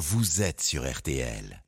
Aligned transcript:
vous 0.00 0.40
êtes 0.40 0.62
sur 0.62 0.90
RTL. 0.90 1.62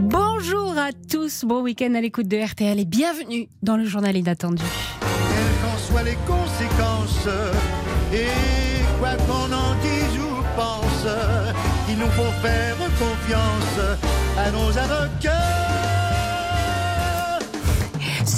Bonjour 0.00 0.76
à 0.76 0.92
tous, 1.10 1.46
bon 1.46 1.62
week-end 1.62 1.94
à 1.94 2.02
l'écoute 2.02 2.28
de 2.28 2.36
RTL 2.36 2.78
et 2.78 2.84
bienvenue 2.84 3.48
dans 3.62 3.78
le 3.78 3.86
journal 3.86 4.18
inattendu. 4.18 4.62
Quelles 5.00 5.70
qu'en 5.70 5.78
soient 5.78 6.02
les 6.02 6.18
conséquences, 6.26 7.28
et 8.12 8.26
quoi 8.98 9.16
qu'on 9.16 9.50
en 9.50 9.74
dise 9.80 10.18
ou 10.20 10.42
pense, 10.56 11.06
il 11.88 11.96
nous 11.96 12.10
faut 12.10 12.32
faire 12.42 12.76
confiance 12.98 13.96
à 14.36 14.50
nos 14.50 14.76
avocats. 14.76 15.97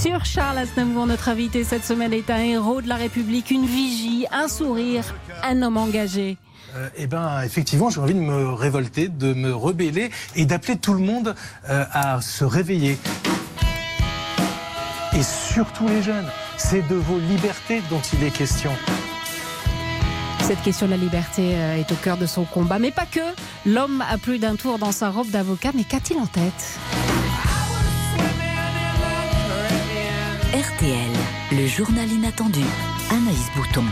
Sur 0.00 0.24
Charles 0.24 0.56
Aznavour, 0.56 1.06
notre 1.06 1.28
invité 1.28 1.62
cette 1.62 1.84
semaine 1.84 2.14
est 2.14 2.30
un 2.30 2.38
héros 2.38 2.80
de 2.80 2.88
la 2.88 2.94
République, 2.94 3.50
une 3.50 3.66
vigie, 3.66 4.24
un 4.32 4.48
sourire, 4.48 5.04
un 5.42 5.60
homme 5.60 5.76
engagé. 5.76 6.38
Euh, 6.74 6.88
eh 6.96 7.06
ben, 7.06 7.42
effectivement, 7.42 7.90
j'ai 7.90 8.00
envie 8.00 8.14
de 8.14 8.20
me 8.20 8.48
révolter, 8.48 9.08
de 9.08 9.34
me 9.34 9.54
rebeller 9.54 10.10
et 10.36 10.46
d'appeler 10.46 10.78
tout 10.78 10.94
le 10.94 11.00
monde 11.00 11.34
euh, 11.68 11.84
à 11.92 12.22
se 12.22 12.44
réveiller. 12.46 12.96
Et 15.12 15.22
surtout 15.22 15.86
les 15.86 16.02
jeunes. 16.02 16.30
C'est 16.56 16.86
de 16.88 16.94
vos 16.94 17.18
libertés 17.18 17.82
dont 17.90 18.00
il 18.14 18.24
est 18.24 18.30
question. 18.30 18.70
Cette 20.40 20.62
question 20.62 20.86
de 20.86 20.92
la 20.92 20.96
liberté 20.96 21.56
euh, 21.56 21.78
est 21.78 21.92
au 21.92 21.96
cœur 21.96 22.16
de 22.16 22.24
son 22.24 22.44
combat, 22.44 22.78
mais 22.78 22.90
pas 22.90 23.04
que. 23.04 23.20
L'homme 23.66 24.02
a 24.10 24.16
plus 24.16 24.38
d'un 24.38 24.56
tour 24.56 24.78
dans 24.78 24.92
sa 24.92 25.10
robe 25.10 25.28
d'avocat, 25.28 25.72
mais 25.74 25.84
qu'a-t-il 25.84 26.18
en 26.18 26.26
tête? 26.26 26.78
RTL, 30.76 30.92
le 31.52 31.66
journal 31.66 32.10
inattendu. 32.10 32.60
Anaïs 33.10 33.50
Bouton. 33.56 33.84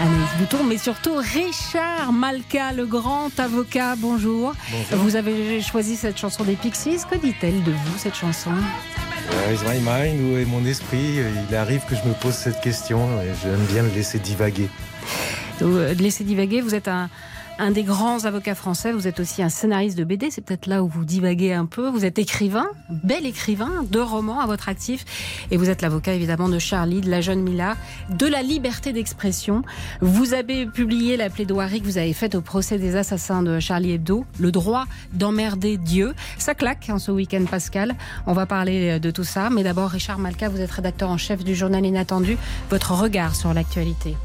Anaïs 0.00 0.28
Bouton, 0.38 0.64
mais 0.64 0.78
surtout 0.78 1.16
Richard 1.16 2.12
Malka, 2.12 2.72
le 2.72 2.86
grand 2.86 3.30
avocat. 3.40 3.96
Bonjour. 3.96 4.54
Vous 4.92 5.16
avez 5.16 5.60
choisi 5.62 5.96
cette 5.96 6.18
chanson 6.18 6.44
des 6.44 6.56
Pixies. 6.56 6.98
Que 7.10 7.16
dit-elle 7.16 7.62
de 7.62 7.72
vous, 7.72 7.98
cette 7.98 8.14
chanson? 8.14 8.50
Where 8.50 9.54
is 9.54 9.64
my 9.64 9.80
mind 9.80 10.20
Où 10.20 10.36
est 10.36 10.44
mon 10.44 10.64
esprit 10.64 11.20
Il 11.48 11.56
arrive 11.56 11.82
que 11.88 11.96
je 11.96 12.08
me 12.08 12.14
pose 12.14 12.34
cette 12.34 12.60
question 12.60 13.20
et 13.22 13.32
j'aime 13.42 13.64
bien 13.72 13.82
le 13.82 13.90
laisser 13.90 14.18
divaguer. 14.18 14.68
De 15.60 15.94
laisser 15.98 16.22
divaguer, 16.22 16.60
vous 16.60 16.74
êtes 16.74 16.88
un, 16.88 17.08
un 17.58 17.70
des 17.70 17.82
grands 17.82 18.24
avocats 18.24 18.54
français. 18.54 18.92
Vous 18.92 19.06
êtes 19.06 19.20
aussi 19.20 19.42
un 19.42 19.48
scénariste 19.48 19.96
de 19.96 20.04
BD. 20.04 20.30
C'est 20.30 20.42
peut-être 20.42 20.66
là 20.66 20.82
où 20.82 20.88
vous 20.88 21.04
divaguez 21.04 21.52
un 21.52 21.66
peu. 21.66 21.88
Vous 21.88 22.04
êtes 22.04 22.18
écrivain, 22.18 22.66
bel 22.90 23.26
écrivain, 23.26 23.84
deux 23.90 24.02
romans 24.02 24.40
à 24.40 24.46
votre 24.46 24.68
actif. 24.68 25.04
Et 25.50 25.56
vous 25.56 25.70
êtes 25.70 25.82
l'avocat 25.82 26.14
évidemment 26.14 26.48
de 26.48 26.58
Charlie, 26.58 27.00
de 27.00 27.10
la 27.10 27.20
jeune 27.20 27.42
Mila, 27.42 27.76
de 28.10 28.26
la 28.26 28.42
liberté 28.42 28.92
d'expression. 28.92 29.62
Vous 30.00 30.34
avez 30.34 30.66
publié 30.66 31.16
la 31.16 31.30
plaidoirie 31.30 31.80
que 31.80 31.86
vous 31.86 31.98
avez 31.98 32.12
faite 32.12 32.34
au 32.34 32.40
procès 32.40 32.78
des 32.78 32.96
assassins 32.96 33.42
de 33.42 33.58
Charlie 33.58 33.92
Hebdo, 33.92 34.24
le 34.38 34.52
droit 34.52 34.84
d'emmerder 35.12 35.76
Dieu. 35.78 36.14
Ça 36.38 36.54
claque 36.54 36.90
hein, 36.90 36.98
ce 36.98 37.10
week-end, 37.10 37.44
Pascal. 37.50 37.94
On 38.26 38.32
va 38.32 38.46
parler 38.46 39.00
de 39.00 39.10
tout 39.10 39.24
ça. 39.24 39.50
Mais 39.50 39.62
d'abord, 39.62 39.90
Richard 39.90 40.18
Malka, 40.18 40.48
vous 40.48 40.60
êtes 40.60 40.70
rédacteur 40.70 41.10
en 41.10 41.18
chef 41.18 41.42
du 41.44 41.54
journal 41.54 41.84
Inattendu. 41.84 42.36
Votre 42.70 42.92
regard 42.92 43.34
sur 43.34 43.54
l'actualité. 43.54 44.16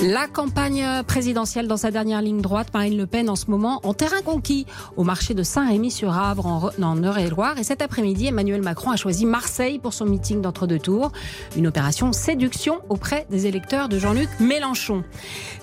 La 0.00 0.28
campagne 0.28 0.86
présidentielle 1.08 1.66
dans 1.66 1.76
sa 1.76 1.90
dernière 1.90 2.22
ligne 2.22 2.40
droite, 2.40 2.68
Marine 2.72 2.96
Le 2.96 3.06
Pen 3.08 3.28
en 3.28 3.34
ce 3.34 3.50
moment 3.50 3.80
en 3.82 3.94
terrain 3.94 4.22
conquis 4.24 4.64
au 4.96 5.02
marché 5.02 5.34
de 5.34 5.42
Saint-Rémy-sur-Avre 5.42 6.70
en, 6.80 7.02
Eure-et-Loire. 7.02 7.58
Et 7.58 7.64
cet 7.64 7.82
après-midi, 7.82 8.28
Emmanuel 8.28 8.62
Macron 8.62 8.92
a 8.92 8.96
choisi 8.96 9.26
Marseille 9.26 9.80
pour 9.80 9.92
son 9.92 10.04
meeting 10.04 10.40
d'entre-deux 10.40 10.78
tours. 10.78 11.10
Une 11.56 11.66
opération 11.66 12.12
séduction 12.12 12.78
auprès 12.88 13.26
des 13.28 13.48
électeurs 13.48 13.88
de 13.88 13.98
Jean-Luc 13.98 14.28
Mélenchon. 14.38 15.02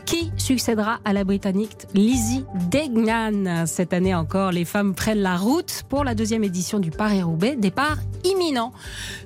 Qui 0.06 0.32
succédera 0.38 1.00
à 1.04 1.14
la 1.14 1.24
Britannique? 1.24 1.88
Lizzie 1.96 2.46
Degnan 2.70 3.66
Cette 3.66 3.92
année 3.92 4.14
encore, 4.14 4.52
les 4.52 4.66
femmes 4.66 4.94
prennent 4.94 5.22
la 5.22 5.36
route 5.36 5.84
pour 5.90 6.04
la 6.04 6.14
deuxième 6.14 6.44
édition 6.44 6.80
du 6.80 6.92
Paris-Roubaix. 6.92 7.56
Départ 7.56 7.98
imminent. 8.24 8.72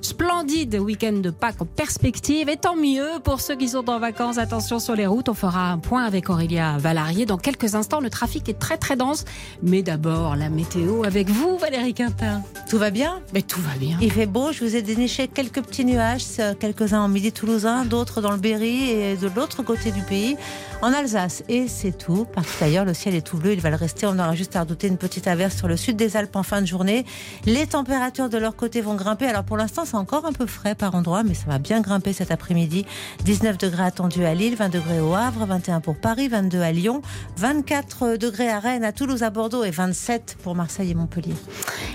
Splendide 0.00 0.76
week-end 0.76 1.12
de 1.12 1.30
Pâques 1.30 1.60
en 1.60 1.66
perspective. 1.66 2.48
Et 2.48 2.56
tant 2.56 2.76
mieux 2.76 3.20
pour 3.22 3.40
ceux 3.40 3.56
qui 3.56 3.68
sont 3.68 3.90
en 3.90 3.98
vacances. 3.98 4.38
Attention 4.38 4.78
sur 4.78 4.94
les 4.94 5.06
routes. 5.06 5.28
On 5.28 5.34
fera 5.34 5.70
un 5.70 5.78
point 5.78 6.04
avec 6.04 6.30
Aurélia 6.30 6.78
Valarié 6.78 7.26
dans 7.26 7.38
quelques 7.38 7.74
instants. 7.74 8.00
Le 8.00 8.08
trafic 8.08 8.48
est 8.48 8.58
très 8.58 8.78
très 8.78 8.96
dense. 8.96 9.26
Mais 9.62 9.82
d'abord, 9.82 10.34
la 10.34 10.48
météo 10.48 11.04
avec 11.04 11.28
vous, 11.28 11.58
Valérie 11.58 11.94
Quintin. 11.94 12.42
Tout 12.70 12.78
va 12.78 12.90
bien? 12.90 13.20
Mais 13.34 13.42
tout 13.42 13.60
va 13.60 13.76
bien. 13.78 13.98
Il 14.00 14.10
fait 14.12 14.26
beau, 14.26 14.52
je 14.52 14.64
vous 14.64 14.76
ai 14.76 14.82
déniché 14.82 15.28
quelques 15.28 15.62
petits 15.62 15.84
nuages, 15.84 16.24
quelques-uns 16.58 17.02
en 17.02 17.08
midi 17.08 17.32
toulousain, 17.32 17.84
d'autres 17.84 18.20
dans 18.20 18.32
le 18.32 18.38
Berry 18.38 18.90
et 18.90 19.16
de 19.16 19.28
l'autre 19.34 19.62
côté 19.62 19.90
du 19.90 20.02
pays, 20.02 20.36
en 20.82 20.92
Alsace. 20.92 21.42
Et 21.48 21.68
c'est 21.68 21.96
tout, 21.96 22.26
parce 22.34 22.46
que 22.50 22.60
d'ailleurs 22.60 22.84
le 22.84 22.94
ciel 22.94 23.14
est 23.14 23.20
tout 23.20 23.36
bleu, 23.36 23.52
il 23.52 23.60
va 23.60 23.70
le 23.70 23.76
rester, 23.76 24.06
on 24.06 24.18
aura 24.18 24.34
juste 24.34 24.56
à 24.56 24.60
redouter 24.60 24.86
une 24.86 24.96
petite 24.96 25.26
averse 25.26 25.56
sur 25.56 25.68
le 25.68 25.76
sud 25.76 25.96
des 25.96 26.16
Alpes 26.16 26.36
en 26.36 26.42
fin 26.42 26.60
de 26.60 26.66
journée. 26.66 27.04
Les 27.46 27.66
températures 27.66 28.28
de 28.28 28.38
leur 28.38 28.56
côté 28.56 28.80
vont 28.80 28.94
grimper, 28.94 29.26
alors 29.26 29.44
pour 29.44 29.56
l'instant 29.56 29.84
c'est 29.84 29.96
encore 29.96 30.26
un 30.26 30.32
peu 30.32 30.46
frais 30.46 30.74
par 30.74 30.94
endroit, 30.94 31.22
mais 31.22 31.34
ça 31.34 31.46
va 31.46 31.58
bien 31.58 31.80
grimper 31.80 32.12
cet 32.12 32.30
après-midi. 32.30 32.86
19 33.24 33.58
degrés 33.58 33.84
attendus 33.84 34.24
à 34.24 34.34
Lille, 34.34 34.56
20 34.56 34.68
degrés 34.70 35.00
au 35.00 35.14
Havre, 35.14 35.46
21 35.46 35.80
pour 35.80 35.96
Paris, 35.96 36.28
22 36.28 36.60
à 36.60 36.72
Lyon, 36.72 37.02
24 37.36 38.16
degrés 38.16 38.48
à 38.48 38.60
Rennes, 38.60 38.84
à 38.84 38.92
Toulouse, 38.92 39.22
à 39.22 39.30
Bordeaux 39.30 39.64
et 39.64 39.70
27 39.70 40.38
pour 40.42 40.54
Marseille 40.54 40.90
et 40.90 40.94
Montpellier. 40.94 41.34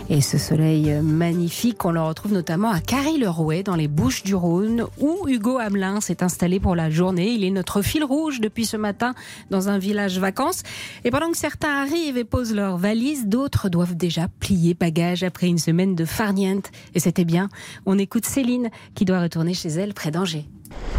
Et 0.10 0.22
ce 0.22 0.38
soleil 0.38 0.92
magnifique, 1.02 1.84
on 1.86 1.92
le 1.92 2.02
retrouve 2.02 2.34
notamment 2.34 2.70
à 2.70 2.80
Carry-le-Rouet, 2.80 3.64
dans 3.64 3.76
les 3.76 3.88
Bouches 3.88 4.24
du 4.24 4.36
Rhône, 4.36 4.86
où 5.00 5.28
Hugo 5.28 5.58
Hamelin 5.58 6.02
s'est 6.02 6.22
installé 6.22 6.60
pour 6.60 6.76
la 6.76 6.90
journée. 6.90 7.32
Il 7.32 7.44
est 7.44 7.50
notre 7.50 7.82
fil 7.82 8.04
rouge 8.04 8.40
depuis 8.40 8.66
ce 8.66 8.75
matin 8.78 9.14
dans 9.50 9.70
un 9.70 9.78
village 9.78 10.20
vacances. 10.20 10.64
Et 11.04 11.12
pendant 11.12 11.32
que 11.32 11.38
certains 11.38 11.82
arrivent 11.82 12.18
et 12.18 12.24
posent 12.24 12.54
leurs 12.54 12.78
valises, 12.78 13.28
d'autres 13.28 13.70
doivent 13.70 13.96
déjà 13.96 14.28
plier 14.40 14.74
bagages 14.74 15.24
après 15.24 15.48
une 15.48 15.58
semaine 15.58 15.96
de 15.96 16.06
farniente. 16.06 16.72
Et 16.94 17.00
c'était 17.00 17.26
bien. 17.26 17.50
On 17.86 17.98
écoute 17.98 18.26
Céline 18.26 18.70
qui 18.94 19.06
doit 19.06 19.22
retourner 19.22 19.54
chez 19.54 19.70
elle 19.70 19.94
près 19.94 20.12
d'Angers. 20.12 20.46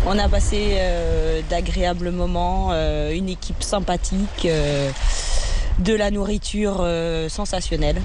On 0.06 0.18
a 0.18 0.28
passé 0.28 0.76
euh, 0.78 1.40
d'agréables 1.50 2.10
moments, 2.10 2.68
euh, 2.72 3.10
une 3.12 3.28
équipe 3.28 3.62
sympathique, 3.62 4.44
euh, 4.46 4.90
de 5.80 5.94
la 5.94 6.10
nourriture 6.10 6.86
sensationnelle, 7.28 8.00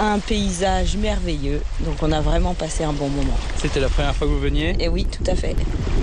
un 0.00 0.18
paysage 0.18 0.96
merveilleux. 0.96 1.60
Donc 1.80 1.96
on 2.02 2.10
a 2.10 2.20
vraiment 2.20 2.54
passé 2.54 2.84
un 2.84 2.92
bon 2.92 3.08
moment. 3.08 3.36
C'était 3.60 3.80
la 3.80 3.88
première 3.88 4.16
fois 4.16 4.26
que 4.26 4.32
vous 4.32 4.40
veniez 4.40 4.74
Et 4.82 4.88
oui, 4.88 5.04
tout 5.06 5.22
à 5.30 5.34
fait. 5.36 5.54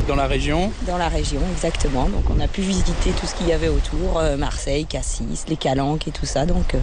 dans 0.08 0.16
la 0.16 0.28
région. 0.28 0.72
Dans 0.86 0.98
la 0.98 1.10
région, 1.10 1.42
exactement. 1.52 2.06
Donc 2.08 2.24
on 2.30 2.40
a 2.40 2.48
pu 2.48 2.62
visiter 2.62 3.10
tout 3.20 3.26
ce 3.26 3.34
qu'il 3.36 3.48
y 3.48 3.54
avait 3.54 3.70
autour, 3.70 4.20
euh, 4.20 4.38
Marseille, 4.38 4.86
Cassis, 4.86 5.46
les 5.50 5.58
Calanques 5.58 6.08
et 6.08 6.12
tout 6.12 6.26
ça. 6.28 6.46
Donc 6.46 6.76
euh, 6.76 6.80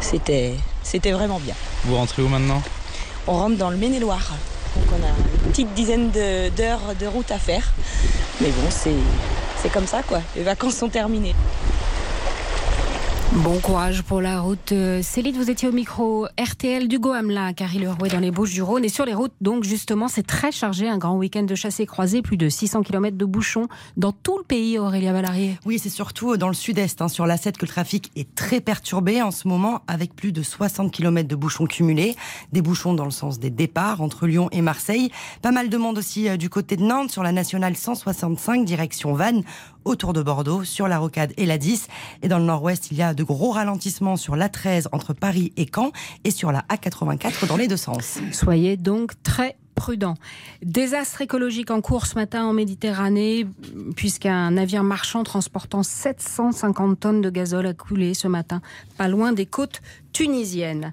c'était 0.00 0.54
c'était 0.82 1.12
vraiment 1.12 1.38
bien. 1.38 1.54
Vous 1.84 1.96
rentrez 1.96 2.22
où 2.22 2.28
maintenant? 2.28 2.60
On 3.26 3.34
rentre 3.34 3.56
dans 3.56 3.70
le 3.70 3.76
Maine-et-Loire. 3.76 4.32
Donc 4.76 4.84
on 4.92 5.04
a 5.04 5.08
une 5.44 5.50
petite 5.52 5.72
dizaine 5.74 6.10
de- 6.10 6.48
d'heures 6.50 6.94
de 6.98 7.06
route 7.06 7.30
à 7.30 7.38
faire. 7.38 7.72
Mais 8.40 8.48
bon, 8.48 8.68
c'est 8.70 8.90
c'est 9.62 9.70
comme 9.70 9.86
ça 9.86 10.02
quoi. 10.02 10.20
Les 10.36 10.42
vacances 10.42 10.74
sont 10.76 10.88
terminées. 10.88 11.34
Bon 13.34 13.58
courage 13.58 14.02
pour 14.04 14.22
la 14.22 14.40
route. 14.40 14.72
Euh, 14.72 15.02
Céline, 15.02 15.36
vous 15.36 15.50
étiez 15.50 15.68
au 15.68 15.72
micro 15.72 16.26
RTL 16.40 16.88
d'Hugo 16.88 17.12
Hamelin, 17.12 17.52
Carrie 17.52 17.78
Lerouet 17.78 18.08
dans 18.08 18.20
les 18.20 18.30
Bouches 18.30 18.54
du 18.54 18.62
Rhône. 18.62 18.86
Et 18.86 18.88
sur 18.88 19.04
les 19.04 19.12
routes, 19.12 19.34
donc 19.42 19.64
justement, 19.64 20.08
c'est 20.08 20.26
très 20.26 20.50
chargé. 20.50 20.88
Un 20.88 20.96
grand 20.96 21.14
week-end 21.14 21.42
de 21.42 21.54
chassés 21.54 21.84
croisés, 21.84 22.22
plus 22.22 22.38
de 22.38 22.48
600 22.48 22.82
km 22.82 23.18
de 23.18 23.24
bouchons 23.26 23.68
dans 23.98 24.12
tout 24.12 24.38
le 24.38 24.44
pays, 24.44 24.78
Aurélia 24.78 25.12
Valarié. 25.12 25.58
Oui, 25.66 25.78
c'est 25.78 25.90
surtout 25.90 26.38
dans 26.38 26.48
le 26.48 26.54
sud-est, 26.54 27.02
hein, 27.02 27.08
sur 27.08 27.26
la 27.26 27.36
7, 27.36 27.58
que 27.58 27.66
le 27.66 27.70
trafic 27.70 28.10
est 28.16 28.34
très 28.34 28.62
perturbé 28.62 29.20
en 29.20 29.30
ce 29.30 29.46
moment, 29.46 29.82
avec 29.88 30.16
plus 30.16 30.32
de 30.32 30.42
60 30.42 30.90
km 30.90 31.28
de 31.28 31.36
bouchons 31.36 31.66
cumulés. 31.66 32.16
Des 32.52 32.62
bouchons 32.62 32.94
dans 32.94 33.04
le 33.04 33.10
sens 33.10 33.38
des 33.38 33.50
départs 33.50 34.00
entre 34.00 34.26
Lyon 34.26 34.48
et 34.52 34.62
Marseille. 34.62 35.10
Pas 35.42 35.52
mal 35.52 35.68
de 35.68 35.76
monde 35.76 35.98
aussi 35.98 36.30
euh, 36.30 36.38
du 36.38 36.48
côté 36.48 36.76
de 36.76 36.82
Nantes, 36.82 37.10
sur 37.10 37.22
la 37.22 37.32
nationale 37.32 37.76
165, 37.76 38.64
direction 38.64 39.12
Vannes, 39.12 39.42
autour 39.88 40.12
de 40.12 40.22
Bordeaux, 40.22 40.64
sur 40.64 40.88
la 40.88 40.98
Rocade 40.98 41.32
et 41.36 41.46
la 41.46 41.58
10. 41.58 41.88
Et 42.22 42.28
dans 42.28 42.38
le 42.38 42.44
nord-ouest, 42.44 42.90
il 42.90 42.96
y 42.96 43.02
a 43.02 43.14
de 43.14 43.24
gros 43.24 43.50
ralentissements 43.50 44.16
sur 44.16 44.36
la 44.36 44.48
13 44.48 44.88
entre 44.92 45.12
Paris 45.12 45.52
et 45.56 45.66
Caen, 45.74 45.92
et 46.24 46.30
sur 46.30 46.52
la 46.52 46.64
A84 46.70 47.46
dans 47.46 47.56
les 47.56 47.68
deux 47.68 47.76
sens. 47.76 48.18
Soyez 48.32 48.76
donc 48.76 49.20
très 49.22 49.56
prudents. 49.78 50.16
Désastre 50.62 51.22
écologique 51.22 51.70
en 51.70 51.80
cours 51.80 52.06
ce 52.06 52.16
matin 52.16 52.44
en 52.44 52.52
Méditerranée, 52.52 53.46
puisqu'un 53.94 54.50
navire 54.50 54.82
marchand 54.82 55.22
transportant 55.22 55.84
750 55.84 56.98
tonnes 56.98 57.20
de 57.20 57.30
gazole 57.30 57.66
a 57.66 57.74
coulé 57.74 58.14
ce 58.14 58.26
matin, 58.26 58.60
pas 58.96 59.08
loin 59.08 59.32
des 59.32 59.46
côtes 59.46 59.80
tunisiennes. 60.12 60.92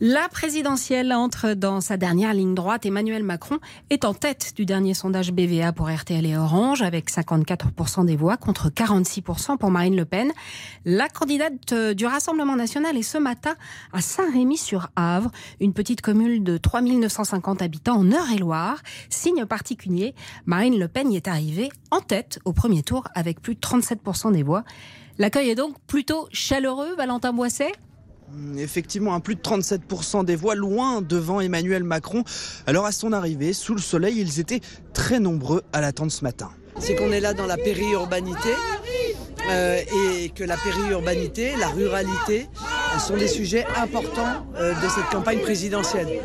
La 0.00 0.28
présidentielle 0.28 1.12
entre 1.12 1.54
dans 1.54 1.80
sa 1.80 1.96
dernière 1.96 2.34
ligne 2.34 2.54
droite. 2.54 2.84
Emmanuel 2.84 3.22
Macron 3.22 3.58
est 3.90 4.04
en 4.04 4.12
tête 4.12 4.52
du 4.56 4.66
dernier 4.66 4.92
sondage 4.92 5.32
BVA 5.32 5.72
pour 5.72 5.88
RTL 5.88 6.26
et 6.26 6.36
Orange, 6.36 6.82
avec 6.82 7.10
54% 7.10 8.04
des 8.04 8.16
voix 8.16 8.36
contre 8.36 8.68
46% 8.70 9.56
pour 9.56 9.70
Marine 9.70 9.96
Le 9.96 10.04
Pen. 10.04 10.32
La 10.84 11.08
candidate 11.08 11.72
euh, 11.72 11.94
du 11.94 12.06
Rassemblement 12.06 12.56
national 12.56 12.96
est 12.96 13.02
ce 13.02 13.18
matin 13.18 13.54
à 13.92 14.00
Saint-Rémy-sur-Avre, 14.00 15.30
une 15.60 15.72
petite 15.72 16.00
commune 16.00 16.42
de 16.42 16.58
3950 16.58 17.62
habitants 17.62 17.98
en 17.98 18.10
Eure-et-Loire. 18.24 18.78
Signe 19.10 19.44
particulier, 19.44 20.14
Marine 20.46 20.78
Le 20.78 20.88
Pen 20.88 21.12
y 21.12 21.16
est 21.16 21.28
arrivée 21.28 21.68
en 21.90 22.00
tête 22.00 22.38
au 22.44 22.52
premier 22.52 22.82
tour 22.82 23.04
avec 23.14 23.40
plus 23.40 23.54
de 23.54 23.60
37% 23.60 24.32
des 24.32 24.42
voix. 24.42 24.64
L'accueil 25.18 25.50
est 25.50 25.54
donc 25.54 25.76
plutôt 25.86 26.26
chaleureux, 26.32 26.94
Valentin 26.96 27.32
Boisset? 27.32 27.72
Effectivement, 28.56 29.14
un 29.14 29.20
plus 29.20 29.36
de 29.36 29.40
37% 29.42 30.24
des 30.24 30.36
voix 30.36 30.54
loin 30.54 31.02
devant 31.02 31.40
Emmanuel 31.40 31.84
Macron. 31.84 32.24
Alors 32.66 32.86
à 32.86 32.92
son 32.92 33.12
arrivée, 33.12 33.52
sous 33.52 33.74
le 33.74 33.80
soleil, 33.80 34.18
ils 34.18 34.40
étaient 34.40 34.60
très 34.92 35.20
nombreux 35.20 35.62
à 35.72 35.80
l'attendre 35.80 36.10
ce 36.10 36.24
matin. 36.24 36.50
C'est 36.78 36.96
qu'on 36.96 37.12
est 37.12 37.20
là 37.20 37.34
dans 37.34 37.46
la 37.46 37.56
périurbanité 37.56 38.48
euh, 39.50 39.80
et 40.22 40.30
que 40.30 40.42
la 40.42 40.56
périurbanité, 40.56 41.54
la 41.56 41.68
ruralité 41.68 42.48
sont 42.98 43.16
des 43.16 43.28
sujets 43.28 43.66
importants 43.76 44.46
euh, 44.56 44.72
de 44.74 44.88
cette 44.88 45.08
campagne 45.10 45.40
présidentielle. 45.40 46.22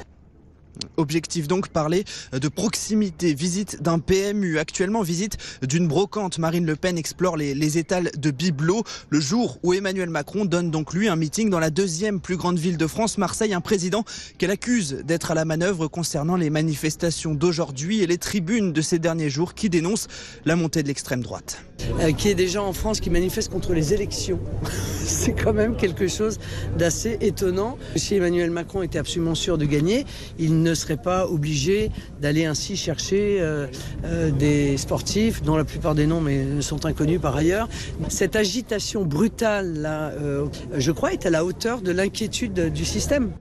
Objectif 0.98 1.48
donc 1.48 1.70
parler 1.70 2.06
de 2.32 2.48
proximité, 2.48 3.34
visite 3.34 3.82
d'un 3.82 4.00
PMU, 4.00 4.60
actuellement 4.60 5.02
visite 5.02 5.38
d'une 5.62 5.88
brocante. 5.88 6.40
Marine 6.40 6.66
Le 6.66 6.76
Pen 6.76 6.98
explore 6.98 7.38
les, 7.38 7.54
les, 7.54 7.78
étals 7.78 8.12
de 8.18 8.32
Biblos 8.32 8.84
le 9.10 9.20
jour 9.20 9.60
où 9.64 9.74
Emmanuel 9.74 10.10
Macron 10.10 10.46
donne 10.46 10.72
donc 10.72 10.94
lui 10.94 11.10
un 11.10 11.16
meeting 11.16 11.50
dans 11.50 11.60
la 11.60 11.70
deuxième 11.70 12.20
plus 12.20 12.38
grande 12.38 12.60
ville 12.60 12.78
de 12.78 12.88
France, 12.88 13.18
Marseille, 13.18 13.54
un 13.54 13.62
président 13.62 14.04
qu'elle 14.38 14.52
accuse 14.52 15.02
d'être 15.04 15.32
à 15.32 15.36
la 15.36 15.46
manœuvre 15.46 15.88
concernant 15.88 16.36
les 16.36 16.50
manifestations 16.50 17.34
d'aujourd'hui 17.34 18.02
et 18.02 18.08
les 18.08 18.18
tribunes 18.18 18.74
de 18.74 18.82
ces 18.82 19.00
derniers 19.00 19.30
jours 19.30 19.54
qui 19.54 19.70
dénoncent 19.70 20.08
la 20.46 20.56
montée 20.56 20.84
de 20.84 20.88
l'extrême 20.88 21.22
droite. 21.22 21.64
Euh, 22.02 22.12
qu'il 22.12 22.28
y 22.28 22.32
ait 22.32 22.36
des 22.36 22.48
gens 22.48 22.68
en 22.68 22.74
France 22.74 23.00
qui 23.00 23.10
manifestent 23.10 23.52
contre 23.52 23.74
les 23.74 23.94
élections, 23.94 24.40
c'est 25.04 25.34
quand 25.34 25.54
même 25.54 25.76
quelque 25.76 26.08
chose 26.08 26.40
d'assez 26.78 27.18
étonnant. 27.22 27.78
Si 27.96 28.16
Emmanuel 28.16 28.52
Macron 28.52 28.84
était 28.84 29.00
absolument 29.00 29.36
sûr 29.36 29.58
de 29.58 29.66
gagner, 29.66 30.06
il 30.38 30.62
ne 30.62 30.69
serait 30.76 30.98
pas 30.98 31.28
obligé 31.28 31.92
d'aller 32.22 32.46
ainsi 32.46 32.76
chercher 32.76 33.38
euh, 33.40 33.68
euh, 34.06 34.32
des 34.32 34.78
sportifs 34.78 35.42
dont 35.42 35.56
la 35.56 35.66
plupart 35.66 35.96
des 35.96 36.08
noms 36.08 36.22
mais, 36.22 36.62
sont 36.62 36.86
inconnus 36.86 37.20
par 37.22 37.36
ailleurs. 37.36 37.70
Cette 38.10 38.36
agitation 38.36 39.06
brutale, 39.06 39.74
là, 39.74 40.10
euh, 40.10 40.48
je 40.78 40.92
crois, 40.92 41.14
est 41.14 41.26
à 41.26 41.30
la 41.30 41.46
hauteur 41.46 41.82
de 41.82 41.92
l'inquiétude 41.92 42.72
du 42.74 42.86
système. 42.86 43.32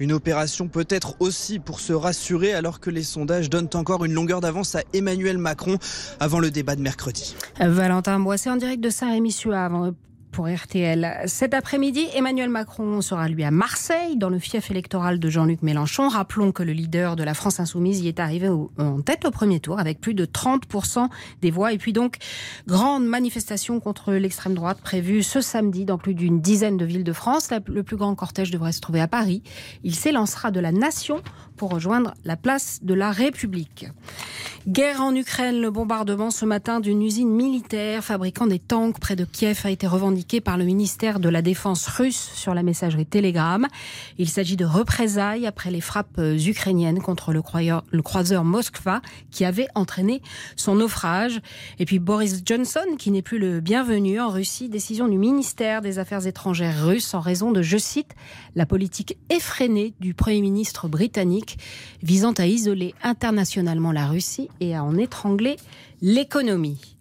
Une 0.00 0.12
opération 0.12 0.66
peut-être 0.66 1.14
aussi 1.20 1.60
pour 1.60 1.78
se 1.78 1.92
rassurer 1.92 2.52
alors 2.52 2.80
que 2.80 2.90
les 2.90 3.04
sondages 3.04 3.48
donnent 3.48 3.70
encore 3.74 4.04
une 4.04 4.12
longueur 4.12 4.40
d'avance 4.40 4.74
à 4.74 4.82
Emmanuel 4.92 5.38
Macron 5.38 5.78
avant 6.18 6.40
le 6.40 6.50
débat 6.50 6.74
de 6.74 6.82
mercredi. 6.82 7.36
Valentin 7.60 8.18
Boisset 8.18 8.50
en 8.50 8.56
direct 8.56 8.82
de 8.82 8.90
Saint-Rémy-sur-Avre 8.90 9.92
pour 10.34 10.48
RTL. 10.48 11.22
Cet 11.26 11.54
après-midi, 11.54 12.06
Emmanuel 12.12 12.48
Macron 12.48 13.00
sera 13.00 13.28
lui 13.28 13.44
à 13.44 13.52
Marseille, 13.52 14.16
dans 14.16 14.28
le 14.28 14.40
fief 14.40 14.68
électoral 14.68 15.20
de 15.20 15.30
Jean-Luc 15.30 15.62
Mélenchon. 15.62 16.08
Rappelons 16.08 16.50
que 16.50 16.64
le 16.64 16.72
leader 16.72 17.14
de 17.14 17.22
la 17.22 17.34
France 17.34 17.60
insoumise 17.60 18.00
y 18.00 18.08
est 18.08 18.18
arrivé 18.18 18.48
en 18.48 19.00
tête 19.00 19.24
au 19.26 19.30
premier 19.30 19.60
tour 19.60 19.78
avec 19.78 20.00
plus 20.00 20.12
de 20.12 20.24
30% 20.24 21.08
des 21.40 21.52
voix. 21.52 21.72
Et 21.72 21.78
puis 21.78 21.92
donc, 21.92 22.16
grande 22.66 23.06
manifestation 23.06 23.78
contre 23.78 24.12
l'extrême 24.12 24.54
droite 24.54 24.80
prévue 24.82 25.22
ce 25.22 25.40
samedi 25.40 25.84
dans 25.84 25.98
plus 25.98 26.14
d'une 26.14 26.40
dizaine 26.40 26.76
de 26.76 26.84
villes 26.84 27.04
de 27.04 27.12
France. 27.12 27.50
Le 27.68 27.84
plus 27.84 27.96
grand 27.96 28.16
cortège 28.16 28.50
devrait 28.50 28.72
se 28.72 28.80
trouver 28.80 29.00
à 29.00 29.06
Paris. 29.06 29.44
Il 29.84 29.94
s'élancera 29.94 30.50
de 30.50 30.58
la 30.58 30.72
nation 30.72 31.22
pour 31.56 31.70
rejoindre 31.70 32.14
la 32.24 32.36
place 32.36 32.80
de 32.82 32.94
la 32.94 33.10
République. 33.10 33.86
Guerre 34.66 35.02
en 35.02 35.14
Ukraine, 35.14 35.60
le 35.60 35.70
bombardement 35.70 36.30
ce 36.30 36.46
matin 36.46 36.80
d'une 36.80 37.02
usine 37.02 37.28
militaire 37.28 38.02
fabriquant 38.02 38.46
des 38.46 38.58
tanks 38.58 38.98
près 38.98 39.14
de 39.14 39.26
Kiev 39.26 39.60
a 39.64 39.70
été 39.70 39.86
revendiqué 39.86 40.40
par 40.40 40.56
le 40.56 40.64
ministère 40.64 41.20
de 41.20 41.28
la 41.28 41.42
Défense 41.42 41.86
russe 41.86 42.30
sur 42.34 42.54
la 42.54 42.62
messagerie 42.62 43.04
Telegram. 43.04 43.66
Il 44.16 44.30
s'agit 44.30 44.56
de 44.56 44.64
représailles 44.64 45.46
après 45.46 45.70
les 45.70 45.82
frappes 45.82 46.18
ukrainiennes 46.18 47.02
contre 47.02 47.34
le, 47.34 47.42
le 47.90 48.02
croiseur 48.02 48.42
Moskva 48.42 49.02
qui 49.30 49.44
avait 49.44 49.68
entraîné 49.74 50.22
son 50.56 50.76
naufrage. 50.76 51.42
Et 51.78 51.84
puis 51.84 51.98
Boris 51.98 52.40
Johnson 52.46 52.96
qui 52.98 53.10
n'est 53.10 53.20
plus 53.20 53.38
le 53.38 53.60
bienvenu 53.60 54.18
en 54.18 54.30
Russie, 54.30 54.70
décision 54.70 55.08
du 55.08 55.18
ministère 55.18 55.82
des 55.82 55.98
Affaires 55.98 56.26
étrangères 56.26 56.86
russe 56.86 57.12
en 57.12 57.20
raison 57.20 57.52
de, 57.52 57.60
je 57.60 57.76
cite, 57.76 58.14
la 58.54 58.64
politique 58.64 59.18
effrénée 59.28 59.92
du 60.00 60.14
Premier 60.14 60.40
ministre 60.40 60.88
britannique 60.88 61.43
visant 62.02 62.32
à 62.32 62.46
isoler 62.46 62.94
internationalement 63.02 63.92
la 63.92 64.06
Russie 64.06 64.48
et 64.60 64.74
à 64.74 64.84
en 64.84 64.96
étrangler 64.96 65.56
l'économie. 66.02 66.96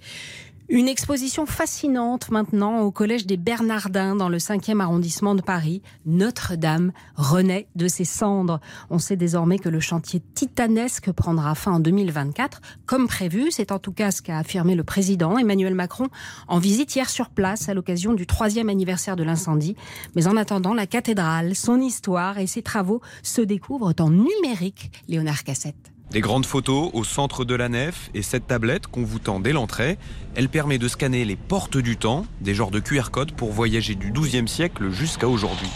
Une 0.69 0.87
exposition 0.87 1.45
fascinante 1.45 2.31
maintenant 2.31 2.79
au 2.81 2.91
Collège 2.91 3.25
des 3.25 3.35
Bernardins 3.35 4.15
dans 4.15 4.29
le 4.29 4.37
5e 4.37 4.79
arrondissement 4.79 5.35
de 5.35 5.41
Paris. 5.41 5.81
Notre-Dame 6.05 6.93
renaît 7.15 7.67
de 7.75 7.89
ses 7.89 8.05
cendres. 8.05 8.61
On 8.89 8.97
sait 8.97 9.17
désormais 9.17 9.59
que 9.59 9.67
le 9.67 9.81
chantier 9.81 10.21
titanesque 10.33 11.11
prendra 11.11 11.53
fin 11.53 11.73
en 11.73 11.79
2024, 11.81 12.61
comme 12.85 13.07
prévu. 13.07 13.51
C'est 13.51 13.73
en 13.73 13.79
tout 13.79 13.91
cas 13.91 14.11
ce 14.11 14.21
qu'a 14.21 14.37
affirmé 14.37 14.75
le 14.75 14.85
président 14.85 15.37
Emmanuel 15.37 15.75
Macron 15.75 16.07
en 16.47 16.59
visite 16.59 16.95
hier 16.95 17.09
sur 17.09 17.29
place 17.29 17.67
à 17.67 17.73
l'occasion 17.73 18.13
du 18.13 18.25
troisième 18.25 18.69
anniversaire 18.69 19.17
de 19.17 19.23
l'incendie. 19.23 19.75
Mais 20.15 20.27
en 20.27 20.37
attendant, 20.37 20.73
la 20.73 20.87
cathédrale, 20.87 21.55
son 21.55 21.81
histoire 21.81 22.39
et 22.39 22.47
ses 22.47 22.61
travaux 22.61 23.01
se 23.21 23.41
découvrent 23.41 23.93
en 23.99 24.09
numérique. 24.09 24.91
Léonard 25.09 25.43
Cassette. 25.43 25.92
Des 26.11 26.21
grandes 26.21 26.45
photos 26.45 26.91
au 26.93 27.03
centre 27.03 27.43
de 27.43 27.55
la 27.55 27.69
nef 27.69 28.09
et 28.13 28.21
cette 28.21 28.47
tablette 28.47 28.87
qu'on 28.87 29.03
vous 29.03 29.19
tend 29.19 29.39
dès 29.39 29.51
l'entrée, 29.51 29.97
elle 30.35 30.49
permet 30.49 30.77
de 30.77 30.87
scanner 30.87 31.25
les 31.25 31.35
portes 31.35 31.77
du 31.77 31.97
temps, 31.97 32.25
des 32.41 32.53
genres 32.53 32.71
de 32.71 32.79
QR 32.79 33.09
code 33.11 33.31
pour 33.31 33.51
voyager 33.51 33.95
du 33.95 34.11
XIIe 34.11 34.47
siècle 34.47 34.91
jusqu'à 34.91 35.27
aujourd'hui. 35.27 35.69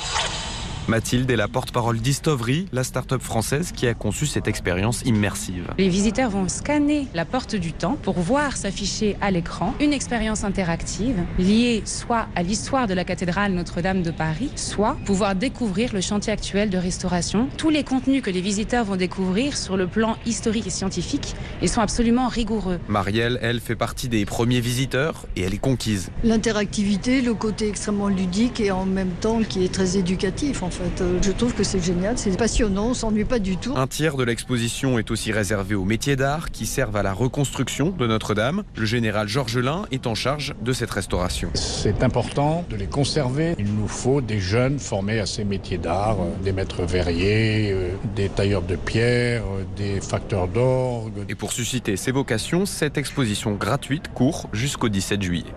Mathilde 0.87 1.29
est 1.29 1.35
la 1.35 1.49
porte-parole 1.49 1.99
d'Istovery, 1.99 2.65
la 2.71 2.85
start-up 2.85 3.21
française 3.21 3.73
qui 3.75 3.87
a 3.87 3.93
conçu 3.93 4.25
cette 4.25 4.47
expérience 4.47 5.01
immersive. 5.03 5.67
Les 5.77 5.89
visiteurs 5.89 6.29
vont 6.29 6.47
scanner 6.47 7.07
la 7.13 7.25
porte 7.25 7.55
du 7.57 7.73
temps 7.73 7.97
pour 8.01 8.17
voir 8.19 8.55
s'afficher 8.55 9.17
à 9.19 9.29
l'écran 9.29 9.73
une 9.81 9.91
expérience 9.91 10.45
interactive 10.45 11.17
liée 11.39 11.81
soit 11.83 12.27
à 12.35 12.43
l'histoire 12.43 12.87
de 12.87 12.93
la 12.93 13.03
cathédrale 13.03 13.51
Notre-Dame 13.51 14.01
de 14.01 14.11
Paris, 14.11 14.49
soit 14.55 14.97
pouvoir 15.03 15.35
découvrir 15.35 15.93
le 15.93 15.99
chantier 15.99 16.31
actuel 16.31 16.69
de 16.69 16.77
restauration. 16.77 17.49
Tous 17.57 17.69
les 17.69 17.83
contenus 17.83 18.21
que 18.21 18.29
les 18.29 18.41
visiteurs 18.41 18.85
vont 18.85 18.95
découvrir 18.95 19.57
sur 19.57 19.75
le 19.75 19.87
plan 19.87 20.15
historique 20.25 20.67
et 20.67 20.71
scientifique, 20.71 21.35
ils 21.61 21.69
sont 21.69 21.81
absolument 21.81 22.29
rigoureux. 22.29 22.79
Marielle, 22.87 23.39
elle, 23.41 23.59
fait 23.59 23.75
partie 23.75 24.07
des 24.07 24.25
premiers 24.25 24.61
visiteurs 24.61 25.25
et 25.35 25.41
elle 25.41 25.53
est 25.53 25.57
conquise. 25.57 26.11
L'interactivité, 26.23 27.21
le 27.21 27.33
côté 27.33 27.67
extrêmement 27.67 28.07
ludique 28.07 28.61
et 28.61 28.71
en 28.71 28.85
même 28.85 29.11
temps 29.19 29.41
qui 29.43 29.65
est 29.65 29.73
très 29.73 29.97
éducatif 29.97 30.63
en 30.63 30.69
fait. 30.69 30.76
Je 31.21 31.31
trouve 31.31 31.53
que 31.53 31.63
c'est 31.63 31.83
génial, 31.83 32.17
c'est 32.17 32.37
passionnant, 32.37 32.87
on 32.87 32.93
s'ennuie 32.93 33.25
pas 33.25 33.39
du 33.39 33.57
tout. 33.57 33.73
Un 33.75 33.87
tiers 33.87 34.15
de 34.15 34.23
l'exposition 34.23 34.99
est 34.99 35.09
aussi 35.11 35.31
réservé 35.31 35.75
aux 35.75 35.85
métiers 35.85 36.15
d'art 36.15 36.51
qui 36.51 36.65
servent 36.65 36.95
à 36.95 37.03
la 37.03 37.13
reconstruction 37.13 37.89
de 37.89 38.07
Notre-Dame. 38.07 38.63
Le 38.75 38.85
général 38.85 39.27
Georges 39.27 39.57
Lin 39.57 39.83
est 39.91 40.07
en 40.07 40.15
charge 40.15 40.53
de 40.61 40.73
cette 40.73 40.91
restauration. 40.91 41.49
C'est 41.55 42.03
important 42.03 42.65
de 42.69 42.75
les 42.75 42.87
conserver. 42.87 43.55
Il 43.57 43.73
nous 43.73 43.87
faut 43.87 44.21
des 44.21 44.39
jeunes 44.39 44.79
formés 44.79 45.19
à 45.19 45.25
ces 45.25 45.43
métiers 45.43 45.77
d'art, 45.77 46.17
des 46.43 46.51
maîtres 46.51 46.83
verriers, 46.83 47.75
des 48.15 48.29
tailleurs 48.29 48.61
de 48.61 48.75
pierre, 48.75 49.43
des 49.75 49.99
facteurs 50.01 50.47
d'orgue. 50.47 51.25
Et 51.29 51.35
pour 51.35 51.51
susciter 51.51 51.97
ces 51.97 52.11
vocations, 52.11 52.65
cette 52.65 52.97
exposition 52.97 53.53
gratuite 53.53 54.13
court 54.13 54.47
jusqu'au 54.53 54.89
17 54.89 55.21
juillet. 55.21 55.53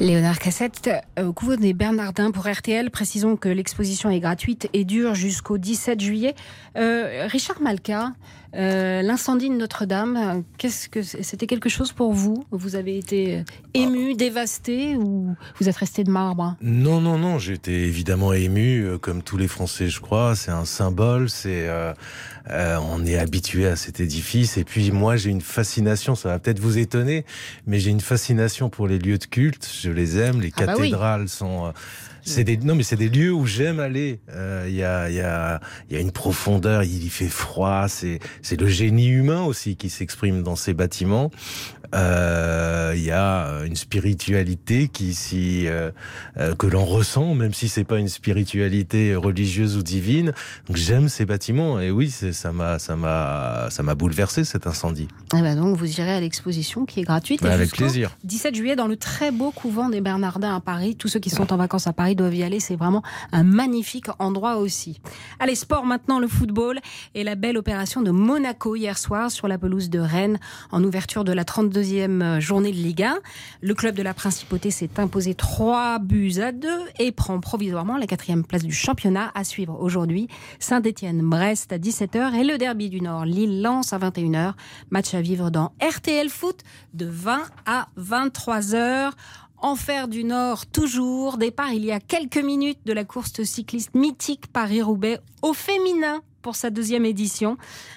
Léonard 0.00 0.38
Cassette, 0.38 0.90
au 1.22 1.34
couvre 1.34 1.56
des 1.56 1.74
Bernardins 1.74 2.30
pour 2.30 2.48
RTL, 2.48 2.90
précisons 2.90 3.36
que 3.36 3.50
l'exposition 3.50 4.08
est 4.08 4.20
gratuite 4.20 4.70
et 4.72 4.86
dure 4.86 5.14
jusqu'au 5.14 5.58
17 5.58 6.00
juillet. 6.00 6.34
Euh, 6.78 7.26
Richard 7.30 7.60
Malka, 7.60 8.14
euh, 8.56 9.02
l'incendie 9.02 9.48
de 9.48 9.54
Notre-Dame, 9.54 10.42
qu'est-ce 10.58 10.88
que 10.88 11.02
c'était 11.02 11.46
quelque 11.46 11.68
chose 11.68 11.92
pour 11.92 12.12
vous? 12.12 12.44
Vous 12.50 12.74
avez 12.74 12.98
été 12.98 13.44
ému, 13.74 14.14
dévasté 14.14 14.96
ou 14.96 15.36
vous 15.60 15.68
êtes 15.68 15.76
resté 15.76 16.02
de 16.02 16.10
marbre? 16.10 16.56
Non, 16.60 17.00
non, 17.00 17.18
non, 17.18 17.38
j'étais 17.38 17.72
évidemment 17.72 18.32
ému, 18.32 18.80
euh, 18.80 18.98
comme 18.98 19.22
tous 19.22 19.36
les 19.36 19.48
Français, 19.48 19.88
je 19.88 20.00
crois. 20.00 20.34
C'est 20.34 20.50
un 20.50 20.64
symbole, 20.64 21.30
c'est 21.30 21.68
euh, 21.68 21.92
euh, 22.52 22.78
on 22.78 23.04
est 23.06 23.18
habitué 23.18 23.66
à 23.66 23.76
cet 23.76 24.00
édifice. 24.00 24.56
Et 24.56 24.64
puis 24.64 24.90
moi, 24.90 25.16
j'ai 25.16 25.30
une 25.30 25.40
fascination. 25.40 26.14
Ça 26.14 26.28
va 26.30 26.38
peut-être 26.38 26.58
vous 26.60 26.78
étonner, 26.78 27.24
mais 27.66 27.78
j'ai 27.80 27.90
une 27.90 28.00
fascination 28.00 28.70
pour 28.70 28.88
les 28.88 28.98
lieux 28.98 29.18
de 29.18 29.24
culte. 29.24 29.68
Je 29.82 29.90
les 29.90 30.18
aime. 30.18 30.40
Les 30.40 30.52
Ah 30.56 30.66
bah 30.66 30.72
oui. 30.76 30.90
cathédrales 30.90 31.28
sont 31.28 31.72
c'est 32.30 32.44
des 32.44 32.56
non 32.56 32.74
mais 32.74 32.82
c'est 32.82 32.96
des 32.96 33.08
lieux 33.08 33.32
où 33.32 33.46
j'aime 33.46 33.80
aller. 33.80 34.20
Euh, 34.30 34.64
Il 34.68 34.74
y 34.74 34.84
a 34.84 35.10
y 35.10 35.20
a 35.20 35.60
y 35.90 35.96
a 35.96 36.00
une 36.00 36.12
profondeur. 36.12 36.82
Il 36.84 37.04
y 37.04 37.08
fait 37.10 37.28
froid. 37.28 37.86
C'est 37.88 38.18
c'est 38.42 38.58
le 38.60 38.68
génie 38.68 39.08
humain 39.08 39.42
aussi 39.42 39.76
qui 39.76 39.90
s'exprime 39.90 40.42
dans 40.42 40.56
ces 40.56 40.74
bâtiments. 40.74 41.30
Euh, 41.94 42.92
Il 42.96 43.02
y 43.02 43.10
a 43.10 43.62
une 43.64 43.76
spiritualité 43.76 44.88
qui 44.88 45.14
si 45.14 45.66
euh, 45.66 45.90
que 46.58 46.66
l'on 46.66 46.84
ressent, 46.84 47.34
même 47.34 47.52
si 47.54 47.68
c'est 47.68 47.84
pas 47.84 47.98
une 47.98 48.08
spiritualité 48.08 49.14
religieuse 49.14 49.76
ou 49.76 49.82
divine. 49.82 50.32
Donc 50.66 50.76
j'aime 50.76 51.08
ces 51.08 51.24
bâtiments 51.24 51.80
et 51.80 51.90
oui, 51.90 52.10
c'est- 52.10 52.32
ça 52.32 52.52
m'a 52.52 52.78
ça 52.78 52.96
m'a 52.96 53.68
ça 53.70 53.82
m'a 53.82 53.94
bouleversé 53.94 54.44
cet 54.44 54.66
incendie. 54.66 55.08
Eh 55.36 55.40
ben 55.40 55.56
donc 55.56 55.76
vous 55.76 56.00
irez 56.00 56.12
à 56.14 56.20
l'exposition 56.20 56.84
qui 56.86 57.00
est 57.00 57.04
gratuite. 57.04 57.42
Bah, 57.42 57.52
avec 57.52 57.70
plaisir. 57.72 58.16
17 58.24 58.54
juillet 58.54 58.76
dans 58.76 58.86
le 58.86 58.96
très 58.96 59.30
beau 59.30 59.50
couvent 59.50 59.88
des 59.88 60.00
Bernardins 60.00 60.54
à 60.54 60.60
Paris. 60.60 60.96
Tous 60.96 61.08
ceux 61.08 61.20
qui 61.20 61.30
sont 61.30 61.52
en 61.52 61.56
vacances 61.56 61.86
à 61.86 61.92
Paris 61.92 62.14
doivent 62.20 62.42
aller. 62.42 62.60
C'est 62.60 62.76
vraiment 62.76 63.02
un 63.32 63.42
magnifique 63.42 64.06
endroit 64.18 64.56
aussi. 64.56 65.00
Allez, 65.38 65.54
sport 65.54 65.84
maintenant, 65.84 66.18
le 66.18 66.28
football 66.28 66.78
et 67.14 67.24
la 67.24 67.34
belle 67.34 67.56
opération 67.56 68.02
de 68.02 68.10
Monaco 68.10 68.76
hier 68.76 68.98
soir 68.98 69.30
sur 69.30 69.48
la 69.48 69.58
pelouse 69.58 69.90
de 69.90 69.98
Rennes 69.98 70.38
en 70.70 70.82
ouverture 70.84 71.24
de 71.24 71.32
la 71.32 71.44
32e 71.44 72.40
journée 72.40 72.72
de 72.72 72.76
Ligue 72.76 73.02
1. 73.02 73.18
Le 73.62 73.74
club 73.74 73.94
de 73.94 74.02
la 74.02 74.14
Principauté 74.14 74.70
s'est 74.70 74.90
imposé 74.98 75.34
3 75.34 75.98
buts 75.98 76.40
à 76.40 76.52
2 76.52 76.68
et 76.98 77.12
prend 77.12 77.40
provisoirement 77.40 77.96
la 77.96 78.06
quatrième 78.06 78.44
place 78.44 78.62
du 78.62 78.72
championnat 78.72 79.30
à 79.34 79.44
suivre 79.44 79.80
aujourd'hui. 79.80 80.28
Saint-Étienne-Brest 80.58 81.72
à 81.72 81.78
17h 81.78 82.34
et 82.34 82.44
le 82.44 82.58
derby 82.58 82.90
du 82.90 83.00
Nord, 83.00 83.24
Lille-Lens 83.24 83.92
à 83.92 83.98
21h. 83.98 84.52
Match 84.90 85.14
à 85.14 85.20
vivre 85.20 85.50
dans 85.50 85.72
RTL 85.80 86.28
Foot 86.28 86.60
de 86.94 87.06
20 87.06 87.42
à 87.66 87.88
23h. 87.98 89.12
Enfer 89.62 90.08
du 90.08 90.24
Nord, 90.24 90.66
toujours. 90.66 91.36
Départ 91.36 91.72
il 91.74 91.84
y 91.84 91.92
a 91.92 92.00
quelques 92.00 92.38
minutes 92.38 92.80
de 92.86 92.94
la 92.94 93.04
course 93.04 93.42
cycliste 93.42 93.94
mythique 93.94 94.46
Paris-Roubaix 94.50 95.20
au 95.42 95.52
féminin 95.52 96.22
pour 96.42 96.56
sa 96.56 96.70
deuxième 96.70 97.04
édition. 97.04 97.56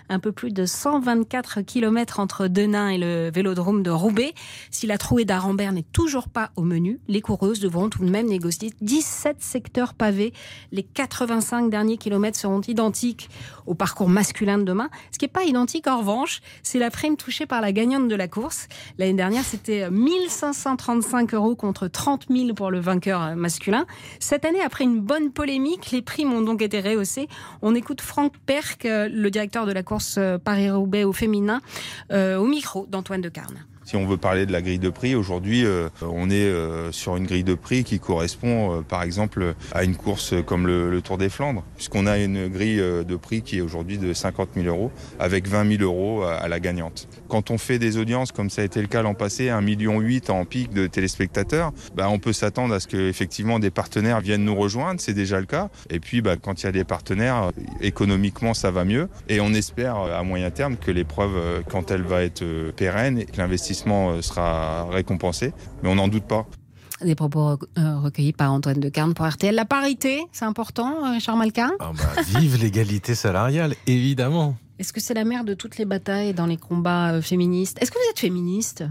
Un 0.09 0.19
peu 0.19 0.31
plus 0.31 0.51
de 0.51 0.65
124 0.65 1.61
km 1.61 2.19
entre 2.19 2.47
Denain 2.47 2.89
et 2.89 2.97
le 2.97 3.31
vélodrome 3.33 3.83
de 3.83 3.89
Roubaix. 3.89 4.33
Si 4.71 4.87
la 4.87 4.97
trouée 4.97 5.25
d'Arambert 5.25 5.71
n'est 5.71 5.85
toujours 5.93 6.27
pas 6.27 6.51
au 6.55 6.63
menu, 6.63 6.99
les 7.07 7.21
coureuses 7.21 7.59
devront 7.59 7.89
tout 7.89 8.03
de 8.03 8.09
même 8.09 8.27
négocier 8.27 8.71
17 8.81 9.41
secteurs 9.41 9.93
pavés. 9.93 10.33
Les 10.71 10.83
85 10.83 11.69
derniers 11.69 11.97
kilomètres 11.97 12.37
seront 12.37 12.61
identiques 12.61 13.29
au 13.65 13.75
parcours 13.75 14.09
masculin 14.09 14.57
de 14.57 14.63
demain. 14.63 14.89
Ce 15.11 15.17
qui 15.17 15.25
n'est 15.25 15.31
pas 15.31 15.43
identique, 15.43 15.87
en 15.87 15.99
revanche, 15.99 16.41
c'est 16.63 16.79
la 16.79 16.91
prime 16.91 17.17
touchée 17.17 17.45
par 17.45 17.61
la 17.61 17.71
gagnante 17.71 18.07
de 18.07 18.15
la 18.15 18.27
course. 18.27 18.67
L'année 18.97 19.13
dernière, 19.13 19.43
c'était 19.43 19.89
1535 19.89 21.33
euros 21.33 21.55
contre 21.55 21.87
30 21.87 22.25
000 22.29 22.53
pour 22.53 22.71
le 22.71 22.79
vainqueur 22.79 23.35
masculin. 23.35 23.85
Cette 24.19 24.45
année, 24.45 24.61
après 24.61 24.83
une 24.83 24.99
bonne 24.99 25.31
polémique, 25.31 25.91
les 25.91 26.01
primes 26.01 26.33
ont 26.33 26.41
donc 26.41 26.61
été 26.61 26.81
rehaussées. 26.81 27.27
On 27.61 27.75
écoute 27.75 28.01
Franck 28.01 28.32
Perc, 28.45 28.83
le 28.85 29.29
directeur 29.29 29.65
de 29.65 29.71
la 29.71 29.83
course 29.83 30.19
Paris-Roubaix 30.43 31.03
au 31.03 31.13
féminin, 31.13 31.61
euh, 32.11 32.37
au 32.37 32.45
micro 32.45 32.85
d'Antoine 32.87 33.21
de 33.21 33.29
Carne. 33.29 33.65
Si 33.85 33.97
on 33.97 34.05
veut 34.05 34.17
parler 34.17 34.45
de 34.45 34.51
la 34.51 34.61
grille 34.61 34.79
de 34.79 34.89
prix, 34.89 35.13
aujourd'hui, 35.13 35.65
euh, 35.65 35.89
on 36.01 36.29
est 36.29 36.35
euh, 36.35 36.91
sur 36.93 37.17
une 37.17 37.25
grille 37.25 37.43
de 37.43 37.53
prix 37.53 37.83
qui 37.83 37.99
correspond, 37.99 38.79
euh, 38.79 38.81
par 38.81 39.03
exemple, 39.03 39.55
à 39.73 39.83
une 39.83 39.95
course 39.95 40.33
comme 40.45 40.67
le, 40.67 41.01
Tour 41.03 41.17
des 41.17 41.27
Flandres, 41.27 41.63
puisqu'on 41.75 42.05
a 42.05 42.17
une 42.17 42.47
grille 42.47 42.77
de 42.77 43.15
prix 43.17 43.41
qui 43.41 43.57
est 43.57 43.61
aujourd'hui 43.61 43.97
de 43.97 44.13
50 44.13 44.51
000 44.55 44.67
euros, 44.67 44.89
avec 45.19 45.47
20 45.49 45.77
000 45.77 45.83
euros 45.83 46.23
à, 46.23 46.47
la 46.47 46.61
gagnante. 46.61 47.09
Quand 47.27 47.51
on 47.51 47.57
fait 47.57 47.77
des 47.77 47.97
audiences, 47.97 48.31
comme 48.31 48.49
ça 48.49 48.61
a 48.61 48.65
été 48.65 48.79
le 48.79 48.87
cas 48.87 49.01
l'an 49.01 49.15
passé, 49.15 49.47
1,8 49.47 49.61
million 49.61 50.01
en 50.29 50.45
pic 50.45 50.71
de 50.71 50.87
téléspectateurs, 50.87 51.73
bah, 51.93 52.07
on 52.09 52.19
peut 52.19 52.31
s'attendre 52.31 52.73
à 52.73 52.79
ce 52.79 52.87
que 52.87 53.09
effectivement 53.09 53.59
des 53.59 53.71
partenaires 53.71 54.21
viennent 54.21 54.45
nous 54.45 54.55
rejoindre, 54.55 55.01
c'est 55.01 55.13
déjà 55.13 55.41
le 55.41 55.45
cas. 55.45 55.69
Et 55.89 55.99
puis, 55.99 56.21
bah, 56.21 56.37
quand 56.41 56.61
il 56.61 56.67
y 56.67 56.69
a 56.69 56.71
des 56.71 56.85
partenaires, 56.85 57.51
économiquement, 57.81 58.53
ça 58.53 58.71
va 58.71 58.85
mieux. 58.85 59.09
Et 59.27 59.41
on 59.41 59.53
espère 59.53 59.97
à 59.97 60.23
moyen 60.23 60.51
terme 60.51 60.77
que 60.77 60.91
l'épreuve, 60.91 61.63
quand 61.69 61.91
elle 61.91 62.03
va 62.03 62.23
être 62.23 62.45
pérenne, 62.77 63.25
que 63.25 63.37
l'investissement 63.37 63.72
sera 63.73 64.85
récompensé, 64.89 65.53
mais 65.81 65.89
on 65.89 65.95
n'en 65.95 66.07
doute 66.07 66.25
pas. 66.25 66.45
Des 67.01 67.15
propos 67.15 67.57
recueillis 67.75 68.33
par 68.33 68.51
Antoine 68.53 68.79
de 68.79 68.89
Carne 68.89 69.13
pour 69.13 69.27
RTL. 69.27 69.53
La 69.53 69.65
parité, 69.65 70.23
c'est 70.31 70.45
important, 70.45 71.11
Richard 71.11 71.35
Malka? 71.35 71.71
Ah 71.79 71.91
bah, 71.93 72.21
Vive 72.39 72.61
l'égalité 72.61 73.13
salariale, 73.15 73.75
évidemment. 73.87 74.55
Est-ce 74.79 74.93
que 74.93 75.01
c'est 75.01 75.13
la 75.13 75.25
mère 75.25 75.43
de 75.43 75.53
toutes 75.53 75.77
les 75.77 75.85
batailles 75.85 76.33
dans 76.33 76.45
les 76.45 76.57
combats 76.57 77.21
féministes? 77.21 77.77
Est-ce 77.81 77.91
que 77.91 77.97
vous 77.97 78.09
êtes 78.09 78.19
féministe? 78.19 78.83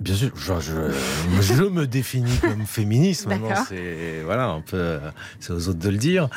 Bien 0.00 0.14
sûr, 0.14 0.32
je, 0.34 0.52
je, 0.60 1.40
je, 1.40 1.64
me 1.64 1.86
définis 1.86 2.36
comme 2.38 2.66
féministe. 2.66 3.26
Maintenant, 3.26 3.64
c'est 3.68 4.22
voilà, 4.24 4.48
un 4.48 4.60
peu, 4.60 4.98
c'est 5.40 5.52
aux 5.52 5.68
autres 5.68 5.78
de 5.78 5.88
le 5.88 5.96
dire. 5.96 6.28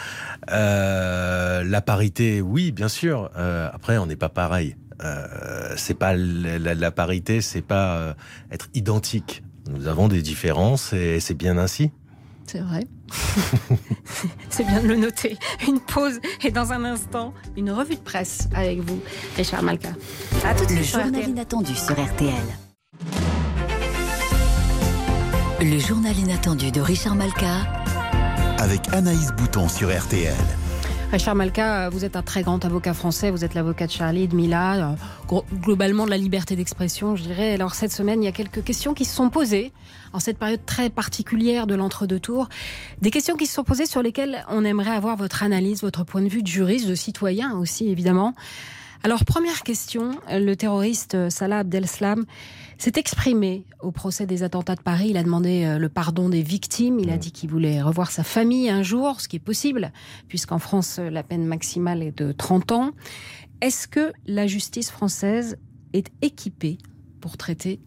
Euh, 0.52 1.64
la 1.64 1.82
parité, 1.82 2.40
oui, 2.40 2.72
bien 2.72 2.88
sûr. 2.88 3.30
Euh, 3.36 3.70
après, 3.74 3.98
on 3.98 4.06
n'est 4.06 4.16
pas 4.16 4.30
pareil. 4.30 4.76
Euh, 5.04 5.74
c'est 5.78 5.94
pas 5.94 6.16
la, 6.16 6.60
la, 6.60 6.74
la 6.74 6.92
parité, 6.92 7.42
c'est 7.42 7.62
pas 7.62 7.98
euh, 7.98 8.14
être 8.52 8.68
identique. 8.74 9.44
Nous 9.70 9.88
avons 9.88 10.08
des 10.08 10.22
différences 10.22 10.94
et 10.94 11.20
c'est 11.20 11.34
bien 11.34 11.58
ainsi. 11.58 11.92
C'est 12.46 12.62
vrai. 12.62 12.88
c'est 14.50 14.64
bien 14.64 14.82
de 14.82 14.88
le 14.88 14.96
noter. 14.96 15.38
Une 15.68 15.80
pause 15.82 16.20
et 16.44 16.52
dans 16.52 16.72
un 16.72 16.86
instant, 16.86 17.34
une 17.58 17.72
revue 17.72 17.96
de 17.96 18.02
presse 18.02 18.48
avec 18.56 18.80
vous, 18.80 19.02
Richard 19.36 19.64
Malka. 19.64 19.90
À 20.46 20.54
tout 20.56 20.64
de 20.66 20.70
suite. 20.70 20.94
Le 20.96 21.02
journal 21.02 21.30
inattendu 21.30 21.76
sur 21.76 21.92
RTL. 21.92 22.34
Le 25.60 25.80
journal 25.80 26.18
inattendu 26.18 26.72
de 26.72 26.80
Richard 26.80 27.16
Malka. 27.16 27.66
Avec 28.60 28.82
Anaïs 28.94 29.32
Bouton 29.34 29.68
sur 29.68 29.90
RTL. 29.96 30.34
Richard 31.10 31.36
Malka, 31.36 31.90
vous 31.90 32.04
êtes 32.04 32.18
un 32.18 32.22
très 32.22 32.44
grand 32.44 32.64
avocat 32.66 32.94
français, 32.94 33.32
vous 33.32 33.46
êtes 33.46 33.54
l'avocat 33.54 33.88
de 33.88 33.92
Charlie, 33.92 34.28
de 34.28 34.36
Mila, 34.36 34.96
globalement 35.54 36.04
de 36.04 36.10
la 36.10 36.18
liberté 36.18 36.58
d'expression, 36.58 37.16
je 37.16 37.24
dirais. 37.24 37.54
Alors 37.54 37.76
cette 37.76 37.94
semaine, 37.94 38.22
il 38.22 38.26
y 38.26 38.30
a 38.30 38.34
quelques 38.34 38.62
questions 38.62 38.94
qui 38.94 39.06
se 39.06 39.16
sont 39.16 39.30
posées 39.30 39.72
en 40.12 40.20
cette 40.20 40.38
période 40.38 40.66
très 40.66 40.90
particulière 40.90 41.66
de 41.66 41.76
l'entre-deux 41.76 42.20
tours. 42.20 42.50
Des 43.02 43.10
questions 43.10 43.38
qui 43.38 43.46
se 43.46 43.54
sont 43.54 43.64
posées 43.64 43.86
sur 43.86 44.04
lesquelles 44.04 44.46
on 44.50 44.66
aimerait 44.66 44.92
avoir 44.92 45.16
votre 45.16 45.44
analyse, 45.44 45.82
votre 45.82 46.04
point 46.04 46.22
de 46.22 46.28
vue 46.28 46.44
de 46.44 46.48
juriste, 46.48 46.90
de 46.90 46.96
citoyen 46.96 47.58
aussi, 47.58 47.88
évidemment. 47.88 48.36
Alors, 49.04 49.26
première 49.26 49.62
question, 49.64 50.20
le 50.30 50.56
terroriste 50.56 51.30
Salah 51.30 51.60
Abdeslam 51.60 52.26
s'est 52.78 52.94
exprimé 52.96 53.66
au 53.82 53.92
procès 53.92 54.26
des 54.26 54.44
attentats 54.44 54.76
de 54.76 54.82
Paris. 54.82 55.08
Il 55.12 55.18
a 55.18 55.24
demandé 55.24 55.78
le 55.80 55.90
pardon 55.90 56.30
des 56.30 56.42
victimes. 56.42 57.00
Il 57.00 57.10
a 57.10 57.18
dit 57.18 57.32
qu'il 57.32 57.50
voulait 57.50 57.82
revoir 57.82 58.12
sa 58.12 58.24
famille 58.24 58.70
un 58.70 58.84
jour, 58.84 59.22
ce 59.22 59.28
qui 59.28 59.38
est 59.38 59.40
possible, 59.40 59.92
puisqu'en 60.28 60.60
France, 60.60 61.00
la 61.00 61.24
peine 61.24 61.46
maximale 61.46 62.04
est 62.04 62.18
de 62.18 62.32
30 62.32 62.72
ans. 62.74 62.92
Est-ce 63.62 63.88
que 63.88 64.12
la 64.26 64.46
justice 64.46 64.92
française 64.92 65.58
est 65.94 66.12
équipée 66.22 66.78
pour 67.22 67.38
traiter 67.38 67.80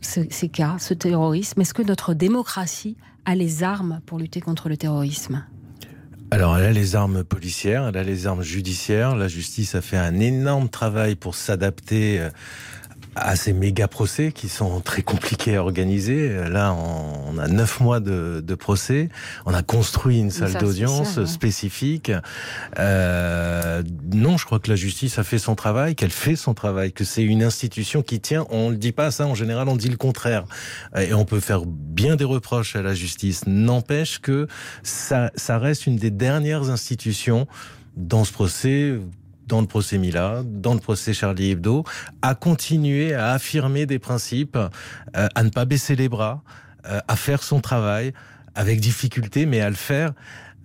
ces 0.00 0.48
cas, 0.48 0.76
ce 0.78 0.94
terrorisme? 0.94 1.60
Est-ce 1.60 1.74
que 1.74 1.82
notre 1.82 2.12
démocratie 2.12 2.96
a 3.24 3.34
les 3.34 3.62
armes 3.62 4.00
pour 4.04 4.18
lutter 4.18 4.40
contre 4.40 4.68
le 4.68 4.76
terrorisme? 4.76 5.44
Alors, 6.32 6.58
elle 6.58 6.64
a 6.64 6.72
les 6.72 6.96
armes 6.96 7.22
policières, 7.22 7.86
elle 7.86 7.96
a 7.96 8.02
les 8.02 8.26
armes 8.26 8.42
judiciaires. 8.42 9.14
La 9.14 9.28
justice 9.28 9.76
a 9.76 9.80
fait 9.80 9.96
un 9.96 10.18
énorme 10.18 10.68
travail 10.68 11.14
pour 11.14 11.36
s'adapter 11.36 12.26
à 13.16 13.34
ces 13.34 13.54
méga 13.54 13.88
procès 13.88 14.30
qui 14.30 14.48
sont 14.48 14.80
très 14.80 15.02
compliqués 15.02 15.56
à 15.56 15.62
organiser. 15.62 16.28
Là, 16.48 16.74
on 16.74 17.38
a 17.38 17.48
neuf 17.48 17.80
mois 17.80 17.98
de, 17.98 18.42
de, 18.44 18.54
procès. 18.54 19.08
On 19.46 19.54
a 19.54 19.62
construit 19.62 20.18
une 20.18 20.30
salle 20.30 20.52
d'audience 20.54 21.16
ouais. 21.16 21.26
spécifique. 21.26 22.12
Euh, 22.78 23.82
non, 24.12 24.36
je 24.36 24.44
crois 24.44 24.58
que 24.58 24.68
la 24.68 24.76
justice 24.76 25.18
a 25.18 25.24
fait 25.24 25.38
son 25.38 25.54
travail, 25.54 25.94
qu'elle 25.94 26.10
fait 26.10 26.36
son 26.36 26.52
travail, 26.52 26.92
que 26.92 27.04
c'est 27.04 27.22
une 27.22 27.42
institution 27.42 28.02
qui 28.02 28.20
tient. 28.20 28.46
On 28.50 28.70
ne 28.70 28.76
dit 28.76 28.92
pas 28.92 29.10
ça. 29.10 29.26
En 29.26 29.34
général, 29.34 29.68
on 29.68 29.76
dit 29.76 29.88
le 29.88 29.96
contraire. 29.96 30.44
Et 30.98 31.14
on 31.14 31.24
peut 31.24 31.40
faire 31.40 31.62
bien 31.64 32.16
des 32.16 32.24
reproches 32.24 32.76
à 32.76 32.82
la 32.82 32.94
justice. 32.94 33.46
N'empêche 33.46 34.18
que 34.20 34.46
ça, 34.82 35.30
ça 35.36 35.58
reste 35.58 35.86
une 35.86 35.96
des 35.96 36.10
dernières 36.10 36.68
institutions 36.68 37.46
dans 37.96 38.24
ce 38.24 38.32
procès 38.32 38.98
dans 39.46 39.60
le 39.60 39.66
procès 39.66 39.98
Mila, 39.98 40.42
dans 40.44 40.74
le 40.74 40.80
procès 40.80 41.12
Charlie 41.12 41.50
Hebdo, 41.52 41.84
à 42.22 42.34
continuer 42.34 43.14
à 43.14 43.32
affirmer 43.32 43.86
des 43.86 43.98
principes, 43.98 44.56
euh, 44.56 45.28
à 45.34 45.42
ne 45.42 45.50
pas 45.50 45.64
baisser 45.64 45.96
les 45.96 46.08
bras, 46.08 46.42
euh, 46.86 47.00
à 47.08 47.16
faire 47.16 47.42
son 47.42 47.60
travail 47.60 48.12
avec 48.54 48.80
difficulté, 48.80 49.46
mais 49.46 49.60
à 49.60 49.70
le 49.70 49.76
faire 49.76 50.12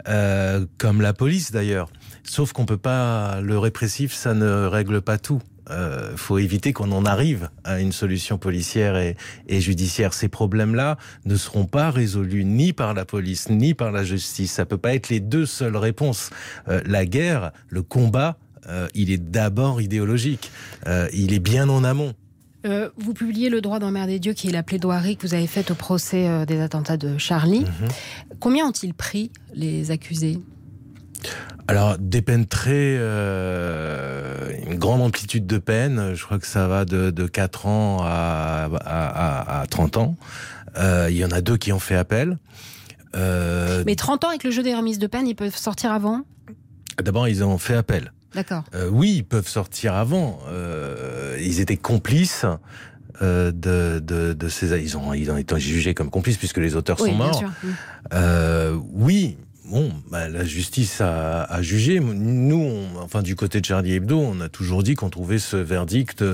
euh, 0.08 0.66
comme 0.78 1.02
la 1.02 1.14
police 1.14 1.52
d'ailleurs. 1.52 1.90
Sauf 2.24 2.54
qu'on 2.54 2.66
peut 2.66 2.78
pas, 2.78 3.42
le 3.42 3.58
répressif, 3.58 4.14
ça 4.14 4.34
ne 4.34 4.66
règle 4.66 5.02
pas 5.02 5.18
tout. 5.18 5.42
Euh, 5.70 6.18
faut 6.18 6.38
éviter 6.38 6.74
qu'on 6.74 6.92
en 6.92 7.06
arrive 7.06 7.50
à 7.64 7.80
une 7.80 7.92
solution 7.92 8.38
policière 8.38 8.98
et, 8.98 9.16
et 9.48 9.62
judiciaire. 9.62 10.14
Ces 10.14 10.28
problèmes-là 10.28 10.98
ne 11.26 11.36
seront 11.36 11.66
pas 11.66 11.92
résolus 11.92 12.46
ni 12.46 12.74
par 12.74 12.94
la 12.94 13.06
police 13.06 13.50
ni 13.50 13.74
par 13.74 13.92
la 13.92 14.04
justice. 14.04 14.54
Ça 14.54 14.66
peut 14.66 14.78
pas 14.78 14.96
être 14.96 15.10
les 15.10 15.20
deux 15.20 15.46
seules 15.46 15.78
réponses. 15.78 16.32
Euh, 16.68 16.82
la 16.86 17.06
guerre, 17.06 17.52
le 17.70 17.84
combat, 17.84 18.38
euh, 18.68 18.88
il 18.94 19.12
est 19.12 19.18
d'abord 19.18 19.82
idéologique. 19.82 20.51
Euh, 20.88 21.08
il 21.13 21.34
est 21.34 21.39
bien 21.39 21.70
en 21.70 21.84
amont. 21.84 22.13
Euh, 22.65 22.89
vous 22.98 23.13
publiez 23.13 23.50
Le 23.50 23.60
droit 23.62 23.80
d'emmerder 23.80 24.20
Dieu, 24.20 24.34
qui 24.34 24.50
est 24.50 24.51
la 24.51 24.63
plaidoirie 24.63 25.18
que 25.18 25.25
vous 25.27 25.34
avez 25.34 25.48
faite 25.48 25.72
au 25.72 25.75
procès 25.75 26.46
des 26.46 26.60
attentats 26.62 26.98
de 26.98 27.18
Charlie. 27.18 27.63
-hmm. 27.63 28.38
Combien 28.39 28.68
ont-ils 28.68 28.94
pris, 28.94 29.32
les 29.56 29.89
accusés? 29.89 30.39
Alors, 31.68 31.98
des 31.98 32.22
peines 32.22 32.46
très... 32.46 32.98
Euh, 33.00 34.51
une 34.68 34.77
grande 34.77 35.01
amplitude 35.01 35.46
de 35.48 35.58
peines. 35.58 36.13
Je 36.13 36.24
crois 36.25 36.39
que 36.39 36.48
ça 36.48 36.68
va 36.68 36.86
de, 36.86 37.12
de 37.12 37.25
4 37.27 37.65
ans 37.68 38.00
à, 38.01 38.70
à, 38.86 39.62
à 39.62 39.68
30 39.68 39.98
ans. 39.98 40.15
Euh, 40.77 41.08
il 41.10 41.18
y 41.18 41.25
en 41.25 41.32
a 41.32 41.41
deux 41.41 41.58
qui 41.58 41.72
ont 41.72 41.80
fait 41.80 41.96
appel. 41.96 42.38
Euh, 43.15 43.84
Mais 43.86 43.96
30 43.96 44.24
ans 44.24 44.30
avec 44.30 44.44
le 44.44 44.51
jeu 44.51 44.63
des 44.63 44.74
remises 44.74 45.00
de 45.00 45.08
peine, 45.08 45.27
ils 45.27 45.36
peuvent 45.36 45.56
sortir 45.58 45.91
avant? 45.91 46.22
D'abord, 47.03 47.27
ils 47.27 47.44
ont 47.44 47.58
fait 47.58 47.75
appel. 47.75 48.12
D'accord. 48.34 48.64
Euh, 48.76 48.90
oui, 48.90 49.14
ils 49.18 49.24
peuvent 49.26 49.48
sortir 49.48 49.94
avant. 49.96 50.40
Euh, 50.50 51.38
ils 51.42 51.60
étaient 51.60 51.78
complices. 51.78 52.46
euh, 53.22 53.52
de, 53.52 54.00
de, 54.00 54.34
de 54.34 54.50
ces 54.50 54.72
ils 54.84 54.98
ont 54.98 55.14
ils 55.14 55.30
ont 55.30 55.38
été 55.38 55.60
jugés 55.60 55.94
comme 55.94 56.10
complices 56.10 56.38
puisque 56.38 56.58
les 56.58 56.76
auteurs 56.76 57.00
Oui, 57.02 57.10
sont 57.10 57.16
bien 57.18 57.26
morts. 57.28 57.38
sûr. 57.40 57.50
Euh, 58.14 58.78
oui. 58.94 59.38
Bon, 59.66 59.90
bah, 60.10 60.28
la 60.28 60.44
justice 60.44 61.00
a, 61.02 61.44
a 61.44 61.62
jugé. 61.62 62.00
Nous, 62.02 62.56
on- 62.58 63.00
enfin, 63.00 63.22
du 63.22 63.36
côté 63.36 63.62
de 63.62 63.66
Charlie 63.66 63.94
Hebdo, 63.94 64.20
on 64.20 64.42
a 64.42 64.50
toujours 64.50 64.84
dit 64.84 64.96
qu'on 64.96 65.10
trouvait 65.10 65.40
ce 65.40 65.56
verdict 65.56 66.26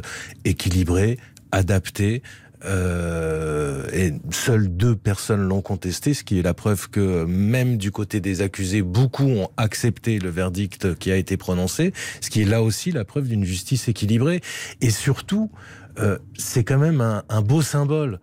équilibré, 0.46 1.18
adapté. 1.52 2.24
Euh, 2.66 3.88
et 3.94 4.14
seules 4.32 4.68
deux 4.68 4.96
personnes 4.96 5.42
l'ont 5.42 5.62
contesté, 5.62 6.14
ce 6.14 6.24
qui 6.24 6.40
est 6.40 6.42
la 6.42 6.54
preuve 6.54 6.90
que 6.90 7.26
même 7.26 7.78
du 7.78 7.92
côté 7.92 8.20
des 8.20 8.42
accusés, 8.42 8.82
beaucoup 8.82 9.26
ont 9.26 9.50
accepté 9.58 10.20
le 10.20 10.30
verdict 10.30 10.96
qui 10.96 11.12
a 11.12 11.18
été 11.18 11.38
prononcé, 11.38 11.94
ce 12.22 12.30
qui 12.30 12.42
est 12.42 12.46
là 12.46 12.64
aussi 12.64 12.92
la 12.92 13.06
preuve 13.06 13.28
d'une 13.28 13.44
justice 13.46 13.88
équilibrée. 13.88 14.42
Et 14.82 14.90
surtout, 14.90 15.52
euh, 16.00 16.18
c'est 16.38 16.64
quand 16.64 16.80
même 16.80 17.02
un, 17.02 17.24
un 17.30 17.42
beau 17.42 17.62
symbole 17.62 18.20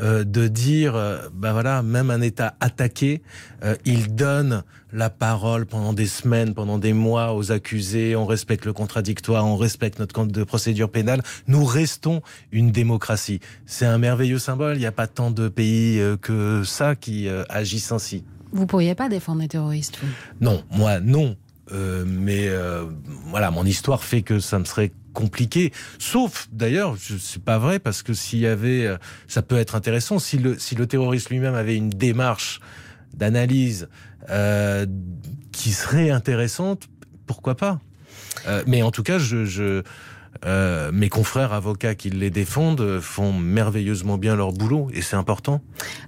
euh, 0.00 0.24
de 0.24 0.48
dire, 0.48 0.94
euh, 0.96 1.18
bah 1.32 1.52
voilà, 1.52 1.82
même 1.82 2.10
un 2.10 2.20
État 2.20 2.54
attaqué, 2.60 3.22
euh, 3.64 3.76
il 3.84 4.14
donne 4.14 4.62
la 4.92 5.10
parole 5.10 5.66
pendant 5.66 5.92
des 5.92 6.06
semaines, 6.06 6.54
pendant 6.54 6.78
des 6.78 6.92
mois 6.92 7.34
aux 7.34 7.52
accusés, 7.52 8.16
on 8.16 8.26
respecte 8.26 8.64
le 8.64 8.72
contradictoire, 8.72 9.46
on 9.46 9.56
respecte 9.56 9.98
notre 9.98 10.14
code 10.14 10.32
de 10.32 10.44
procédure 10.44 10.90
pénale, 10.90 11.22
nous 11.46 11.64
restons 11.64 12.22
une 12.52 12.70
démocratie. 12.70 13.40
C'est 13.66 13.86
un 13.86 13.98
merveilleux 13.98 14.38
symbole, 14.38 14.76
il 14.76 14.80
n'y 14.80 14.86
a 14.86 14.92
pas 14.92 15.06
tant 15.06 15.30
de 15.30 15.48
pays 15.48 16.00
que 16.22 16.62
ça 16.64 16.96
qui 16.96 17.28
agissent 17.48 17.92
ainsi. 17.92 18.24
Vous 18.52 18.66
pourriez 18.66 18.94
pas 18.94 19.08
défendre 19.08 19.42
les 19.42 19.48
terroristes, 19.48 19.98
vous? 20.00 20.08
Non, 20.40 20.62
moi 20.70 21.00
non. 21.00 21.36
Euh, 21.72 22.04
mais 22.06 22.48
euh, 22.48 22.84
voilà, 23.26 23.50
mon 23.50 23.64
histoire 23.64 24.02
fait 24.02 24.22
que 24.22 24.40
ça 24.40 24.58
me 24.58 24.64
serait 24.64 24.92
compliqué. 25.18 25.72
Sauf, 25.98 26.48
d'ailleurs, 26.52 26.96
c'est 26.96 27.42
pas 27.42 27.58
vrai 27.58 27.80
parce 27.80 28.04
que 28.04 28.14
s'il 28.14 28.38
y 28.38 28.46
avait, 28.46 28.86
euh, 28.86 28.98
ça 29.26 29.42
peut 29.42 29.58
être 29.58 29.74
intéressant 29.74 30.20
si 30.20 30.38
le 30.38 30.56
si 30.60 30.76
le 30.76 30.86
terroriste 30.86 31.30
lui-même 31.30 31.56
avait 31.56 31.74
une 31.74 31.90
démarche 31.90 32.60
d'analyse 33.14 33.88
euh, 34.30 34.86
qui 35.50 35.72
serait 35.72 36.10
intéressante, 36.10 36.88
pourquoi 37.26 37.56
pas? 37.56 37.80
Euh, 38.46 38.62
mais 38.68 38.82
en 38.82 38.92
tout 38.92 39.02
cas, 39.02 39.18
je, 39.18 39.44
je 39.44 39.82
euh, 40.44 40.90
mes 40.92 41.08
confrères 41.08 41.52
avocats 41.52 41.94
qui 41.94 42.10
les 42.10 42.30
défendent 42.30 43.00
font 43.00 43.32
merveilleusement 43.32 44.18
bien 44.18 44.36
leur 44.36 44.52
boulot 44.52 44.88
et 44.92 45.02
c'est 45.02 45.16
important. 45.16 45.60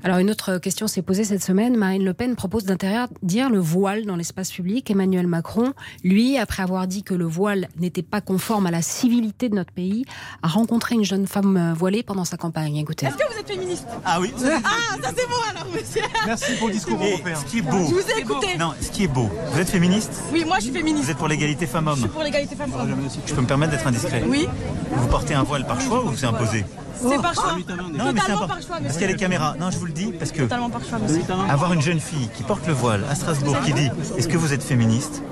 Alors 0.05 0.19
une 0.19 0.31
autre 0.31 0.59
question 0.59 0.87
s'est 0.87 1.03
posée 1.03 1.25
cette 1.25 1.43
semaine. 1.43 1.77
Marine 1.77 2.05
Le 2.05 2.15
Pen 2.15 2.37
propose 2.37 2.65
d'interdire 2.65 3.51
le 3.51 3.59
voile 3.59 4.05
dans 4.07 4.17
l'espace 4.17 4.51
public. 4.51 4.91
Emmanuel 4.91 5.27
Macron, 5.27 5.73
lui, 6.05 6.39
après 6.39 6.63
avoir 6.63 6.87
dit 6.87 7.03
que 7.03 7.15
le 7.15 7.25
voile 7.25 7.69
n'était 7.79 8.03
pas 8.03 8.21
conforme 8.21 8.67
à 8.67 8.71
la 8.71 8.83
civilité 8.83 9.49
de 9.49 9.55
notre 9.55 9.73
pays, 9.73 10.05
a 10.43 10.49
rencontré 10.49 10.95
une 10.95 11.05
jeune 11.05 11.27
femme 11.27 11.57
euh, 11.57 11.75
voilée 11.75 12.03
pendant 12.03 12.25
sa 12.25 12.37
campagne. 12.37 12.77
Écoutez. 12.77 13.07
Est-ce 13.07 13.17
que 13.17 13.33
vous 13.33 13.39
êtes 13.39 13.49
féministe? 13.49 13.87
Ah 14.05 14.21
oui. 14.21 14.33
Ah, 14.65 14.97
ça 15.03 15.11
c'est 15.17 15.29
bon 15.29 15.37
alors, 15.51 15.67
monsieur. 15.73 16.03
Merci 16.27 16.53
pour 16.59 16.69
le 16.69 16.75
discours 16.75 17.03
européen. 17.03 17.37
Ce 17.37 17.51
qui 17.51 17.59
est 17.59 17.63
beau. 17.63 17.87
Je 17.89 17.95
vous 17.95 18.11
ai 18.17 18.21
écouté. 18.21 18.59
Non, 18.59 18.73
ce 18.81 18.91
qui 18.91 19.05
est 19.05 19.09
beau. 19.09 19.29
Vous 19.53 19.61
êtes 19.61 19.71
féministe? 19.71 20.23
Oui, 20.33 20.45
moi 20.45 20.57
je 20.59 20.65
suis 20.65 20.73
féministe. 20.73 21.05
Vous 21.05 21.11
êtes 21.11 21.19
pour 21.19 21.29
l'égalité 21.29 21.67
Je 21.67 21.71
femmes-hommes 21.71 21.99
suis 21.99 22.09
pour 22.09 22.23
l'égalité 22.23 22.55
femmes-femmes. 22.57 22.97
Je 23.27 23.35
peux 23.35 23.41
me 23.41 23.47
permettre 23.47 23.73
d'être 23.73 23.87
indiscret 23.87 24.20
Oui. 24.29 24.47
Vous 24.93 25.07
portez 25.09 25.35
un 25.35 25.43
voile 25.43 25.67
par 25.67 25.81
choix 25.81 26.05
ou 26.05 26.15
c'est 26.17 26.27
imposé 26.27 26.65
C'est 26.97 27.21
par 27.21 27.35
choix. 27.35 27.57
Non, 27.97 28.13
mais 28.13 28.21
c'est 28.27 28.33
par 28.33 28.61
choix, 28.63 28.77
Parce 28.83 28.93
qu'il 28.95 29.03
y 29.03 29.05
a 29.05 29.09
les 29.09 29.17
caméras. 29.17 29.55
Non, 29.59 29.71
je 29.71 29.79
vous 29.79 29.87
le 29.87 29.93
dis 29.93 30.13
parce 30.19 30.33
que 30.33 30.43
Totalement 30.43 30.71
par 30.71 30.85
choix, 30.85 30.99
monsieur. 30.99 31.23
avoir 31.49 31.73
une 31.73 31.83
jeune 31.83 32.01
fille 32.01 32.29
qui 32.35 32.43
porte 32.43 32.67
le 32.67 32.73
voile 32.73 33.05
à 33.11 33.15
Strasbourg 33.15 33.57
qui 33.65 33.73
dit 33.73 33.89
Est-ce 34.19 34.29
que 34.29 34.37
vous 34.37 34.53
êtes 34.53 34.63
féministe? 34.63 35.23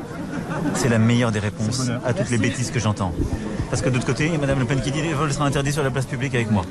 C'est 0.75 0.89
la 0.89 0.99
meilleure 0.99 1.31
des 1.33 1.39
réponses 1.41 1.89
à 2.05 2.13
toutes 2.15 2.31
les 2.31 2.39
bêtises 2.39 2.71
que 2.71 2.79
j'entends. 2.81 3.13
Parce 3.71 3.83
que 3.83 3.89
de 3.91 3.95
l'autre 3.95 4.07
côté, 4.07 4.27
il 4.27 4.33
y 4.33 4.35
a 4.35 4.39
Madame 4.39 4.59
Le 4.61 4.65
Pen 4.65 4.81
qui 4.81 4.91
dit 4.91 5.03
Le 5.03 5.15
voile 5.15 5.33
sera 5.33 5.45
interdit 5.47 5.73
sur 5.73 5.83
la 5.83 5.91
place 5.91 6.07
publique 6.07 6.35
avec 6.35 6.51
moi. 6.51 6.65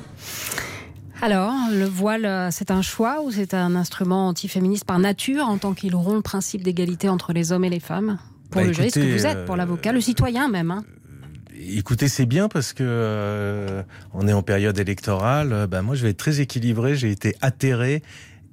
Alors, 1.22 1.52
le 1.72 1.86
voile, 1.86 2.26
euh, 2.26 2.50
c'est 2.52 2.70
un 2.70 2.84
choix 2.84 3.22
ou 3.24 3.32
c'est 3.32 3.54
un 3.56 3.76
instrument 3.76 4.28
antiféministe 4.28 4.86
par 4.86 5.00
nature 5.00 5.48
en 5.48 5.58
tant 5.58 5.74
qu'il 5.74 5.96
rompt 5.96 6.16
le 6.18 6.22
principe 6.22 6.62
d'égalité 6.64 7.10
entre 7.10 7.34
les 7.34 7.52
hommes 7.52 7.66
et 7.66 7.70
les 7.70 7.80
femmes? 7.80 8.20
Pour 8.52 8.62
Bah, 8.62 8.68
le 8.68 8.74
juriste 8.74 8.96
que 9.02 9.18
vous 9.18 9.26
êtes, 9.26 9.46
pour 9.46 9.56
euh, 9.56 9.58
l'avocat, 9.58 9.92
le 9.92 10.00
citoyen 10.02 10.48
même. 10.48 10.70
hein. 10.72 10.84
Écoutez, 11.60 12.08
c'est 12.08 12.28
bien 12.28 12.50
parce 12.50 12.74
que 12.74 12.84
euh, 12.86 13.82
on 14.14 14.28
est 14.28 14.34
en 14.34 14.44
période 14.44 14.78
électorale. 14.78 15.54
Euh, 15.54 15.68
Ben 15.68 15.82
moi, 15.82 15.96
je 15.96 16.04
vais 16.04 16.12
être 16.12 16.18
très 16.18 16.40
équilibré. 16.40 16.96
J'ai 16.96 17.10
été 17.10 17.36
atterré 17.42 18.04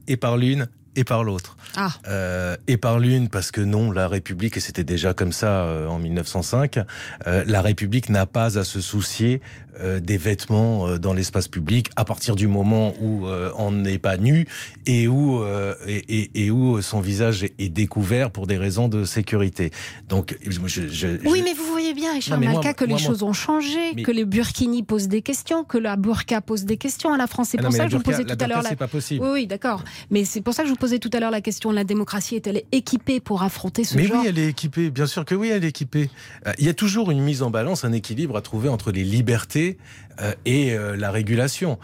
et 0.09 0.17
par 0.17 0.39
l'une 0.39 0.69
et 0.97 1.05
par 1.05 1.25
l'autre. 1.25 1.57
Ah. 1.77 1.91
Euh, 2.09 2.57
et 2.69 2.77
par 2.77 2.99
l'une 2.99 3.29
parce 3.29 3.51
que 3.51 3.61
non, 3.61 3.91
la 3.91 4.09
République, 4.09 4.57
et 4.57 4.61
c'était 4.61 4.85
déjà 4.85 5.15
comme 5.15 5.33
ça 5.33 5.65
euh, 5.65 5.87
en 5.89 5.99
1905, 5.99 6.79
euh, 7.27 7.45
la 7.47 7.63
République 7.63 8.09
n'a 8.09 8.27
pas 8.27 8.59
à 8.59 8.65
se 8.65 8.81
soucier 8.81 9.41
euh, 9.81 9.99
des 9.99 10.17
vêtements 10.19 10.87
euh, 10.87 10.99
dans 10.99 11.13
l'espace 11.13 11.49
public 11.49 11.91
à 11.97 12.05
partir 12.05 12.37
du 12.37 12.47
moment 12.47 12.95
où 13.01 13.27
euh, 13.27 13.51
on 13.57 13.73
n'est 13.73 13.99
pas 13.99 14.17
nu 14.17 14.47
et 14.87 15.09
où 15.09 15.43
euh, 15.43 15.75
et, 15.87 16.21
et- 16.21 16.45
et 16.45 16.51
où 16.53 16.81
son 16.81 17.01
visage 17.01 17.43
est, 17.43 17.55
est 17.59 17.71
découvert 17.71 18.31
pour 18.31 18.47
des 18.47 18.57
raisons 18.57 18.87
de 18.87 19.05
sécurité. 19.05 19.73
Donc, 20.09 20.39
je, 20.47 20.61
je- 20.67 20.89
je- 20.89 21.29
Oui, 21.29 21.43
mais 21.45 21.55
vous 21.55 21.65
voyez 21.67 21.93
bien, 21.93 22.13
Richard 22.13 22.39
Non, 22.39 22.49
moi- 22.51 22.61
que 22.73 22.85
moi, 22.85 22.87
les 22.87 22.93
moi- 22.93 22.99
choses 22.99 23.25
ont 23.25 23.33
changé, 23.33 23.95
Mais- 23.97 24.03
que 24.03 24.13
les 24.13 24.25
burkinis 24.25 24.85
posent 24.85 25.09
des 25.09 25.23
questions, 25.23 25.65
que 25.65 25.79
la 25.79 25.97
burqa 25.97 26.41
pose 26.41 26.65
des 26.65 26.77
questions 26.77 27.13
à 27.13 27.17
la 27.17 27.27
France. 27.27 27.49
C'est 27.51 27.59
Ah 27.59 27.65
pour 27.65 27.73
ça 27.73 27.85
que 27.87 27.91
je 27.91 27.97
vous 27.97 28.03
posais 28.05 28.25
tout 28.25 28.37
à 28.39 28.47
l'heure. 28.47 28.63
c'est 28.69 28.77
pas 28.77 28.87
possible. 28.89 29.25
Oui, 29.25 29.31
oui, 29.33 29.47
d'accord. 29.49 29.83
Mais 30.11 30.25
c'est 30.25 30.41
pour 30.41 30.55
ça 30.55 30.63
que 30.63 30.69
je 30.69 30.73
vous 30.73 30.79
posais 30.85 30.99
tout 30.99 31.09
à 31.15 31.21
l'heure 31.21 31.31
la 31.31 31.41
question 31.41 31.73
la 31.73 31.83
démocratie 31.83 32.37
est-elle 32.37 32.63
équipée 32.71 33.19
pour 33.19 33.43
affronter 33.43 33.85
ce 33.85 33.97
Mais 33.97 34.05
genre 34.05 34.21
oui, 34.21 34.27
elle 34.29 34.39
est 34.39 34.49
équipée. 34.49 34.91
Bien 34.91 35.07
sûr 35.07 35.25
que 35.25 35.35
oui, 35.35 35.49
elle 35.49 35.65
est 35.65 35.69
équipée. 35.69 36.11
Euh, 36.47 36.53
Il 36.59 36.67
y 36.67 36.69
a 36.69 36.75
toujours 36.75 37.11
une 37.11 37.23
mise 37.23 37.41
en 37.41 37.49
balance, 37.49 37.87
un 37.87 37.93
équilibre 37.93 38.37
à 38.37 38.43
trouver 38.43 38.69
entre 38.69 38.93
les 38.93 39.03
libertés 39.03 39.79
euh, 40.21 40.35
et 40.45 40.75
euh, 40.75 40.95
la 40.95 41.11
régulation. 41.11 41.79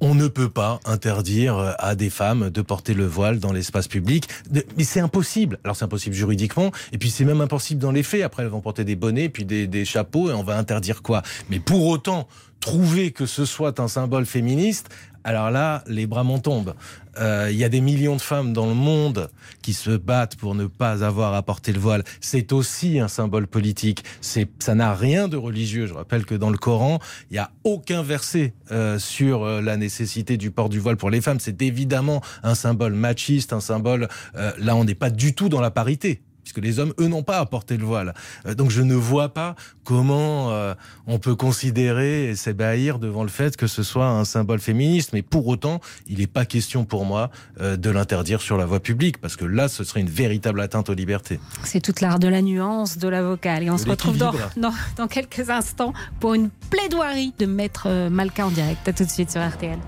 On 0.00 0.14
ne 0.14 0.28
peut 0.28 0.50
pas 0.50 0.80
interdire 0.84 1.74
à 1.78 1.94
des 1.94 2.10
femmes 2.10 2.50
de 2.50 2.60
porter 2.60 2.92
le 2.92 3.06
voile 3.06 3.38
dans 3.38 3.54
l'espace 3.54 3.88
public. 3.88 4.28
Mais 4.76 4.84
c'est 4.84 5.00
impossible. 5.00 5.58
Alors 5.64 5.74
c'est 5.74 5.86
impossible 5.86 6.14
juridiquement, 6.14 6.72
et 6.92 6.98
puis 6.98 7.08
c'est 7.08 7.24
même 7.24 7.40
impossible 7.40 7.80
dans 7.80 7.90
les 7.90 8.02
faits. 8.02 8.22
Après, 8.22 8.42
elles 8.42 8.50
vont 8.50 8.60
porter 8.60 8.84
des 8.84 8.96
bonnets, 8.96 9.30
puis 9.30 9.46
des, 9.46 9.66
des 9.66 9.86
chapeaux, 9.86 10.28
et 10.28 10.34
on 10.34 10.42
va 10.42 10.58
interdire 10.58 11.00
quoi? 11.00 11.22
Mais 11.48 11.58
pour 11.58 11.86
autant, 11.86 12.28
trouver 12.60 13.10
que 13.10 13.26
ce 13.26 13.44
soit 13.44 13.80
un 13.80 13.88
symbole 13.88 14.24
féministe, 14.24 14.88
alors 15.24 15.50
là, 15.50 15.84
les 15.86 16.06
bras 16.06 16.24
m'en 16.24 16.38
tombent. 16.38 16.74
Euh, 17.20 17.48
Il 17.50 17.56
y 17.56 17.64
a 17.64 17.68
des 17.68 17.80
millions 17.80 18.16
de 18.16 18.20
femmes 18.20 18.52
dans 18.52 18.66
le 18.66 18.74
monde 18.74 19.30
qui 19.60 19.74
se 19.74 19.90
battent 19.90 20.36
pour 20.36 20.54
ne 20.54 20.66
pas 20.66 21.04
avoir 21.04 21.34
à 21.34 21.42
porter 21.42 21.72
le 21.72 21.78
voile. 21.78 22.04
C'est 22.20 22.52
aussi 22.52 22.98
un 22.98 23.08
symbole 23.08 23.46
politique. 23.46 24.02
C'est, 24.20 24.48
ça 24.58 24.74
n'a 24.74 24.94
rien 24.94 25.28
de 25.28 25.36
religieux. 25.36 25.86
Je 25.86 25.94
rappelle 25.94 26.24
que 26.24 26.34
dans 26.34 26.50
le 26.50 26.58
Coran, 26.58 26.98
il 27.30 27.34
n'y 27.34 27.38
a 27.38 27.50
aucun 27.64 28.02
verset 28.02 28.54
euh, 28.70 28.98
sur 28.98 29.44
euh, 29.44 29.60
la 29.60 29.76
nécessité 29.76 30.36
du 30.36 30.50
port 30.50 30.68
du 30.68 30.80
voile 30.80 30.96
pour 30.96 31.10
les 31.10 31.20
femmes. 31.20 31.40
C'est 31.40 31.60
évidemment 31.62 32.22
un 32.42 32.54
symbole 32.54 32.94
machiste, 32.94 33.52
un 33.52 33.60
symbole. 33.60 34.08
euh, 34.36 34.52
là, 34.58 34.74
on 34.76 34.84
n'est 34.84 34.94
pas 34.94 35.10
du 35.10 35.34
tout 35.34 35.48
dans 35.48 35.60
la 35.60 35.70
parité 35.70 36.22
puisque 36.42 36.58
les 36.58 36.78
hommes, 36.78 36.92
eux, 36.98 37.08
n'ont 37.08 37.22
pas 37.22 37.38
à 37.38 37.46
porter 37.46 37.76
le 37.76 37.84
voile. 37.84 38.14
Euh, 38.46 38.54
donc 38.54 38.70
je 38.70 38.82
ne 38.82 38.94
vois 38.94 39.30
pas 39.30 39.54
comment 39.84 40.50
euh, 40.50 40.74
on 41.06 41.18
peut 41.18 41.34
considérer 41.34 42.28
et 42.28 42.36
s'ébahir 42.36 42.98
devant 42.98 43.22
le 43.22 43.28
fait 43.28 43.56
que 43.56 43.66
ce 43.66 43.82
soit 43.82 44.06
un 44.06 44.24
symbole 44.24 44.60
féministe. 44.60 45.12
Mais 45.12 45.22
pour 45.22 45.46
autant, 45.46 45.80
il 46.08 46.18
n'est 46.18 46.26
pas 46.26 46.44
question 46.44 46.84
pour 46.84 47.04
moi 47.04 47.30
euh, 47.60 47.76
de 47.76 47.90
l'interdire 47.90 48.40
sur 48.40 48.56
la 48.56 48.66
voie 48.66 48.80
publique, 48.80 49.18
parce 49.18 49.36
que 49.36 49.44
là, 49.44 49.68
ce 49.68 49.84
serait 49.84 50.00
une 50.00 50.10
véritable 50.10 50.60
atteinte 50.60 50.88
aux 50.90 50.94
libertés. 50.94 51.40
C'est 51.64 51.80
toute 51.80 52.00
l'art 52.00 52.18
de 52.18 52.28
la 52.28 52.42
nuance, 52.42 52.98
de 52.98 53.08
l'avocat. 53.08 53.60
Et 53.60 53.70
on 53.70 53.76
De 53.76 53.80
se 53.80 53.88
retrouve 53.88 54.16
dans, 54.16 54.32
dans, 54.56 54.72
dans 54.96 55.08
quelques 55.08 55.50
instants 55.50 55.92
pour 56.20 56.34
une 56.34 56.50
plaidoirie 56.70 57.34
de 57.38 57.46
Maître 57.46 58.08
Malka 58.08 58.46
en 58.46 58.50
direct. 58.50 58.88
À 58.88 58.92
tout 58.92 59.04
de 59.04 59.10
suite 59.10 59.30
sur 59.30 59.46
RTL. 59.46 59.78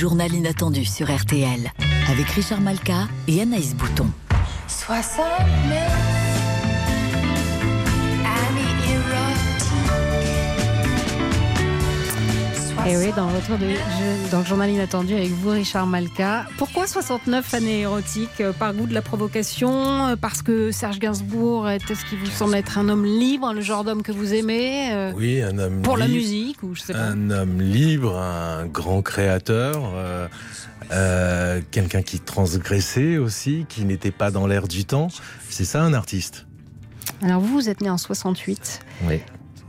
Journal 0.00 0.32
inattendu 0.32 0.86
sur 0.86 1.14
RTL 1.14 1.70
avec 2.10 2.26
Richard 2.30 2.62
Malka 2.62 3.06
et 3.28 3.42
Anaïs 3.42 3.74
Bouton. 3.74 4.06
69 4.66 6.19
Et 12.90 12.96
oui, 12.96 13.12
dans 13.14 13.30
le 13.30 13.36
retour 13.36 13.56
de, 13.56 13.68
je- 13.68 14.30
dans 14.32 14.40
le 14.40 14.44
journal 14.44 14.68
inattendu 14.68 15.14
avec 15.14 15.28
vous, 15.30 15.50
Richard 15.50 15.86
Malka. 15.86 16.46
Pourquoi 16.58 16.88
69 16.88 17.54
années 17.54 17.80
érotiques? 17.82 18.40
Euh, 18.40 18.52
Par 18.52 18.74
goût 18.74 18.86
de 18.86 18.94
la 18.94 19.00
provocation 19.02 20.08
Euh, 20.08 20.16
Parce 20.16 20.42
que 20.42 20.72
Serge 20.72 20.98
Gainsbourg 20.98 21.68
est 21.70 21.78
ce 21.94 22.04
qui 22.04 22.16
vous 22.16 22.26
semble 22.26 22.56
être 22.56 22.78
un 22.78 22.88
homme 22.88 23.04
libre, 23.04 23.52
le 23.52 23.60
genre 23.60 23.84
d'homme 23.84 24.02
que 24.02 24.10
vous 24.10 24.34
aimez 24.34 24.92
Euh, 24.92 25.12
Oui, 25.14 25.40
un 25.40 25.56
homme 25.58 25.82
Pour 25.82 25.96
la 25.98 26.08
musique 26.08 26.62
ou 26.64 26.74
je 26.74 26.80
sais 26.80 26.92
pas? 26.92 26.98
Un 26.98 27.30
homme 27.30 27.60
libre, 27.60 28.18
un 28.18 28.66
grand 28.66 29.02
créateur, 29.02 29.92
euh, 29.94 30.26
euh, 30.90 31.60
quelqu'un 31.70 32.02
qui 32.02 32.18
transgressait 32.18 33.18
aussi, 33.18 33.66
qui 33.68 33.84
n'était 33.84 34.10
pas 34.10 34.32
dans 34.32 34.48
l'air 34.48 34.66
du 34.66 34.84
temps. 34.84 35.08
C'est 35.48 35.64
ça 35.64 35.80
un 35.82 35.94
artiste? 35.94 36.46
Alors 37.22 37.40
vous, 37.40 37.52
vous 37.54 37.68
êtes 37.68 37.82
né 37.82 37.90
en 37.90 37.98
68. 37.98 38.80
Oui. 39.04 39.20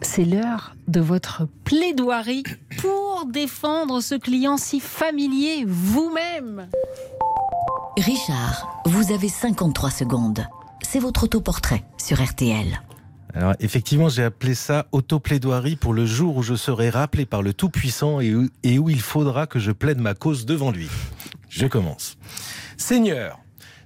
C'est 0.01 0.25
l'heure 0.25 0.75
de 0.87 0.99
votre 0.99 1.47
plaidoirie 1.63 2.43
pour 2.79 3.25
défendre 3.27 4.01
ce 4.01 4.15
client 4.15 4.57
si 4.57 4.79
familier 4.79 5.63
vous-même. 5.65 6.67
Richard, 7.97 8.81
vous 8.85 9.11
avez 9.11 9.29
53 9.29 9.91
secondes. 9.91 10.47
c'est 10.81 10.99
votre 10.99 11.23
autoportrait 11.23 11.83
sur 11.97 12.21
RTL. 12.21 12.81
Alors 13.33 13.53
effectivement, 13.59 14.09
j'ai 14.09 14.23
appelé 14.23 14.55
ça 14.55 14.87
autoplaidoirie 14.91 15.75
pour 15.77 15.93
le 15.93 16.05
jour 16.05 16.37
où 16.37 16.43
je 16.43 16.55
serai 16.55 16.89
rappelé 16.89 17.25
par 17.25 17.41
le 17.41 17.53
Tout-Puissant 17.53 18.19
et 18.19 18.33
où, 18.35 18.49
et 18.63 18.79
où 18.79 18.89
il 18.89 18.99
faudra 18.99 19.47
que 19.47 19.59
je 19.59 19.71
plaide 19.71 19.99
ma 19.99 20.15
cause 20.15 20.45
devant 20.45 20.71
lui. 20.71 20.89
Je 21.47 21.67
commence. 21.67 22.17
Seigneur, 22.75 23.39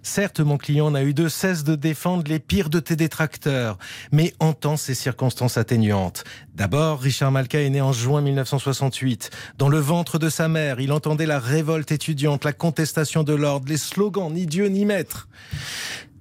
Certes, 0.05 0.39
mon 0.39 0.59
client 0.59 0.91
n'a 0.91 1.03
eu 1.03 1.15
de 1.15 1.27
cesse 1.27 1.63
de 1.63 1.73
défendre 1.73 2.25
les 2.27 2.37
pires 2.37 2.69
de 2.69 2.79
tes 2.79 2.95
détracteurs, 2.95 3.79
mais 4.11 4.35
entends 4.39 4.77
ces 4.77 4.93
circonstances 4.93 5.57
atténuantes. 5.57 6.23
D'abord, 6.53 7.01
Richard 7.01 7.31
Malka 7.31 7.59
est 7.59 7.71
né 7.71 7.81
en 7.81 7.91
juin 7.91 8.21
1968. 8.21 9.31
Dans 9.57 9.67
le 9.67 9.79
ventre 9.79 10.19
de 10.19 10.29
sa 10.29 10.47
mère, 10.47 10.79
il 10.79 10.91
entendait 10.91 11.25
la 11.25 11.39
révolte 11.39 11.91
étudiante, 11.91 12.45
la 12.45 12.53
contestation 12.53 13.23
de 13.23 13.33
l'ordre, 13.33 13.67
les 13.67 13.77
slogans 13.77 14.31
ni 14.31 14.45
Dieu 14.45 14.67
ni 14.67 14.85
maître. 14.85 15.27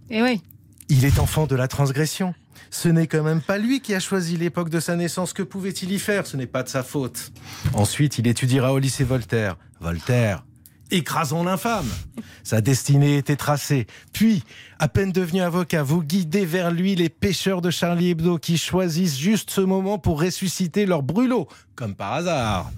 Et 0.09 0.23
oui. 0.23 0.40
Il 0.88 1.05
est 1.05 1.18
enfant 1.18 1.47
de 1.47 1.55
la 1.55 1.68
transgression. 1.68 2.35
Ce 2.70 2.88
n'est 2.88 3.07
quand 3.07 3.23
même 3.23 3.42
pas 3.42 3.59
lui 3.59 3.83
qui 3.83 3.94
a 3.94 4.01
choisi 4.01 4.38
l'époque 4.38 4.70
de 4.70 4.81
sa 4.81 4.97
naissance. 4.97 5.35
Que 5.35 5.42
pouvait-il 5.42 5.92
y 5.92 5.99
faire? 5.99 6.27
Ce 6.27 6.38
n'est 6.38 6.47
pas 6.47 6.62
de 6.62 6.70
sa 6.70 6.83
faute. 6.83 7.33
Ensuite, 7.75 8.16
il 8.16 8.27
étudiera 8.29 8.73
au 8.73 8.79
lycée 8.79 9.05
Voltaire. 9.05 9.59
Voltaire, 9.79 10.42
écrasons 10.90 11.44
l'infâme. 11.44 11.88
Sa 12.42 12.61
destinée 12.61 13.16
était 13.16 13.37
tracée. 13.37 13.87
Puis, 14.12 14.42
à 14.79 14.88
peine 14.88 15.12
devenu 15.12 15.40
avocat, 15.40 15.83
vous 15.83 16.03
guidez 16.03 16.44
vers 16.44 16.70
lui 16.70 16.94
les 16.94 17.09
pêcheurs 17.09 17.62
de 17.62 17.70
Charlie 17.70 18.11
Hebdo 18.11 18.38
qui 18.38 18.59
choisissent 18.59 19.18
juste 19.18 19.51
ce 19.51 19.61
moment 19.61 19.99
pour 19.99 20.20
ressusciter 20.20 20.85
leur 20.85 21.03
brûlot, 21.03 21.49
comme 21.75 21.94
par 21.94 22.12
hasard. 22.12 22.70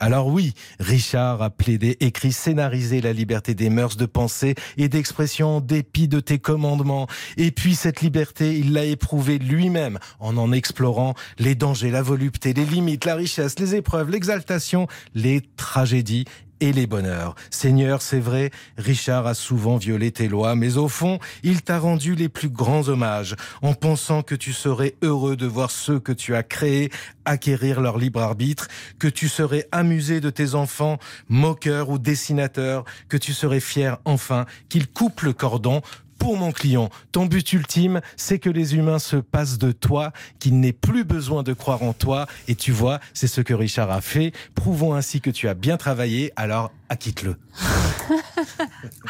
Alors 0.00 0.26
oui, 0.26 0.54
Richard 0.80 1.40
a 1.42 1.50
plaidé, 1.50 1.96
écrit, 2.00 2.32
scénarisé 2.32 3.00
la 3.00 3.12
liberté 3.12 3.54
des 3.54 3.70
mœurs 3.70 3.96
de 3.96 4.06
pensée 4.06 4.56
et 4.76 4.88
d'expression 4.88 5.58
en 5.58 5.60
dépit 5.60 6.08
de 6.08 6.18
tes 6.18 6.40
commandements. 6.40 7.06
Et 7.36 7.52
puis 7.52 7.76
cette 7.76 8.00
liberté, 8.00 8.58
il 8.58 8.72
l'a 8.72 8.84
éprouvée 8.84 9.38
lui-même 9.38 10.00
en 10.18 10.36
en 10.36 10.50
explorant 10.50 11.14
les 11.38 11.54
dangers, 11.54 11.92
la 11.92 12.02
volupté, 12.02 12.52
les 12.52 12.64
limites, 12.64 13.04
la 13.04 13.14
richesse, 13.14 13.58
les 13.60 13.76
épreuves, 13.76 14.10
l'exaltation, 14.10 14.88
les 15.14 15.42
tragédies 15.56 16.24
et 16.62 16.72
les 16.72 16.86
bonheurs. 16.86 17.34
Seigneur, 17.50 18.00
c'est 18.02 18.20
vrai, 18.20 18.52
Richard 18.78 19.26
a 19.26 19.34
souvent 19.34 19.78
violé 19.78 20.12
tes 20.12 20.28
lois, 20.28 20.54
mais 20.54 20.76
au 20.76 20.86
fond, 20.86 21.18
il 21.42 21.62
t'a 21.62 21.80
rendu 21.80 22.14
les 22.14 22.28
plus 22.28 22.48
grands 22.48 22.88
hommages, 22.88 23.34
en 23.62 23.74
pensant 23.74 24.22
que 24.22 24.36
tu 24.36 24.52
serais 24.52 24.94
heureux 25.02 25.34
de 25.34 25.46
voir 25.46 25.72
ceux 25.72 25.98
que 25.98 26.12
tu 26.12 26.36
as 26.36 26.44
créés 26.44 26.90
acquérir 27.24 27.80
leur 27.80 27.98
libre 27.98 28.22
arbitre, 28.22 28.68
que 29.00 29.08
tu 29.08 29.28
serais 29.28 29.66
amusé 29.72 30.20
de 30.20 30.30
tes 30.30 30.54
enfants, 30.54 30.98
moqueurs 31.28 31.90
ou 31.90 31.98
dessinateurs, 31.98 32.84
que 33.08 33.16
tu 33.16 33.32
serais 33.32 33.60
fier 33.60 33.98
enfin 34.04 34.46
qu'ils 34.68 34.86
coupent 34.86 35.22
le 35.22 35.32
cordon 35.32 35.82
pour 36.22 36.36
mon 36.36 36.52
client, 36.52 36.88
ton 37.10 37.26
but 37.26 37.52
ultime, 37.52 38.00
c'est 38.16 38.38
que 38.38 38.48
les 38.48 38.76
humains 38.76 39.00
se 39.00 39.16
passent 39.16 39.58
de 39.58 39.72
toi, 39.72 40.12
qu'ils 40.38 40.60
n'aient 40.60 40.72
plus 40.72 41.02
besoin 41.02 41.42
de 41.42 41.52
croire 41.52 41.82
en 41.82 41.94
toi. 41.94 42.28
Et 42.46 42.54
tu 42.54 42.70
vois, 42.70 43.00
c'est 43.12 43.26
ce 43.26 43.40
que 43.40 43.52
Richard 43.52 43.90
a 43.90 44.00
fait. 44.00 44.30
Prouvons 44.54 44.94
ainsi 44.94 45.20
que 45.20 45.30
tu 45.30 45.48
as 45.48 45.54
bien 45.54 45.76
travaillé, 45.76 46.32
alors 46.36 46.70
acquitte-le. 46.92 47.36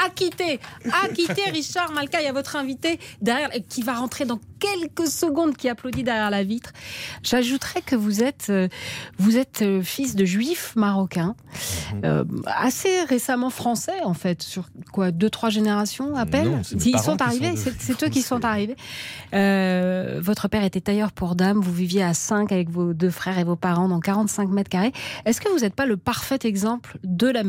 Acquitté, 0.05 0.61
acquitté 1.05 1.43
Richard 1.51 1.93
Malka, 1.93 2.21
il 2.21 2.25
y 2.25 2.29
a 2.29 2.33
votre 2.33 2.57
invité 2.57 2.99
derrière 3.21 3.51
qui 3.69 3.83
va 3.83 3.95
rentrer 3.95 4.25
dans 4.25 4.39
quelques 4.61 5.07
secondes, 5.09 5.57
qui 5.57 5.69
applaudit 5.69 6.03
derrière 6.05 6.31
la 6.31 6.45
vitre. 6.45 6.73
J'ajouterais 7.23 7.81
que 7.83 7.97
vous 7.97 8.23
êtes, 8.23 8.47
euh, 8.51 8.69
vous 9.19 9.37
êtes 9.39 9.63
euh, 9.63 9.83
fils 9.83 10.15
de 10.15 10.25
juifs 10.25 10.75
marocains, 10.77 11.35
Mhm. 11.95 12.01
euh, 12.05 12.25
assez 12.47 13.03
récemment 13.05 13.51
français 13.51 14.01
en 14.05 14.15
fait, 14.15 14.43
sur 14.43 14.69
quoi 14.93 15.11
deux 15.11 15.31
trois 15.31 15.51
générations 15.51 16.15
à 16.15 16.27
peine. 16.27 16.51
Non, 16.51 16.63
Ils 16.85 16.99
sont 16.99 17.21
arrivés, 17.23 17.53
de- 17.53 17.73
c'est 17.79 18.03
eux 18.05 18.09
qui 18.09 18.23
sont 18.23 18.45
arrivés. 18.45 18.77
Euh, 19.35 20.21
votre 20.23 20.49
père 20.49 20.63
était 20.65 20.81
tailleur 20.81 21.13
pour 21.13 21.35
dames, 21.35 21.61
vous 21.61 21.73
viviez 21.73 22.05
à 22.05 22.15
5 22.15 22.53
avec 22.53 22.71
vos 22.71 22.93
deux 22.95 23.11
frères 23.11 23.39
et 23.39 23.45
vos 23.45 23.57
parents 23.57 23.89
dans 23.89 24.01
45 24.01 24.49
mètres 24.51 24.71
carrés. 24.71 24.93
Est-ce 25.25 25.41
que 25.41 25.49
vous 25.49 25.61
n'êtes 25.61 25.75
pas 25.75 25.87
le 25.87 25.97
parfait 25.97 26.39
exemple 26.45 26.99
de 27.05 27.27
la 27.29 27.43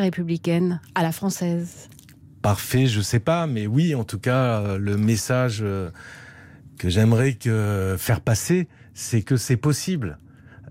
républicaine 0.00 0.80
à 0.94 1.02
la 1.02 1.12
française 1.12 1.88
Parfait, 2.42 2.86
je 2.86 3.00
sais 3.00 3.20
pas, 3.20 3.46
mais 3.46 3.66
oui, 3.66 3.94
en 3.94 4.04
tout 4.04 4.18
cas, 4.18 4.78
le 4.78 4.96
message 4.96 5.60
euh, 5.62 5.90
que 6.78 6.88
j'aimerais 6.88 7.34
faire 7.98 8.22
passer, 8.22 8.68
c'est 8.94 9.22
que 9.22 9.36
c'est 9.36 9.58
possible. 9.58 10.18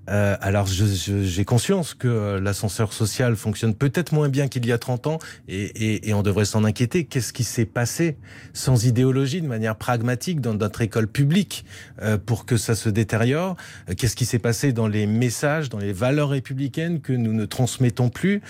Euh, 0.10 0.36
alors, 0.42 0.68
j'ai 0.68 1.46
conscience 1.46 1.94
que 1.94 2.08
euh, 2.08 2.40
l'ascenseur 2.42 2.94
social 2.94 3.36
fonctionne 3.36 3.76
peut-être 3.76 4.12
moins 4.14 4.30
bien 4.30 4.48
qu'il 4.48 4.66
y 4.66 4.72
a 4.72 4.78
30 4.78 5.08
ans, 5.08 5.20
et, 5.48 5.62
et- 5.64 6.10
et 6.10 6.14
on 6.14 6.24
devrait 6.24 6.46
s'en 6.46 6.64
inquiéter. 6.64 7.06
Qu'est-ce 7.06 7.32
qui 7.34 7.44
s'est 7.44 7.66
passé 7.66 8.18
sans 8.54 8.86
idéologie, 8.86 9.42
de 9.42 9.48
manière 9.48 9.76
pragmatique, 9.76 10.42
dans 10.42 10.54
notre 10.56 10.82
école 10.82 11.08
publique, 11.08 11.66
euh, 12.02 12.18
pour 12.18 12.46
que 12.46 12.58
ça 12.58 12.76
se 12.76 12.90
détériore? 12.90 13.56
Euh, 13.90 13.94
Qu'est-ce 13.96 14.16
qui 14.16 14.26
s'est 14.26 14.40
passé 14.40 14.74
dans 14.74 14.88
les 14.88 15.06
messages, 15.06 15.70
dans 15.70 15.78
les 15.80 15.94
valeurs 15.94 16.30
républicaines 16.30 17.02
que 17.02 17.14
nous 17.14 17.34
ne 17.34 17.46
transmettons 17.46 18.10
plus? 18.10 18.42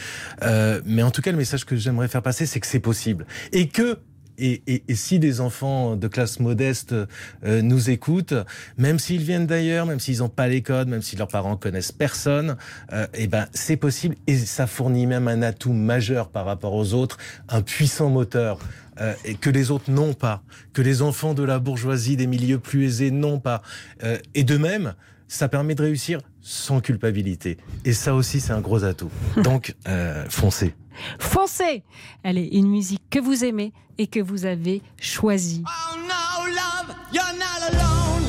Euh, 0.43 0.81
Mais 0.85 1.03
en 1.03 1.11
tout 1.11 1.21
cas, 1.21 1.31
le 1.31 1.37
message 1.37 1.65
que 1.65 1.75
j'aimerais 1.75 2.07
faire 2.07 2.21
passer, 2.21 2.45
c'est 2.45 2.59
que 2.59 2.67
c'est 2.67 2.79
possible. 2.79 3.25
Et 3.51 3.67
que 3.67 3.97
et, 4.39 4.61
et- 4.67 4.83
et 4.87 4.95
si 4.95 5.19
des 5.19 5.41
enfants 5.41 5.95
de 5.95 6.07
classe 6.07 6.39
modeste 6.39 6.93
euh, 6.93 7.61
nous 7.61 7.89
écoutent, 7.89 8.33
même 8.77 8.99
s'ils 8.99 9.21
viennent 9.23 9.47
d'ailleurs, 9.47 9.85
même 9.85 9.99
s'ils 9.99 10.19
n'ont 10.19 10.29
pas 10.29 10.47
les 10.47 10.61
codes, 10.61 10.87
même 10.87 11.01
si 11.01 11.15
leurs 11.15 11.27
parents 11.27 11.57
connaissent 11.57 11.91
personne, 11.91 12.57
euh, 12.93 13.05
eh 13.13 13.27
ben 13.27 13.47
c'est 13.53 13.77
possible 13.77 14.15
et 14.27 14.37
ça 14.37 14.67
fournit 14.67 15.07
même 15.07 15.27
un 15.27 15.41
atout 15.41 15.73
majeur 15.73 16.29
par 16.29 16.45
rapport 16.45 16.73
aux 16.73 16.93
autres, 16.93 17.17
un 17.49 17.61
puissant 17.61 18.09
moteur. 18.09 18.59
euh, 19.01 19.13
et 19.23 19.35
que 19.35 19.49
les 19.49 19.71
autres 19.71 19.89
n'ont 19.89 20.13
pas, 20.13 20.43
que 20.73 20.81
les 20.81 21.01
enfants 21.01 21.33
de 21.33 21.43
la 21.43 21.59
bourgeoisie 21.59 22.17
des 22.17 22.27
milieux 22.27 22.59
plus 22.59 22.83
aisés 22.83 23.11
n'ont 23.11 23.39
pas. 23.39 23.61
Euh, 24.03 24.17
et 24.35 24.43
de 24.43 24.57
même, 24.57 24.93
ça 25.29 25.47
permet 25.47 25.73
de 25.73 25.83
réussir 25.83 26.19
sans 26.49 26.81
culpabilité. 26.81 27.57
Et 27.85 27.93
ça 27.93 28.15
aussi, 28.15 28.39
c'est 28.39 28.53
un 28.53 28.61
gros 28.61 28.83
atout. 28.83 29.11
Donc, 29.43 29.75
euh, 29.87 30.25
foncez. 30.29 30.73
Foncez 31.19 31.83
Elle 32.23 32.39
est 32.39 32.47
une 32.47 32.67
musique 32.67 33.03
que 33.11 33.19
vous 33.19 33.45
aimez 33.45 33.71
et 33.99 34.07
que 34.07 34.19
vous 34.19 34.45
avez 34.45 34.81
choisie. 34.99 35.63
No, 35.95 36.47
love, 36.47 36.95
you're 37.13 37.23
not 37.37 37.61
alone. 37.69 38.23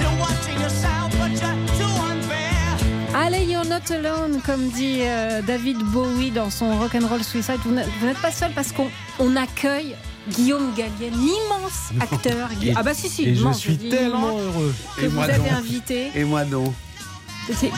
You're 0.00 0.18
watching 0.18 0.60
yourself, 0.60 1.10
but 1.12 1.30
you're 1.40 1.66
too 1.78 2.02
unfair. 2.02 3.14
Allez, 3.14 3.44
you're 3.44 3.64
not 3.64 3.88
alone, 3.92 4.40
comme 4.44 4.70
dit 4.70 5.02
euh, 5.02 5.42
David 5.42 5.78
Bowie 5.92 6.32
dans 6.32 6.50
son 6.50 6.76
Rock'n'Roll 6.80 7.22
Suicide. 7.22 7.60
Vous 7.64 7.72
n'êtes 7.72 7.88
vous 8.00 8.06
n'êtes 8.06 8.20
pas 8.20 8.32
seul 8.32 8.50
parce 8.54 8.72
qu'on 8.72 8.88
on 9.20 9.36
accueille 9.36 9.94
Guillaume 10.30 10.72
Gallienne, 10.76 11.12
l'immense 11.14 11.90
acteur. 12.00 12.48
Et- 12.62 12.72
ah 12.76 12.82
bah 12.82 12.94
si, 12.94 13.08
si, 13.08 13.24
et 13.24 13.34
je 13.34 13.40
immense, 13.40 13.58
suis 13.58 13.76
tellement 13.76 14.30
immense, 14.38 14.40
heureux. 14.56 14.74
Que 14.98 15.06
vous 15.06 15.20
avez 15.20 15.50
invité. 15.50 16.10
Et 16.14 16.24
moi 16.24 16.44
non. 16.44 16.72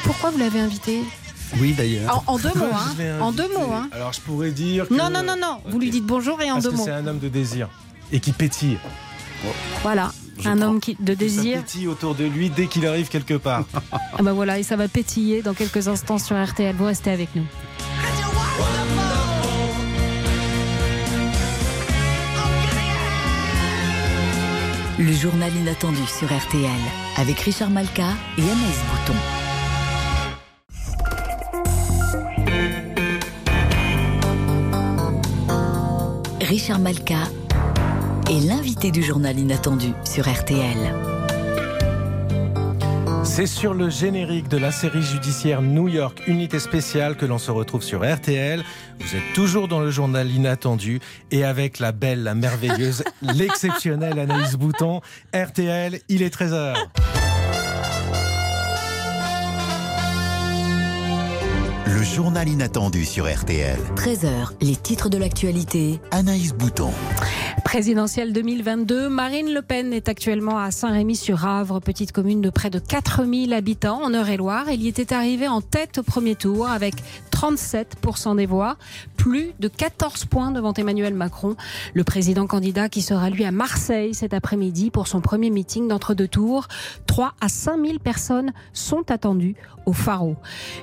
Pourquoi 0.04 0.30
vous 0.30 0.38
l'avez 0.38 0.60
invité? 0.60 1.00
Oui, 1.60 1.74
d'ailleurs. 1.74 2.24
en, 2.26 2.34
en 2.34 2.38
deux 2.38 2.52
mots, 2.54 2.64
hein 2.72 3.20
En 3.20 3.32
deux 3.32 3.48
mots, 3.48 3.72
hein 3.72 3.88
Alors, 3.92 4.12
je 4.12 4.20
pourrais 4.20 4.50
dire 4.52 4.88
que... 4.88 4.94
Non, 4.94 5.10
non, 5.10 5.22
non, 5.22 5.36
non. 5.40 5.58
Vous 5.66 5.78
lui 5.78 5.90
dites 5.90 6.04
bonjour 6.06 6.40
et 6.40 6.50
en 6.50 6.54
Parce 6.54 6.64
deux 6.64 6.70
que 6.72 6.76
mots. 6.76 6.84
c'est 6.84 6.90
un 6.92 7.06
homme 7.06 7.18
de 7.18 7.28
désir 7.28 7.68
et 8.10 8.20
qui 8.20 8.32
pétille. 8.32 8.78
Voilà, 9.82 10.12
Je 10.38 10.48
un 10.48 10.56
crois. 10.56 10.66
homme 10.68 10.80
qui, 10.80 10.96
de 10.98 11.12
Ça 11.12 11.18
désir. 11.18 11.58
pétille 11.58 11.88
autour 11.88 12.14
de 12.14 12.24
lui 12.24 12.48
dès 12.50 12.66
qu'il 12.68 12.86
arrive 12.86 13.08
quelque 13.08 13.34
part. 13.34 13.64
Ah 13.92 14.22
bah 14.22 14.32
voilà, 14.34 14.58
et 14.58 14.62
ça 14.62 14.76
va 14.76 14.88
pétiller 14.88 15.40
dans 15.42 15.54
quelques 15.54 15.88
instants 15.88 16.18
sur 16.18 16.36
RTL. 16.42 16.74
Vous 16.76 16.84
restez 16.84 17.10
avec 17.10 17.34
nous. 17.34 17.44
Le 24.98 25.12
journal 25.12 25.50
inattendu 25.57 26.02
sur 26.07 26.28
RTL 26.28 26.68
avec 27.16 27.40
Richard 27.40 27.70
Malka 27.70 28.09
et 28.37 28.42
Anaïs 28.42 28.81
Bouton. 28.90 29.18
Richard 36.42 36.78
Malka 36.78 37.20
est 38.31 38.40
l'invité 38.46 38.90
du 38.90 39.02
journal 39.02 39.38
inattendu 39.38 39.92
sur 40.05 40.31
RTL. 40.31 41.12
C'est 43.35 43.47
sur 43.47 43.73
le 43.73 43.88
générique 43.88 44.49
de 44.49 44.59
la 44.59 44.71
série 44.71 45.01
judiciaire 45.01 45.62
New 45.62 45.88
York 45.88 46.23
Unité 46.27 46.59
Spéciale 46.59 47.16
que 47.16 47.25
l'on 47.25 47.38
se 47.38 47.51
retrouve 47.51 47.83
sur 47.83 48.01
RTL. 48.05 48.62
Vous 49.01 49.16
êtes 49.16 49.33
toujours 49.35 49.68
dans 49.68 49.81
le 49.81 49.90
journal 49.90 50.31
inattendu 50.31 51.01
et 51.31 51.42
avec 51.42 51.79
la 51.79 51.92
belle, 51.92 52.25
la 52.25 52.35
merveilleuse, 52.35 53.05
l'exceptionnelle 53.23 54.18
Anaïs 54.18 54.57
Bouton. 54.57 55.01
RTL, 55.35 56.01
il 56.11 56.21
est 56.21 56.35
13h. 56.35 56.75
Le 61.87 62.03
journal 62.03 62.47
inattendu 62.51 63.07
sur 63.07 63.35
RTL. 63.35 63.79
13h, 63.97 64.51
les 64.61 64.77
titres 64.77 65.09
de 65.09 65.16
l'actualité. 65.16 66.03
Anaïs 66.11 66.53
Bouton. 66.53 66.92
Présidentielle 67.72 68.35
2022, 68.35 69.08
Marine 69.08 69.50
Le 69.50 69.62
Pen 69.62 69.94
est 69.94 70.11
actuellement 70.11 70.58
à 70.58 70.70
Saint-Rémy-sur-Avre, 70.70 71.80
petite 71.80 72.12
commune 72.12 72.42
de 72.42 72.50
près 72.50 72.68
de 72.68 72.78
4000 72.78 73.54
habitants 73.54 74.02
en 74.02 74.12
Eure-et-Loire. 74.12 74.66
Elle 74.68 74.82
y 74.82 74.88
était 74.88 75.14
arrivée 75.14 75.48
en 75.48 75.62
tête 75.62 75.96
au 75.96 76.02
premier 76.02 76.35
tour 76.35 76.68
avec 76.68 76.96
37% 77.30 78.37
des 78.37 78.44
voix, 78.44 78.76
plus 79.16 79.52
de 79.58 79.68
14 79.68 80.26
points 80.26 80.50
devant 80.50 80.74
Emmanuel 80.74 81.14
Macron, 81.14 81.56
le 81.94 82.04
président 82.04 82.46
candidat 82.46 82.90
qui 82.90 83.00
sera 83.00 83.30
lui 83.30 83.44
à 83.44 83.50
Marseille 83.50 84.12
cet 84.14 84.35
après-midi 84.35 84.90
pour 84.90 85.08
son 85.08 85.22
premier 85.22 85.48
meeting 85.48 85.88
d'entre-deux 85.88 86.28
tours. 86.28 86.68
3 87.06 87.32
à 87.40 87.48
5 87.48 87.85
000 87.85 87.98
personnes 87.98 88.52
sont 88.74 89.11
attendues 89.11 89.56
au 89.87 89.92
Faro. 89.92 90.37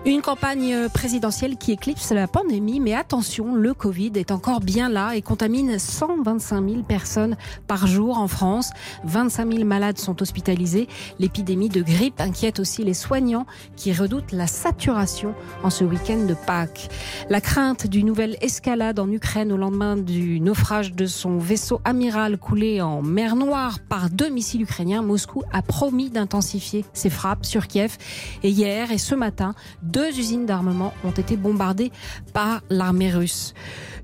Une 0.06 0.22
campagne 0.22 0.90
présidentielle 0.90 1.56
qui 1.56 1.72
éclipse 1.72 2.12
la 2.12 2.28
pandémie, 2.28 2.80
mais 2.80 2.94
attention, 2.94 3.56
le 3.56 3.74
Covid 3.74 4.12
est 4.16 4.32
encore 4.32 4.60
bien 4.60 4.90
là 4.90 5.16
et 5.16 5.22
contamine 5.22 5.80
125 5.80 6.70
000 6.70 6.79
personnes 6.84 7.36
par 7.68 7.88
jour 7.88 8.18
en 8.18 8.28
France. 8.28 8.72
25 9.04 9.54
000 9.54 9.66
malades 9.66 9.98
sont 9.98 10.22
hospitalisés. 10.22 10.88
L'épidémie 11.20 11.70
de 11.70 11.82
grippe 11.82 12.20
inquiète 12.22 12.60
aussi 12.60 12.84
les 12.84 12.94
soignants 12.94 13.46
qui 13.76 13.94
redoutent 13.94 14.32
la 14.32 14.48
saturation 14.48 15.34
en 15.64 15.70
ce 15.70 15.84
week-end 15.84 16.26
de 16.26 16.34
Pâques. 16.34 16.90
La 17.30 17.42
crainte 17.42 17.88
d'une 17.88 18.08
nouvelle 18.08 18.38
escalade 18.42 19.00
en 19.00 19.12
Ukraine 19.12 19.52
au 19.52 19.58
lendemain 19.58 19.98
du 19.98 20.40
naufrage 20.40 20.94
de 20.94 21.06
son 21.06 21.38
vaisseau 21.38 21.82
amiral 21.84 22.38
coulé 22.38 22.82
en 22.82 23.02
mer 23.02 23.36
Noire 23.36 23.80
par 23.80 24.10
deux 24.10 24.30
missiles 24.30 24.62
ukrainiens, 24.62 25.02
Moscou 25.02 25.44
a 25.52 25.62
promis 25.62 26.10
d'intensifier 26.10 26.86
ses 26.94 27.10
frappes 27.10 27.46
sur 27.46 27.68
Kiev. 27.68 27.98
Et 28.44 28.50
hier 28.50 28.92
et 28.92 28.98
ce 28.98 29.16
matin, 29.16 29.56
deux 29.82 30.18
usines 30.18 30.46
d'armement 30.46 30.94
ont 31.04 31.12
été 31.12 31.38
bombardées 31.38 31.92
par 32.34 32.62
l'armée 32.70 33.12
russe. 33.12 33.54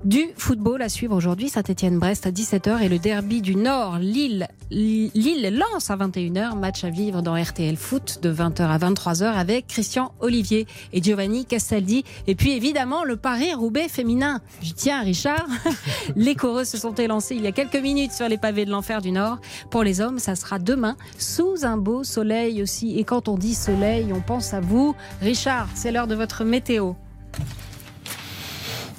Du 0.04 0.26
football 0.36 0.82
à 0.82 0.88
suivre 0.88 1.16
aujourd'hui, 1.16 1.48
Saint-Etienne-Brest 1.48 2.26
à 2.26 2.30
17h 2.30 2.65
et 2.74 2.88
le 2.88 2.98
derby 2.98 3.42
du 3.42 3.54
Nord, 3.54 3.98
Lille, 4.00 4.48
lance 4.72 5.90
à 5.90 5.96
21h, 5.96 6.58
match 6.58 6.82
à 6.82 6.90
vivre 6.90 7.22
dans 7.22 7.40
RTL 7.40 7.76
Foot 7.76 8.18
de 8.22 8.32
20h 8.32 8.62
à 8.62 8.78
23h 8.78 9.22
avec 9.22 9.68
Christian 9.68 10.10
Olivier 10.18 10.66
et 10.92 11.00
Giovanni 11.00 11.44
Castaldi. 11.46 12.04
Et 12.26 12.34
puis 12.34 12.52
évidemment 12.52 13.04
le 13.04 13.16
Paris-Roubaix 13.16 13.88
féminin. 13.88 14.40
Je 14.62 14.72
tiens 14.72 15.02
Richard, 15.02 15.46
les 16.16 16.34
coureuses 16.34 16.68
se 16.68 16.78
sont 16.78 16.94
élancées 16.94 17.36
il 17.36 17.42
y 17.42 17.46
a 17.46 17.52
quelques 17.52 17.76
minutes 17.76 18.12
sur 18.12 18.28
les 18.28 18.38
pavés 18.38 18.64
de 18.64 18.70
l'enfer 18.72 19.00
du 19.00 19.12
Nord. 19.12 19.38
Pour 19.70 19.84
les 19.84 20.00
hommes, 20.00 20.18
ça 20.18 20.34
sera 20.34 20.58
demain 20.58 20.96
sous 21.18 21.64
un 21.64 21.76
beau 21.76 22.02
soleil 22.02 22.62
aussi. 22.62 22.98
Et 22.98 23.04
quand 23.04 23.28
on 23.28 23.38
dit 23.38 23.54
soleil, 23.54 24.12
on 24.12 24.20
pense 24.20 24.54
à 24.54 24.60
vous. 24.60 24.96
Richard, 25.22 25.68
c'est 25.76 25.92
l'heure 25.92 26.08
de 26.08 26.16
votre 26.16 26.42
météo. 26.42 26.94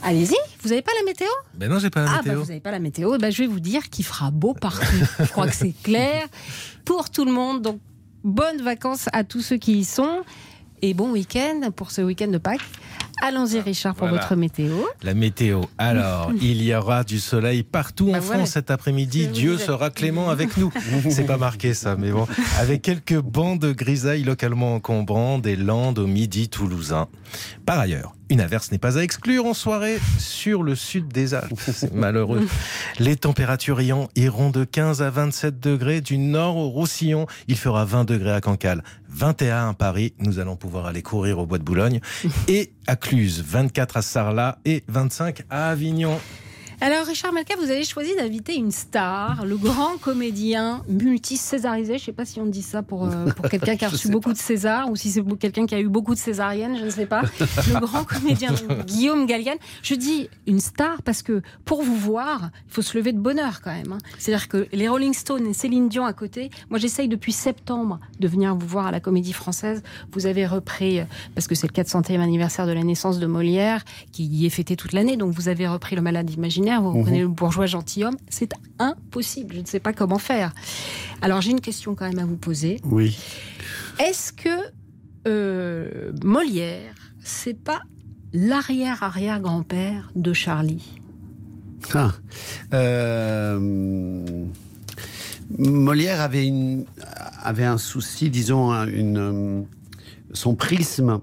Allez-y, 0.03 0.35
vous 0.61 0.69
n'avez 0.69 0.81
pas 0.81 0.91
la 0.99 1.05
météo? 1.05 1.27
Ben 1.55 1.69
non, 1.69 1.79
j'ai 1.79 1.89
pas 1.89 2.03
la 2.03 2.11
ah, 2.11 2.17
météo. 2.17 2.33
bah 2.33 2.39
vous 2.39 2.47
n'avez 2.47 2.59
pas 2.59 2.71
la 2.71 2.79
météo. 2.79 3.17
Ben, 3.17 3.31
je 3.31 3.43
vais 3.43 3.47
vous 3.47 3.59
dire 3.59 3.89
qu'il 3.89 4.05
fera 4.05 4.31
beau 4.31 4.53
partout. 4.53 4.85
je 5.19 5.25
crois 5.25 5.47
que 5.47 5.55
c'est 5.55 5.73
clair 5.83 6.27
pour 6.85 7.09
tout 7.09 7.25
le 7.25 7.31
monde. 7.31 7.61
Donc, 7.61 7.79
bonnes 8.23 8.61
vacances 8.61 9.09
à 9.13 9.23
tous 9.23 9.41
ceux 9.41 9.57
qui 9.57 9.79
y 9.79 9.85
sont. 9.85 10.21
Et 10.83 10.93
bon 10.93 11.11
week-end 11.11 11.71
pour 11.75 11.89
ce 11.89 12.01
week-end 12.01 12.27
de 12.27 12.37
Pâques. 12.37 12.61
Allons-y, 13.19 13.59
Richard, 13.59 13.95
pour 13.95 14.07
Voilà. 14.07 14.21
votre 14.21 14.35
météo. 14.35 14.75
La 15.01 15.15
météo. 15.15 15.63
Alors, 15.79 16.31
il 16.41 16.61
y 16.61 16.75
aura 16.75 17.03
du 17.03 17.19
soleil 17.19 17.63
partout 17.63 18.11
Bah 18.11 18.19
en 18.19 18.21
voilà. 18.21 18.41
France 18.41 18.51
cet 18.51 18.69
après-midi. 18.69 19.25
Dieu 19.27 19.57
sera 19.57 19.89
clément 19.89 20.29
avec 20.29 20.55
nous. 20.57 20.71
C'est 21.09 21.25
pas 21.25 21.37
marqué 21.37 21.73
ça, 21.73 21.95
mais 21.95 22.11
bon. 22.11 22.27
Avec 22.59 22.83
quelques 22.83 23.19
bancs 23.19 23.59
de 23.59 23.71
grisailles 23.71 24.21
localement 24.23 24.75
encombrants 24.75 25.39
des 25.39 25.55
Landes 25.55 25.97
au 25.97 26.05
midi 26.05 26.47
toulousain. 26.47 27.07
Par 27.65 27.79
ailleurs, 27.79 28.13
une 28.29 28.41
averse 28.41 28.71
n'est 28.71 28.77
pas 28.77 28.97
à 28.97 29.01
exclure 29.03 29.45
en 29.45 29.53
soirée 29.53 29.99
sur 30.19 30.63
le 30.63 30.75
sud 30.75 31.07
des 31.07 31.33
Alpes. 31.33 31.53
C'est 31.73 31.93
malheureux. 31.93 32.47
Les 32.99 33.15
températures 33.15 33.81
iront- 33.81 34.09
iront 34.15 34.49
de 34.49 34.63
15 34.63 35.01
à 35.01 35.09
27 35.09 35.59
degrés 35.59 36.01
du 36.01 36.17
nord 36.17 36.57
au 36.57 36.69
Roussillon. 36.69 37.25
Il 37.47 37.57
fera 37.57 37.85
20 37.85 38.05
degrés 38.05 38.33
à 38.33 38.41
Cancale, 38.41 38.83
21 39.09 39.69
à 39.69 39.73
Paris. 39.73 40.13
Nous 40.19 40.39
allons 40.39 40.55
pouvoir 40.55 40.85
aller 40.87 41.01
courir 41.01 41.39
au 41.39 41.45
bois 41.45 41.57
de 41.57 41.63
Boulogne. 41.63 41.99
Et 42.47 42.71
à 42.87 42.95
Cluse, 42.95 43.43
24 43.45 43.97
à 43.97 44.01
Sarlat 44.01 44.57
et 44.65 44.83
25 44.87 45.43
à 45.49 45.69
Avignon. 45.69 46.19
Alors, 46.79 47.07
Richard 47.07 47.33
Malka, 47.33 47.55
vous 47.59 47.71
avez 47.71 47.83
choisi 47.83 48.15
d'inviter 48.15 48.55
une 48.55 48.69
star, 48.71 49.47
le 49.47 49.57
grand 49.57 49.97
comédien 49.97 50.83
multi-césarisé. 50.87 51.93
Je 51.97 52.03
ne 52.03 52.05
sais 52.05 52.11
pas 52.11 52.23
si 52.23 52.39
on 52.39 52.45
dit 52.45 52.61
ça 52.61 52.83
pour, 52.83 53.05
euh, 53.05 53.25
pour 53.35 53.49
quelqu'un 53.49 53.75
qui 53.75 53.83
a 53.83 53.89
reçu 53.89 54.09
beaucoup 54.09 54.31
de 54.31 54.37
César 54.37 54.87
ou 54.91 54.95
si 54.95 55.09
c'est 55.09 55.23
quelqu'un 55.39 55.65
qui 55.65 55.73
a 55.73 55.79
eu 55.79 55.87
beaucoup 55.87 56.13
de 56.13 56.19
césariennes, 56.19 56.77
je 56.77 56.85
ne 56.85 56.89
sais 56.91 57.07
pas. 57.07 57.23
Le 57.39 57.79
grand 57.79 58.03
comédien 58.03 58.53
Guillaume 58.85 59.25
Gallienne. 59.25 59.57
Je 59.81 59.95
dis 59.95 60.29
une 60.45 60.59
star 60.59 61.01
parce 61.01 61.23
que 61.23 61.41
pour 61.65 61.81
vous 61.81 61.95
voir, 61.95 62.51
il 62.67 62.71
faut 62.73 62.83
se 62.83 62.95
lever 62.95 63.11
de 63.11 63.19
bonne 63.19 63.39
heure 63.39 63.61
quand 63.63 63.73
même. 63.73 63.93
hein. 63.93 63.97
C'est-à-dire 64.19 64.47
que 64.47 64.67
les 64.71 64.87
Rolling 64.87 65.15
Stones 65.15 65.47
et 65.47 65.53
Céline 65.55 65.89
Dion 65.89 66.05
à 66.05 66.13
côté, 66.13 66.51
moi 66.69 66.77
j'essaye 66.77 67.07
depuis 67.07 67.31
septembre 67.33 67.99
de 68.19 68.27
venir 68.27 68.53
vous 68.55 68.67
voir 68.67 68.85
à 68.85 68.91
la 68.91 68.99
Comédie 68.99 69.33
Française. 69.33 69.81
Vous 70.11 70.27
avez 70.27 70.45
repris, 70.45 70.99
euh, 70.99 71.05
parce 71.33 71.47
que 71.47 71.55
c'est 71.55 71.67
le 71.67 71.73
400e 71.73 72.19
anniversaire 72.19 72.67
de 72.67 72.71
la 72.73 72.83
naissance 72.83 73.17
de 73.17 73.25
Molière, 73.25 73.83
qui 74.11 74.25
y 74.27 74.45
est 74.45 74.51
fêté 74.51 74.75
toute 74.75 74.93
l'année, 74.93 75.17
donc 75.17 75.33
vous 75.33 75.47
avez 75.49 75.67
repris 75.67 75.95
Le 75.95 76.03
Malade 76.03 76.29
imaginaire, 76.29 76.66
vous 76.81 76.91
reprenez 76.91 77.17
Mhm. 77.19 77.23
Le 77.23 77.27
Bourgeois 77.29 77.65
gentilhomme. 77.65 78.17
C'est 78.29 78.51
impossible, 78.79 79.55
je 79.55 79.61
ne 79.61 79.65
sais 79.65 79.79
pas 79.79 79.93
comment 79.93 80.19
faire. 80.19 80.53
Alors 81.21 81.41
j'ai 81.41 81.51
une 81.51 81.61
question 81.61 81.95
quand 81.95 82.07
même 82.07 82.19
à 82.19 82.25
vous 82.25 82.37
poser. 82.37 82.79
Oui. 82.83 83.17
Est-ce 83.99 84.31
que 84.33 84.49
euh, 85.27 86.11
Molière, 86.23 86.93
c'est 87.23 87.53
pas 87.57 87.81
l'arrière-arrière-grand-père 88.33 90.11
de 90.15 90.33
Charlie? 90.33 90.99
Ah. 91.93 92.11
Euh, 92.73 94.45
Molière 95.57 96.21
avait, 96.21 96.45
une, 96.47 96.85
avait 97.41 97.63
un 97.65 97.77
souci, 97.77 98.29
disons, 98.29 98.71
un- 98.71 98.87
une, 98.87 99.17
euh, 99.17 99.61
son 100.33 100.55
prisme 100.55 101.21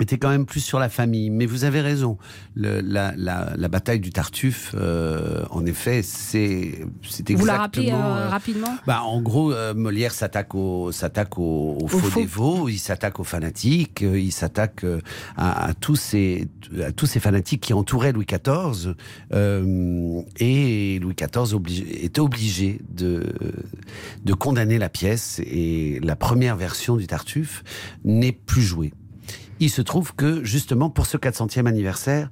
était 0.00 0.18
quand 0.18 0.28
même 0.30 0.46
plus 0.46 0.60
sur 0.60 0.78
la 0.78 0.88
famille. 0.88 1.30
Mais 1.30 1.46
vous 1.46 1.64
avez 1.64 1.80
raison. 1.80 2.18
Le- 2.54 2.80
la, 2.80 3.12
la- 3.16 3.52
la 3.56 3.68
bataille 3.68 4.00
du 4.00 4.10
Tartuffe, 4.10 4.74
euh, 4.76 5.44
en 5.50 5.64
effet, 5.66 6.02
c'est 6.02 6.86
c'est 7.02 7.30
exactement. 7.30 7.38
Vous 7.38 7.46
la 7.46 7.58
rappelez 7.58 7.90
euh, 7.92 7.94
euh, 7.96 8.28
rapidement? 8.28 8.76
bah, 8.86 9.02
en 9.02 9.20
gros, 9.22 9.52
euh, 9.52 9.74
Molière 9.74 10.12
s'attaque 10.12 10.54
aux 10.54 10.92
s'attaque 10.92 11.38
aux 11.38 11.78
faux, 11.88 11.98
faux. 11.98 12.20
dévots, 12.20 12.68
il 12.68 12.78
s'attaque 12.78 13.20
aux 13.20 13.24
fanatiques, 13.24 14.00
il 14.02 14.32
s'attaque 14.32 14.84
à, 15.36 15.66
à 15.66 15.74
tous 15.74 15.96
ces 15.96 16.48
à 16.82 16.92
tous 16.92 17.06
ces 17.06 17.20
fanatiques 17.20 17.60
qui 17.62 17.72
entouraient 17.72 18.12
Louis 18.12 18.26
XIV. 18.26 18.94
et 20.40 20.98
Louis 21.00 21.14
XIV 21.14 21.54
obligé- 21.54 22.04
était 22.04 22.20
obligé 22.20 22.80
de 22.90 23.32
de 24.24 24.34
condamner 24.34 24.78
la 24.78 24.88
pièce 24.88 25.40
et 25.44 26.00
la 26.02 26.16
première 26.16 26.56
version 26.56 26.96
du 26.96 27.06
Tartuffe 27.06 27.62
n'est 28.04 28.32
plus 28.32 28.62
jouée. 28.62 28.92
Il 29.60 29.70
se 29.70 29.82
trouve 29.82 30.14
que 30.14 30.44
justement 30.44 30.90
pour 30.90 31.06
ce 31.06 31.16
400e 31.16 31.66
anniversaire, 31.66 32.30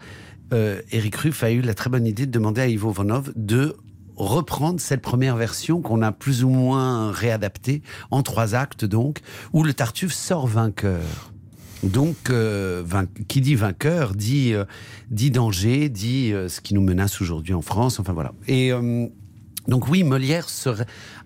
euh, 0.52 0.81
Eric 0.90 1.16
Ruff 1.16 1.42
a 1.44 1.50
eu 1.50 1.61
la 1.61 1.74
très 1.74 1.90
bonne 1.90 2.07
idée 2.07 2.26
de 2.26 2.31
demander 2.31 2.61
à 2.61 2.66
Ivo 2.66 2.90
Vanov 2.90 3.33
de 3.37 3.76
reprendre 4.16 4.81
cette 4.81 5.02
première 5.02 5.37
version 5.37 5.81
qu'on 5.81 6.02
a 6.02 6.12
plus 6.12 6.44
ou 6.44 6.50
moins 6.50 7.11
réadaptée 7.11 7.83
en 8.11 8.22
trois 8.22 8.55
actes 8.55 8.85
donc, 8.85 9.20
où 9.52 9.62
le 9.62 9.72
Tartuffe 9.72 10.12
sort 10.12 10.46
vainqueur. 10.46 11.33
Donc, 11.83 12.31
euh, 12.31 12.85
qui 13.26 13.40
dit 13.40 13.57
vainqueur 13.57 14.14
dit, 14.14 14.55
euh, 14.55 14.64
danger, 15.11 15.88
dit 15.88 16.33
euh, 16.33 16.48
ce 16.48 16.61
qui 16.61 16.74
nous 16.74 16.81
menace 16.81 17.20
aujourd'hui 17.20 17.55
en 17.55 17.62
France. 17.62 17.98
Enfin 17.98 18.12
voilà. 18.12 18.33
Et 18.46 18.70
donc 19.68 19.88
oui, 19.88 20.05
Molière 20.05 20.46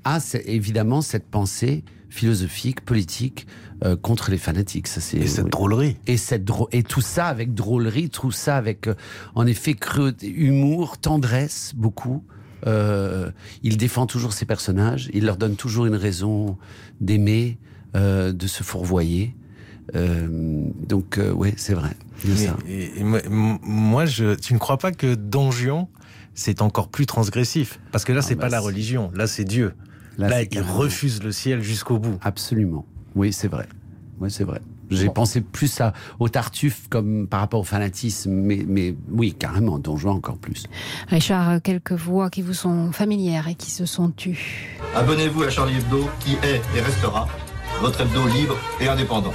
a 0.04 0.18
évidemment 0.44 1.02
cette 1.02 1.26
pensée 1.26 1.84
philosophique, 2.16 2.80
politique 2.84 3.46
euh, 3.84 3.94
contre 3.96 4.30
les 4.30 4.38
fanatiques. 4.38 4.88
Ça, 4.88 5.00
c'est, 5.00 5.18
et 5.18 5.26
cette 5.26 5.48
drôlerie. 5.48 5.96
Et, 6.06 6.16
cette 6.16 6.44
dro- 6.44 6.68
et 6.72 6.82
tout 6.82 7.00
ça 7.02 7.26
avec 7.26 7.54
drôlerie, 7.54 8.08
tout 8.10 8.30
ça 8.32 8.56
avec, 8.56 8.86
euh, 8.88 8.94
en 9.34 9.46
effet, 9.46 9.74
cruauté, 9.74 10.28
humour, 10.28 10.98
tendresse, 10.98 11.72
beaucoup. 11.76 12.24
Euh, 12.66 13.30
il 13.62 13.76
défend 13.76 14.06
toujours 14.06 14.32
ses 14.32 14.46
personnages, 14.46 15.10
il 15.12 15.24
leur 15.26 15.36
donne 15.36 15.56
toujours 15.56 15.86
une 15.86 15.94
raison 15.94 16.56
d'aimer, 17.00 17.58
euh, 17.94 18.32
de 18.32 18.46
se 18.46 18.62
fourvoyer. 18.62 19.36
Euh, 19.94 20.26
donc, 20.88 21.20
oui, 21.34 21.52
c'est 21.56 21.74
vrai. 21.74 21.90
Mais- 22.24 22.34
ça. 22.46 22.56
et- 22.66 23.00
et 23.00 23.04
moi- 23.04 24.06
je, 24.06 24.34
tu 24.34 24.54
ne 24.54 24.58
crois 24.58 24.78
pas 24.78 24.90
que 24.90 25.14
Don 25.14 25.50
Juan, 25.52 25.86
c'est 26.34 26.60
encore 26.62 26.88
plus 26.88 27.06
transgressif? 27.06 27.78
Parce 27.92 28.04
que 28.04 28.12
là, 28.12 28.20
c'est 28.22 28.34
bah, 28.34 28.42
pas 28.42 28.48
la 28.48 28.58
c'est- 28.58 28.64
religion, 28.64 29.10
là, 29.14 29.26
c'est 29.26 29.44
Dieu. 29.44 29.74
Là, 30.18 30.28
Là, 30.28 30.42
il 30.42 30.60
refuse 30.60 31.22
le 31.22 31.32
ciel 31.32 31.62
jusqu'au 31.62 31.98
bout. 31.98 32.18
Absolument. 32.22 32.86
Oui, 33.14 33.32
c'est 33.32 33.48
vrai. 33.48 33.66
Oui, 34.20 34.30
c'est 34.30 34.44
vrai. 34.44 34.60
J'ai 34.88 35.10
pensé 35.10 35.40
plus 35.40 35.80
à, 35.80 35.92
au 36.20 36.28
Tartuffe 36.28 36.88
comme 36.88 37.26
par 37.26 37.40
rapport 37.40 37.60
au 37.60 37.64
fanatisme, 37.64 38.30
mais, 38.30 38.64
mais 38.66 38.94
oui, 39.10 39.34
carrément, 39.34 39.80
Don 39.80 39.96
Juan 39.96 40.16
encore 40.16 40.38
plus. 40.38 40.66
Richard, 41.08 41.50
euh, 41.50 41.58
quelques 41.58 41.92
voix 41.92 42.30
qui 42.30 42.40
vous 42.40 42.54
sont 42.54 42.92
familières 42.92 43.48
et 43.48 43.56
qui 43.56 43.72
se 43.72 43.84
sont 43.84 44.10
tues. 44.10 44.78
Abonnez-vous 44.94 45.42
à 45.42 45.50
Charlie 45.50 45.76
Hebdo, 45.78 46.08
qui 46.20 46.34
est 46.34 46.60
et 46.76 46.80
restera 46.80 47.26
votre 47.80 48.00
hebdo 48.00 48.26
libre 48.28 48.56
et 48.80 48.88
indépendant. 48.88 49.32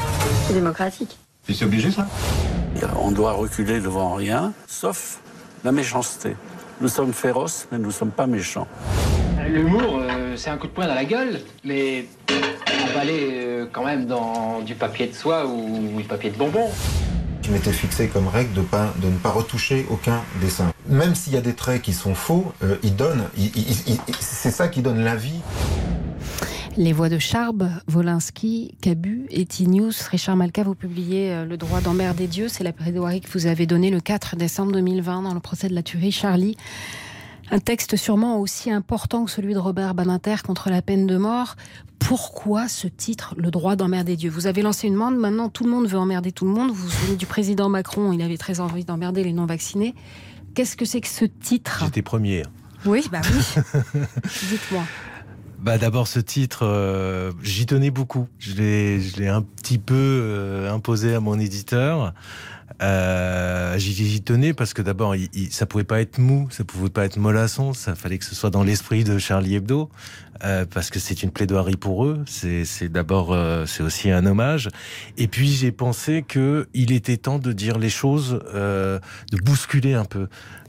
C'est 0.47 0.53
démocratique. 0.53 1.17
Et 1.49 1.53
c'est 1.53 1.65
obligé, 1.65 1.91
ça? 1.91 2.07
On 2.99 3.11
doit 3.11 3.33
reculer 3.33 3.81
devant 3.81 4.13
rien, 4.15 4.53
sauf 4.67 5.19
la 5.65 5.71
méchanceté. 5.71 6.35
Nous 6.79 6.87
sommes 6.87 7.13
féroces, 7.13 7.67
mais 7.71 7.77
nous 7.77 7.87
ne 7.87 7.91
sommes 7.91 8.11
pas 8.11 8.25
méchants. 8.25 8.67
L'humour, 9.47 9.99
euh, 10.31 10.37
c'est 10.37 10.49
un 10.49 10.57
coup 10.57 10.67
de 10.67 10.71
poing 10.71 10.87
dans 10.87 10.95
la 10.95 11.05
gueule, 11.05 11.41
mais 11.63 12.05
on 12.29 12.93
va 12.93 13.01
aller 13.01 13.29
euh, 13.31 13.65
quand 13.71 13.85
même 13.85 14.05
dans 14.05 14.61
du 14.61 14.75
papier 14.75 15.07
de 15.07 15.13
soie 15.13 15.45
ou 15.45 15.97
du 15.97 16.03
papier 16.03 16.29
de 16.29 16.37
bonbon. 16.37 16.69
Je 17.43 17.51
m'étais 17.51 17.71
fixé 17.71 18.07
comme 18.07 18.27
règle 18.27 18.53
de, 18.53 18.61
pas, 18.61 18.93
de 19.01 19.07
ne 19.07 19.17
pas 19.17 19.31
retoucher 19.31 19.85
aucun 19.89 20.21
dessin. 20.41 20.71
Même 20.87 21.15
s'il 21.15 21.33
y 21.33 21.37
a 21.37 21.41
des 21.41 21.53
traits 21.53 21.81
qui 21.81 21.93
sont 21.93 22.15
faux, 22.15 22.53
euh, 22.63 22.75
ils 22.83 22.95
donnent, 22.95 23.25
c'est 24.19 24.51
ça 24.51 24.67
qui 24.67 24.81
donne 24.81 25.03
la 25.03 25.15
vie. 25.15 25.41
Les 26.77 26.93
voix 26.93 27.09
de 27.09 27.19
Charb, 27.19 27.69
Wolinski, 27.93 28.75
Cabu 28.81 29.25
et 29.29 29.45
Tinius. 29.45 30.03
Richard 30.07 30.37
Malka, 30.37 30.63
vous 30.63 30.75
publiez 30.75 31.33
euh, 31.33 31.45
Le 31.45 31.57
droit 31.57 31.81
d'emmerder 31.81 32.27
Dieu. 32.27 32.47
C'est 32.47 32.63
la 32.63 32.71
plaidoirie 32.71 33.19
que 33.19 33.29
vous 33.29 33.45
avez 33.45 33.65
donnée 33.65 33.91
le 33.91 33.99
4 33.99 34.37
décembre 34.37 34.71
2020 34.71 35.23
dans 35.23 35.33
le 35.33 35.41
procès 35.41 35.67
de 35.67 35.75
la 35.75 35.83
tuerie 35.83 36.13
Charlie. 36.13 36.55
Un 37.53 37.59
texte 37.59 37.97
sûrement 37.97 38.39
aussi 38.39 38.71
important 38.71 39.25
que 39.25 39.31
celui 39.31 39.53
de 39.53 39.59
Robert 39.59 39.93
Badinter 39.93 40.37
contre 40.41 40.69
la 40.69 40.81
peine 40.81 41.05
de 41.05 41.17
mort. 41.17 41.57
Pourquoi 41.99 42.69
ce 42.69 42.87
titre, 42.87 43.35
Le 43.37 43.51
droit 43.51 43.75
d'emmerder 43.75 44.15
Dieu? 44.15 44.29
Vous 44.29 44.47
avez 44.47 44.61
lancé 44.61 44.87
une 44.87 44.93
demande, 44.93 45.17
maintenant 45.17 45.49
tout 45.49 45.65
le 45.65 45.69
monde 45.69 45.85
veut 45.85 45.97
emmerder 45.97 46.31
tout 46.31 46.45
le 46.45 46.51
monde. 46.51 46.69
Vous 46.69 46.85
vous 46.85 46.89
souvenez 46.89 47.17
du 47.17 47.25
président 47.25 47.67
Macron, 47.67 48.13
il 48.13 48.21
avait 48.21 48.37
très 48.37 48.61
envie 48.61 48.85
d'emmerder 48.85 49.25
les 49.25 49.33
non-vaccinés. 49.33 49.95
Qu'est-ce 50.55 50.77
que 50.77 50.85
c'est 50.85 51.01
que 51.01 51.09
ce 51.09 51.25
titre? 51.25 51.81
J'étais 51.83 52.01
premier. 52.01 52.43
Oui, 52.85 53.05
bah 53.11 53.19
oui. 53.29 53.61
Dites-moi. 54.49 54.83
Bah 55.59 55.77
d'abord 55.77 56.07
ce 56.07 56.19
titre, 56.19 56.65
euh, 56.65 57.33
j'y 57.43 57.65
tenais 57.65 57.91
beaucoup. 57.91 58.27
Je 58.39 58.53
l'ai, 58.53 59.01
je 59.01 59.17
l'ai 59.17 59.27
un 59.27 59.41
petit 59.41 59.77
peu 59.77 59.93
euh, 59.95 60.73
imposé 60.73 61.13
à 61.13 61.19
mon 61.19 61.37
éditeur. 61.37 62.13
Euh, 62.81 63.77
j'y, 63.77 64.21
tenais 64.21 64.53
parce 64.53 64.73
que 64.73 64.81
d'abord, 64.81 65.15
ça 65.51 65.65
pouvait 65.65 65.83
pas 65.83 66.01
être 66.01 66.17
mou, 66.17 66.47
ça 66.49 66.63
pouvait 66.63 66.89
pas 66.89 67.05
être 67.05 67.17
mollasson. 67.17 67.73
Ça 67.73 67.95
fallait 67.95 68.17
que 68.17 68.25
ce 68.25 68.35
soit 68.35 68.49
dans 68.49 68.63
l'esprit 68.63 69.03
de 69.03 69.19
Charlie 69.19 69.55
Hebdo, 69.55 69.89
euh, 70.43 70.65
parce 70.65 70.89
que 70.89 70.99
c'est 70.99 71.21
une 71.21 71.31
plaidoirie 71.31 71.77
pour 71.77 72.05
eux. 72.05 72.23
C'est, 72.25 72.65
c'est 72.65 72.89
d'abord, 72.89 73.33
euh, 73.33 73.65
c'est 73.65 73.83
aussi 73.83 74.09
un 74.09 74.25
hommage. 74.25 74.69
Et 75.17 75.27
puis 75.27 75.49
j'ai 75.49 75.71
pensé 75.71 76.23
que 76.27 76.67
il 76.73 76.91
était 76.91 77.17
temps 77.17 77.37
de 77.37 77.53
dire 77.53 77.77
les 77.77 77.89
choses, 77.89 78.39
euh, 78.53 78.99
de 79.31 79.37
bousculer 79.37 79.93
un 79.93 80.05
peu, 80.05 80.27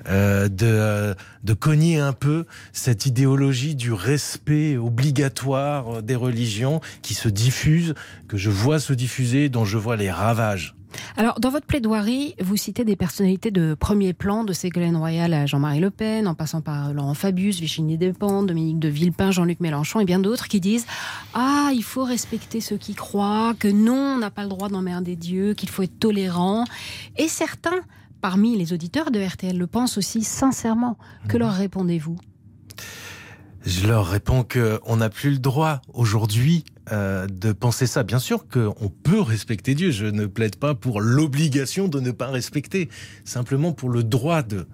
euh, 0.09 0.49
de, 0.49 0.67
euh, 0.67 1.15
de 1.45 1.55
cogner 1.55 1.99
un 1.99 2.13
peu 2.13 2.45
cette 2.73 3.07
idéologie 3.07 3.75
du 3.75 3.93
respect 3.93 4.77
obligatoire 4.77 6.03
des 6.03 6.17
religions 6.17 6.81
qui 7.01 7.15
se 7.15 7.29
diffuse, 7.29 7.95
que 8.29 8.37
je 8.37 8.51
vois 8.51 8.81
se 8.81 8.93
diffuser, 8.93 9.49
dont 9.49 9.65
je 9.65 9.79
vois 9.79 9.97
les 9.97 10.11
ravages. 10.11 10.75
Alors, 11.17 11.41
dans 11.41 11.51
votre 11.51 11.67
plaidoirie, 11.67 12.35
vous 12.41 12.57
citez 12.57 12.85
des 12.85 12.97
personnalités 12.97 13.51
de 13.51 13.75
premier 13.75 14.13
plan, 14.13 14.45
de 14.45 14.53
Ségolène 14.53 14.97
Royal 14.97 15.33
à 15.35 15.47
Jean-Marie 15.47 15.81
Le 15.81 15.91
Pen, 15.91 16.27
en 16.27 16.35
passant 16.35 16.61
par 16.61 16.93
Laurent 16.93 17.15
Fabius, 17.15 17.61
Virginie 17.61 17.99
Despentes, 17.99 18.47
Dominique 18.47 18.79
de 18.79 18.89
Villepin, 18.89 19.31
Jean-Luc 19.31 19.61
Mélenchon 19.61 20.01
et 20.01 20.05
bien 20.05 20.19
d'autres 20.19 20.49
qui 20.49 20.61
disent 20.61 20.87
Ah, 21.35 21.71
il 21.75 21.83
faut 21.83 22.05
respecter 22.05 22.61
ceux 22.61 22.77
qui 22.77 22.95
croient, 22.95 23.55
que 23.59 23.69
non, 23.69 24.15
on 24.17 24.19
n'a 24.19 24.31
pas 24.31 24.43
le 24.43 24.49
droit 24.49 24.69
d'emmerder 24.69 25.17
Dieu, 25.17 25.55
qu'il 25.55 25.69
faut 25.69 25.83
être 25.83 25.99
tolérant. 25.99 26.65
Et 27.17 27.29
certains, 27.29 27.81
parmi 28.21 28.57
les 28.57 28.73
auditeurs 28.73 29.11
de 29.11 29.21
RTL, 29.21 29.57
le 29.57 29.67
pensent 29.67 29.99
aussi 29.99 30.23
sincèrement. 30.23 30.97
Que 31.29 31.37
leur 31.37 31.53
répondez-vous? 31.53 32.19
Je 33.65 33.87
leur 33.87 34.07
réponds 34.07 34.43
que 34.43 34.81
on 34.85 34.97
n'a 34.97 35.09
plus 35.09 35.31
le 35.31 35.39
droit 35.39 35.83
aujourd'hui 35.93 36.65
euh, 36.91 37.27
de 37.29 37.53
penser 37.53 37.87
ça. 37.87 38.03
Bien 38.03 38.19
sûr 38.19 38.49
qu'on 38.49 38.91
peut 39.03 39.21
respecter 39.21 39.75
Dieu. 39.75 39.93
Je 39.93 40.07
ne 40.07 40.27
plaide 40.27 40.57
pas 40.57 40.75
pour 40.75 41.01
l'obligation 41.01 41.87
de 41.87 42.01
ne 42.01 42.11
pas 42.11 42.29
respecter, 42.29 42.89
simplement 43.25 43.73
pour 43.73 43.89
le 43.89 44.03
droit 44.03 44.43
de. 44.43 44.67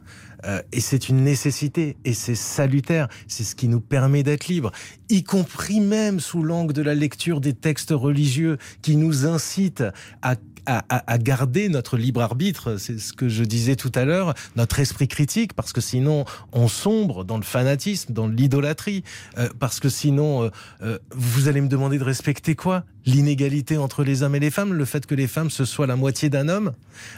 Euh, 0.45 0.63
et 0.73 0.81
c'est 0.81 1.09
une 1.09 1.23
nécessité 1.23 1.97
et 2.05 2.15
c'est 2.15 2.35
salutaire. 2.35 3.09
C'est 3.27 3.45
ce 3.45 3.55
qui 3.55 3.69
nous 3.69 3.81
permet 3.81 4.23
d'être 4.23 4.49
libres, 4.49 4.73
y 5.11 5.23
compris 5.23 5.81
même 5.81 6.21
sous 6.21 6.43
l'angle 6.43 6.73
de 6.73 6.83
la 6.83 6.95
lecture 6.95 7.41
des 7.41 7.53
textes 7.53 7.91
religieux 7.91 8.57
qui 8.81 8.97
nous 8.97 9.27
incitent 9.27 9.85
à 10.23 10.37
à, 10.69 10.85
à- 10.89 11.13
à 11.13 11.19
garder 11.19 11.69
notre 11.69 11.97
libre 11.97 12.21
arbitre, 12.23 12.77
c'est 12.77 12.99
ce 13.01 13.13
que 13.13 13.29
je 13.29 13.43
disais 13.43 13.75
tout 13.77 13.91
à 13.95 14.05
l'heure, 14.05 14.35
notre 14.57 14.79
esprit 14.81 15.09
critique, 15.09 15.55
parce 15.55 15.73
que 15.73 15.81
sinon 15.81 16.25
on 16.53 16.69
sombre 16.69 17.25
dans 17.25 17.37
le 17.39 17.43
fanatisme, 17.43 18.13
dans 18.13 18.29
l'idolâtrie, 18.29 19.03
euh, 19.39 19.49
parce 19.59 19.81
que 19.81 19.89
sinon 19.89 20.45
euh, 20.45 20.51
euh, 20.83 20.99
vous 21.13 21.49
allez 21.49 21.61
me 21.61 21.69
demander 21.69 21.99
de 21.99 22.05
respecter 22.05 22.55
quoi? 22.55 22.85
L'inégalité 23.07 23.79
entre 23.79 24.05
les 24.05 24.23
hommes 24.23 24.35
et 24.35 24.41
les 24.41 24.51
femmes, 24.51 24.75
le 24.75 24.85
fait 24.85 25.07
que 25.07 25.15
les 25.15 25.27
femmes 25.27 25.49
ce 25.51 25.65
soit 25.65 25.87
la 25.87 25.97
moitié 25.97 26.29
d'un 26.29 26.49
homme, 26.51 26.73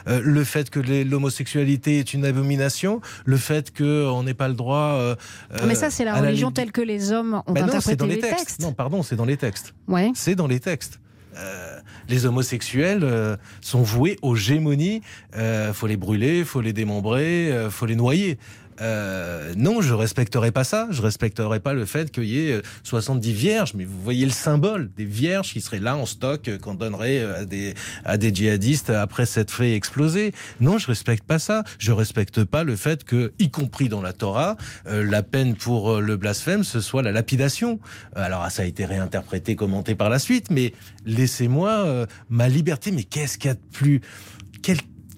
euh, 0.07 0.21
le 0.23 0.45
fait 0.45 0.71
que 0.71 0.79
l'homosexualité 0.81 1.99
est 1.99 2.15
une 2.15 2.25
abomination, 2.25 3.01
le 3.25 3.37
fait 3.37 3.77
qu'on 3.77 4.23
n'ait 4.23 4.35
pas 4.35 4.47
le 4.49 4.55
droit. 4.55 5.17
Ah, 5.53 5.67
Mais 5.67 5.75
ça, 5.75 5.91
c'est 5.91 6.05
la 6.05 6.15
religion 6.21 6.53
telle 6.53 6.71
que 6.73 6.81
les 6.81 7.11
hommes 7.13 7.43
ont 7.47 7.53
Ben 7.53 7.63
non, 7.63 7.69
interprété 7.69 7.97
dans 7.97 8.07
les, 8.07 8.15
les 8.17 8.21
textes. 8.21 8.39
textes. 8.39 8.61
Non, 8.63 8.73
pardon, 8.73 9.03
c'est 9.03 9.17
dans 9.17 9.25
les 9.25 9.37
textes. 9.37 9.75
Ouais. 9.89 10.13
C'est 10.15 10.35
dans 10.37 10.47
les 10.47 10.61
textes. 10.61 11.01
Euh, 11.41 11.81
les 12.09 12.27
homosexuels 12.27 13.05
euh, 13.05 13.37
sont 13.61 13.83
voués 13.83 14.19
aux 14.23 14.35
gémonies. 14.35 15.03
Euh, 15.37 15.73
faut 15.73 15.87
les 15.87 15.97
brûler, 15.97 16.45
faut 16.45 16.61
les 16.61 16.73
démembrer, 16.73 17.53
faut 17.71 17.87
les 17.87 17.97
noyer. 17.97 18.39
Euh, 18.81 19.53
non, 19.57 19.81
je 19.81 19.95
respecterai 19.95 20.51
pas 20.53 20.65
ça. 20.65 20.89
Je 20.91 21.03
respecterai 21.03 21.61
pas 21.61 21.75
le 21.75 21.85
fait 21.85 22.11
qu'il 22.11 22.25
y 22.25 22.49
ait 22.49 22.53
euh, 22.53 22.63
70 22.85 23.33
vierges. 23.33 23.75
Mais 23.75 23.85
vous 23.85 24.01
voyez 24.03 24.25
le 24.25 24.33
symbole 24.33 24.91
des 24.97 25.05
vierges 25.05 25.53
qui 25.53 25.61
seraient 25.61 25.81
là 25.81 25.97
en 25.97 26.07
stock 26.07 26.49
euh, 26.49 26.59
qu'on 26.59 26.75
donnerait 26.75 27.19
euh, 27.19 27.41
à 27.43 27.45
des 27.45 27.75
à 28.05 28.17
des 28.17 28.35
djihadistes 28.35 28.91
après 28.91 29.27
s'être 29.27 29.51
fait 29.53 29.75
exploser. 29.75 30.33
Non, 30.61 30.79
je 30.79 30.87
respecte 30.87 31.25
pas 31.25 31.39
ça. 31.39 31.65
Je 31.79 31.93
respecte 31.93 32.45
pas 32.45 32.65
le 32.65 32.77
fait 32.77 33.05
que, 33.05 33.33
y 33.39 33.51
compris 33.51 33.89
dans 33.89 34.03
la 34.03 34.13
Torah, 34.13 34.57
euh, 34.87 35.05
la 35.05 35.23
peine 35.23 35.55
pour 35.55 35.91
euh, 35.91 36.01
le 36.01 36.17
blasphème 36.17 36.65
ce 36.65 36.81
soit 36.81 37.03
la 37.03 37.13
lapidation. 37.13 37.81
Euh, 38.17 38.23
Alors 38.23 38.51
ça 38.51 38.63
a 38.63 38.65
été 38.65 38.85
réinterprété, 38.85 39.57
commenté 39.57 39.95
par 39.95 40.09
la 40.09 40.19
suite, 40.19 40.51
mais 40.51 40.73
laissez-moi 41.05 41.71
euh, 41.71 42.07
ma 42.29 42.49
liberté. 42.49 42.91
Mais 42.93 43.05
qu'est-ce 43.05 43.39
qu'il 43.39 43.49
y 43.49 43.53
a 43.53 43.55
de 43.55 43.61
plus 43.73 44.01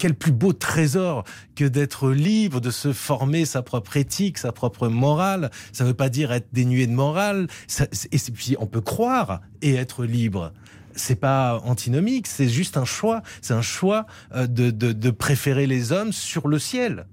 quel 0.03 0.15
plus 0.17 0.33
beau 0.33 0.53
trésor 0.53 1.23
que 1.55 1.65
d'être 1.65 2.11
libre, 2.11 2.61
de 2.61 2.73
se 2.73 2.93
former 2.93 3.45
sa 3.45 3.62
propre 3.62 3.97
éthique, 3.97 4.37
sa 4.37 4.51
propre 4.51 4.88
morale. 4.88 5.53
Ça 5.73 5.85
ne 5.85 5.91
veut 5.91 5.95
pas 5.95 6.09
dire 6.09 6.33
être 6.33 6.49
dénué 6.53 6.88
de 6.88 6.93
morale. 6.93 7.47
Ça- 7.69 7.87
et 8.11 8.19
puis 8.35 8.57
on 8.59 8.67
peut 8.67 8.81
croire 8.81 9.41
et 9.62 9.75
être 9.75 10.05
libre. 10.05 10.53
C'est 10.97 11.15
pas 11.15 11.61
antinomique, 11.65 12.27
c'est 12.27 12.49
juste 12.49 12.77
un 12.77 12.85
choix. 12.85 13.23
C'est 13.43 13.55
un 13.55 13.62
choix 13.62 14.07
euh, 14.35 14.49
de, 14.49 14.73
de, 14.73 14.91
de 14.93 15.11
préférer 15.12 15.69
les 15.69 15.93
hommes 15.93 16.11
sur 16.12 16.49
le 16.49 16.59
ciel. 16.59 17.07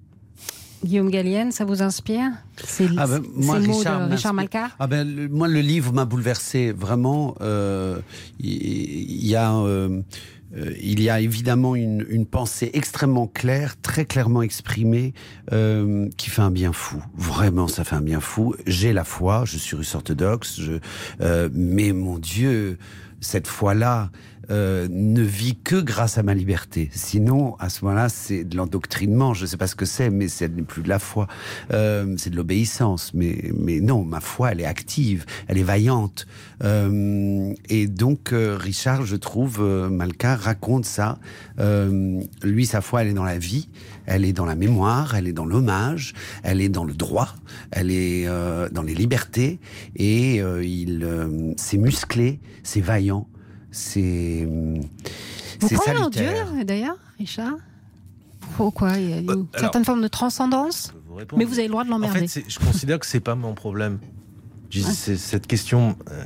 Guillaume 0.84 1.12
Gallienne, 1.12 1.52
ça 1.52 1.66
vous 1.66 1.82
inspire? 1.84 2.32
C'est 2.64 2.88
Ah 2.98 3.06
ben, 3.06 3.22
moi, 3.36 3.60
ces 3.62 3.68
mots 3.68 3.78
Richard, 3.78 4.08
de 4.08 4.14
Richard. 4.16 4.34
Malka 4.34 4.70
Ah 4.80 4.88
ben, 4.88 5.04
le- 5.16 5.28
moi, 5.30 5.48
le 5.48 5.60
livre 5.60 5.94
m'a 5.94 6.06
bouleversé 6.06 6.72
vraiment. 6.72 7.36
euh, 7.42 8.00
Il 8.40 8.50
il 9.22 9.28
y, 9.28 9.36
a, 9.36 9.54
euh, 9.54 10.02
euh, 10.58 10.74
il 10.82 11.02
y 11.02 11.10
a 11.10 11.20
évidemment 11.20 11.76
une, 11.76 12.26
pensée 12.26 12.70
extrêmement 12.74 13.28
claire, 13.28 13.76
très 13.82 14.06
clairement 14.06 14.42
exprimée, 14.42 15.14
euh, 15.52 16.10
qui 16.18 16.30
fait 16.30 16.42
un 16.42 16.52
bien 16.52 16.74
fou. 16.74 17.04
Vraiment, 17.16 17.68
ça 17.68 17.84
fait 17.84 17.96
un 17.96 18.02
bien 18.02 18.20
fou. 18.20 18.56
J'ai 18.66 18.94
la 18.94 19.04
foi, 19.04 19.44
je 19.46 19.58
suis 19.58 19.76
russe 19.76 19.96
orthodoxe, 19.96 20.62
euh, 21.22 21.50
mais 21.54 21.92
mon 21.92 22.20
Dieu, 22.20 22.78
cette 23.22 23.48
foi-là. 23.48 24.12
Euh, 24.52 24.88
ne 24.90 25.22
vit 25.22 25.58
que 25.64 25.80
grâce 25.80 26.18
à 26.18 26.24
ma 26.24 26.34
liberté. 26.34 26.90
Sinon, 26.92 27.56
à 27.60 27.70
ce 27.70 27.86
moment-là, 27.86 28.10
c'est 28.10 28.44
de 28.44 28.58
l'endoctrinement. 28.58 29.34
Je 29.34 29.44
ne 29.44 29.48
sais 29.48 29.58
pas 29.58 29.68
ce 29.68 29.76
que 29.76 29.86
c'est, 29.86 30.10
mais 30.10 30.28
ce 30.28 30.46
n'est 30.46 30.64
plus 30.64 30.82
de 30.82 30.90
la 30.90 31.00
foi. 31.00 31.28
Euh, 31.72 32.16
c'est 32.18 32.30
de 32.30 32.36
l'obéissance. 32.36 33.14
Mais, 33.14 33.52
mais 33.58 33.80
non, 33.80 34.04
ma 34.04 34.20
foi, 34.20 34.52
elle 34.52 34.62
est 34.62 34.66
active, 34.66 35.26
elle 35.48 35.58
est 35.58 35.64
vaillante. 35.64 36.28
Euh, 36.64 37.54
et 37.70 37.88
donc, 37.88 38.34
euh, 38.34 38.58
Richard, 38.60 39.06
je 39.06 39.16
trouve, 39.16 39.60
euh, 39.62 39.90
Malka 39.90 40.36
raconte 40.36 40.86
ça. 40.86 41.20
Euh, 41.60 42.22
lui, 42.44 42.66
sa 42.66 42.82
foi, 42.82 43.02
elle 43.02 43.10
est 43.10 43.14
dans 43.14 43.24
la 43.24 43.38
vie, 43.38 43.70
elle 44.06 44.26
est 44.26 44.34
dans 44.34 44.46
la 44.46 44.56
mémoire, 44.56 45.16
elle 45.16 45.28
est 45.28 45.34
dans 45.34 45.46
l'hommage, 45.46 46.14
elle 46.44 46.62
est 46.62 46.70
dans 46.70 46.84
le 46.84 46.94
droit, 46.94 47.36
elle 47.72 47.92
est 47.92 48.28
dans 48.72 48.82
les 48.82 48.96
libertés. 48.96 49.60
Et 49.96 50.38
il, 50.38 51.08
c'est 51.58 51.78
musclé, 51.78 52.40
c'est 52.64 52.82
vaillant, 52.82 53.28
c'est 53.72 54.46
Vous 54.48 55.68
c'est 55.68 55.76
croyez 55.76 56.00
en 56.00 56.10
Dieu, 56.10 56.30
d'ailleurs, 56.66 56.98
Richard? 57.18 57.56
Pourquoi? 58.58 58.98
Il 58.98 59.10
y 59.10 59.14
a 59.14 59.18
une 59.20 59.30
alors- 59.30 59.46
certaine 59.58 59.86
forme 59.86 60.02
de 60.02 60.08
transcendance. 60.08 60.94
Mais 61.36 61.46
vous 61.46 61.54
avez 61.54 61.64
le 61.64 61.70
droit 61.72 61.84
de 61.84 61.90
En 61.90 61.94
l'emmerder. 61.98 62.28
fait, 62.28 62.44
je 62.48 62.60
considère 62.60 63.00
que 63.00 63.06
c'est 63.06 63.20
pas 63.20 63.36
mon 63.36 63.54
problème. 63.54 64.00
Je 64.70 64.82
c'est- 64.82 65.18
cette 65.18 65.48
question, 65.48 65.98
euh, 66.12 66.24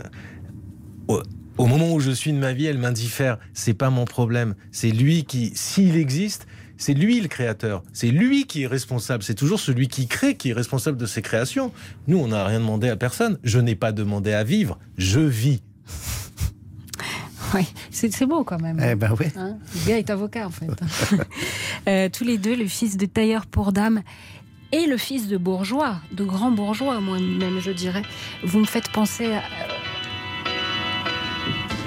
au, 1.08 1.22
au 1.58 1.66
moment 1.66 1.94
où 1.94 2.00
je 2.00 2.12
suis 2.12 2.32
de 2.32 2.38
ma 2.38 2.54
vie, 2.54 2.66
elle 2.66 2.78
m'indiffère. 2.78 3.40
C'est 3.54 3.74
pas 3.74 3.90
mon 3.90 4.06
problème. 4.06 4.56
C'est 4.72 4.92
lui 4.92 5.24
qui, 5.26 5.52
s'il 5.56 5.96
existe, 5.96 6.46
c'est 6.78 6.94
lui 6.94 7.20
le 7.22 7.28
créateur. 7.28 7.84
C'est 7.94 8.10
lui 8.10 8.46
qui 8.46 8.64
est 8.64 8.68
responsable. 8.68 9.24
C'est 9.24 9.36
toujours 9.36 9.60
celui 9.60 9.88
qui 9.88 10.08
crée 10.08 10.36
qui 10.36 10.50
est 10.50 10.54
responsable 10.54 10.98
de 10.98 11.06
ses 11.06 11.22
créations. 11.22 11.72
Nous, 12.08 12.18
on 12.18 12.28
n'a 12.28 12.46
rien 12.46 12.60
demandé 12.60 12.90
à 12.90 12.96
personne. 12.96 13.38
Je 13.44 13.60
n'ai 13.60 13.76
pas 13.76 13.92
demandé 13.92 14.34
à 14.34 14.44
vivre. 14.44 14.78
Je 14.98 15.20
vis. 15.22 15.62
Oui, 17.58 17.68
c'est 17.92 18.12
c'est 18.14 18.26
beau 18.26 18.44
quand 18.44 18.60
même. 18.60 18.80
Eh 18.84 18.96
ben 18.96 19.14
oui. 19.20 19.28
Hein 19.38 19.58
le 19.76 19.88
gars 19.88 19.98
est 20.00 20.10
avocat 20.10 20.48
en 20.48 20.52
fait. 20.52 20.68
Euh, 21.88 22.08
tous 22.10 22.24
les 22.24 22.38
deux, 22.38 22.56
le 22.56 22.66
fils 22.68 22.96
de 22.98 23.06
tailleur 23.06 23.46
pour 23.46 23.74
dames. 23.74 24.02
et 24.72 24.86
le 24.88 24.96
fils 24.98 25.28
de 25.28 25.38
bourgeois, 25.38 25.98
de 26.14 26.24
grands 26.24 26.50
bourgeois, 26.52 27.00
moi-même, 27.02 27.60
je 27.60 27.72
dirais. 27.72 28.04
Vous 28.46 28.60
me 28.60 28.66
faites 28.66 28.90
penser 28.92 29.34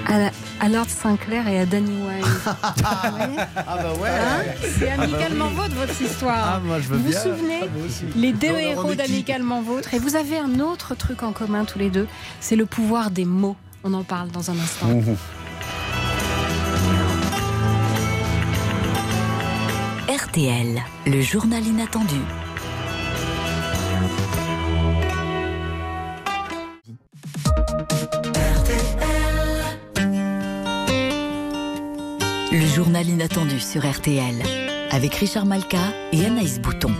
à, 0.07 0.31
à, 0.61 0.69
Lord 0.69 0.87
Sinclair 0.87 1.47
et 1.47 1.59
à 1.59 1.65
Danny 1.65 1.91
Wilde. 1.91 2.25
Ah 2.85 3.77
bah 3.81 3.93
ouais. 3.99 4.09
Hein 4.09 4.43
C'est 4.61 4.89
Ah 4.91 4.97
bah 4.97 5.03
amicalement 5.03 5.47
oui. 5.49 5.55
vôtre 5.55 5.75
votre 5.75 6.01
histoire. 6.01 6.53
Ah, 6.55 6.59
moi, 6.63 6.79
je 6.79 6.87
veux 6.89 6.97
vous 6.97 7.05
vous 7.07 7.11
souvenez 7.11 7.61
Ah. 7.63 8.05
Les 8.15 8.33
deux 8.33 8.55
héros 8.57 8.93
d'Amicalement 8.93 9.61
vôtre. 9.61 9.93
Et 9.93 9.99
vous 9.99 10.15
avez 10.15 10.37
un 10.37 10.59
autre 10.59 10.95
truc 10.95 11.23
en 11.23 11.31
commun 11.33 11.65
tous 11.65 11.79
les 11.79 11.89
deux, 11.89 12.07
c'est 12.39 12.55
le 12.55 12.65
pouvoir 12.65 13.11
des 13.11 13.25
mots. 13.25 13.57
On 13.83 13.93
en 13.93 14.03
parle 14.03 14.29
dans 14.29 14.49
un 14.51 14.57
instant. 14.59 14.87
RTL, 20.17 20.81
le 21.05 21.21
journal 21.21 21.63
inattendu. 21.63 22.15
Le 32.51 32.65
journal 32.75 33.07
inattendu 33.07 33.59
sur 33.59 33.87
RTL 33.87 34.41
avec 34.89 35.13
Richard 35.13 35.45
Malka 35.45 35.77
et 36.11 36.25
Anaïs 36.25 36.59
Bouton. 36.59 36.93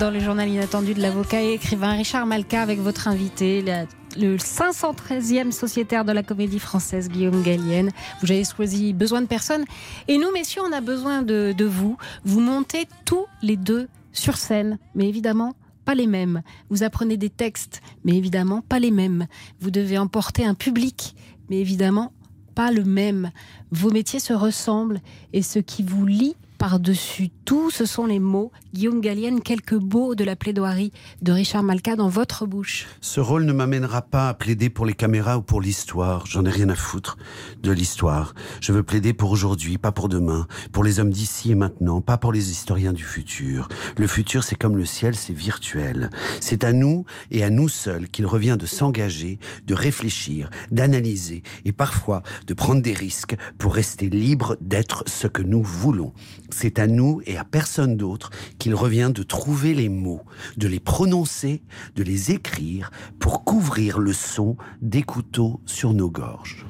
Dans 0.00 0.10
le 0.10 0.18
journal 0.18 0.48
inattendu 0.48 0.94
de 0.94 1.00
l'avocat 1.00 1.40
et 1.40 1.52
écrivain 1.52 1.92
Richard 1.92 2.26
Malka 2.26 2.60
avec 2.60 2.80
votre 2.80 3.06
invité, 3.06 3.62
le 4.16 4.36
513e 4.36 5.52
sociétaire 5.52 6.04
de 6.04 6.10
la 6.10 6.24
comédie 6.24 6.58
française, 6.58 7.08
Guillaume 7.08 7.42
Gallienne. 7.42 7.90
Vous 8.20 8.32
avez 8.32 8.42
choisi 8.42 8.92
Besoin 8.92 9.22
de 9.22 9.26
personne. 9.26 9.64
Et 10.08 10.18
nous, 10.18 10.32
messieurs, 10.32 10.62
on 10.68 10.72
a 10.72 10.80
besoin 10.80 11.22
de, 11.22 11.54
de 11.56 11.64
vous. 11.64 11.96
Vous 12.24 12.40
montez 12.40 12.88
tous 13.04 13.26
les 13.40 13.56
deux 13.56 13.86
sur 14.12 14.36
scène, 14.36 14.76
mais 14.96 15.08
évidemment 15.08 15.54
pas 15.84 15.94
les 15.94 16.08
mêmes. 16.08 16.42
Vous 16.68 16.82
apprenez 16.82 17.16
des 17.16 17.30
textes, 17.30 17.80
mais 18.04 18.16
évidemment 18.16 18.62
pas 18.62 18.80
les 18.80 18.90
mêmes. 18.90 19.28
Vous 19.60 19.70
devez 19.70 19.98
emporter 19.98 20.44
un 20.44 20.54
public, 20.54 21.14
mais 21.48 21.60
évidemment 21.60 22.12
pas 22.56 22.72
le 22.72 22.82
même. 22.82 23.30
Vos 23.70 23.90
métiers 23.90 24.20
se 24.20 24.32
ressemblent 24.32 25.00
et 25.32 25.42
ce 25.42 25.60
qui 25.60 25.84
vous 25.84 26.06
lie 26.06 26.34
par-dessus 26.58 27.30
tout, 27.44 27.70
ce 27.70 27.86
sont 27.86 28.04
les 28.04 28.18
mots. 28.18 28.52
Guillaume 28.74 29.00
Gallienne, 29.00 29.40
quelques 29.40 29.72
mots 29.72 30.14
de 30.14 30.24
la 30.24 30.36
plaidoirie 30.36 30.92
de 31.22 31.32
Richard 31.32 31.62
Malka 31.62 31.96
dans 31.96 32.08
votre 32.08 32.46
bouche. 32.46 32.86
Ce 33.00 33.20
rôle 33.20 33.44
ne 33.44 33.52
m'amènera 33.52 34.02
pas 34.02 34.28
à 34.28 34.34
plaider 34.34 34.68
pour 34.68 34.84
les 34.84 34.92
caméras 34.92 35.38
ou 35.38 35.42
pour 35.42 35.60
l'histoire. 35.60 36.26
J'en 36.26 36.44
ai 36.44 36.50
rien 36.50 36.68
à 36.68 36.74
foutre 36.74 37.16
de 37.62 37.70
l'histoire. 37.72 38.34
Je 38.60 38.72
veux 38.72 38.82
plaider 38.82 39.12
pour 39.14 39.30
aujourd'hui, 39.30 39.78
pas 39.78 39.92
pour 39.92 40.08
demain. 40.08 40.46
Pour 40.72 40.84
les 40.84 41.00
hommes 41.00 41.10
d'ici 41.10 41.52
et 41.52 41.54
maintenant, 41.54 42.00
pas 42.00 42.18
pour 42.18 42.32
les 42.32 42.50
historiens 42.50 42.92
du 42.92 43.04
futur. 43.04 43.68
Le 43.96 44.06
futur, 44.06 44.44
c'est 44.44 44.56
comme 44.56 44.76
le 44.76 44.84
ciel, 44.84 45.14
c'est 45.14 45.32
virtuel. 45.32 46.10
C'est 46.40 46.64
à 46.64 46.72
nous 46.72 47.04
et 47.30 47.44
à 47.44 47.50
nous 47.50 47.68
seuls 47.68 48.08
qu'il 48.08 48.26
revient 48.26 48.56
de 48.58 48.66
s'engager, 48.66 49.38
de 49.66 49.74
réfléchir, 49.74 50.50
d'analyser 50.70 51.42
et 51.64 51.72
parfois 51.72 52.22
de 52.46 52.54
prendre 52.54 52.82
des 52.82 52.94
risques 52.94 53.36
pour 53.58 53.74
rester 53.74 54.10
libre 54.10 54.56
d'être 54.60 55.04
ce 55.06 55.28
que 55.28 55.42
nous 55.42 55.62
voulons. 55.62 56.12
C'est 56.50 56.78
à 56.78 56.86
nous 56.86 57.20
et 57.26 57.36
à 57.36 57.44
personne 57.44 57.96
d'autre 57.96 58.30
qu'il 58.58 58.74
revient 58.74 59.10
de 59.14 59.22
trouver 59.22 59.74
les 59.74 59.88
mots, 59.88 60.22
de 60.56 60.66
les 60.66 60.80
prononcer, 60.80 61.62
de 61.96 62.02
les 62.02 62.30
écrire 62.30 62.90
pour 63.18 63.44
couvrir 63.44 63.98
le 63.98 64.12
son 64.12 64.56
des 64.80 65.02
couteaux 65.02 65.60
sur 65.66 65.92
nos 65.92 66.10
gorges. 66.10 66.64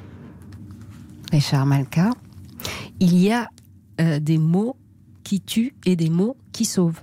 Richard 1.31 1.67
Malka, 1.67 2.11
il 3.01 3.17
y 3.17 3.31
a 3.31 3.49
euh, 4.01 4.19
des 4.19 4.39
mots 4.39 4.77
qui 5.25 5.41
tuent 5.41 5.75
et 5.85 5.95
des 5.95 6.11
mots 6.11 6.37
qui 6.53 6.65
sauvent. 6.65 7.03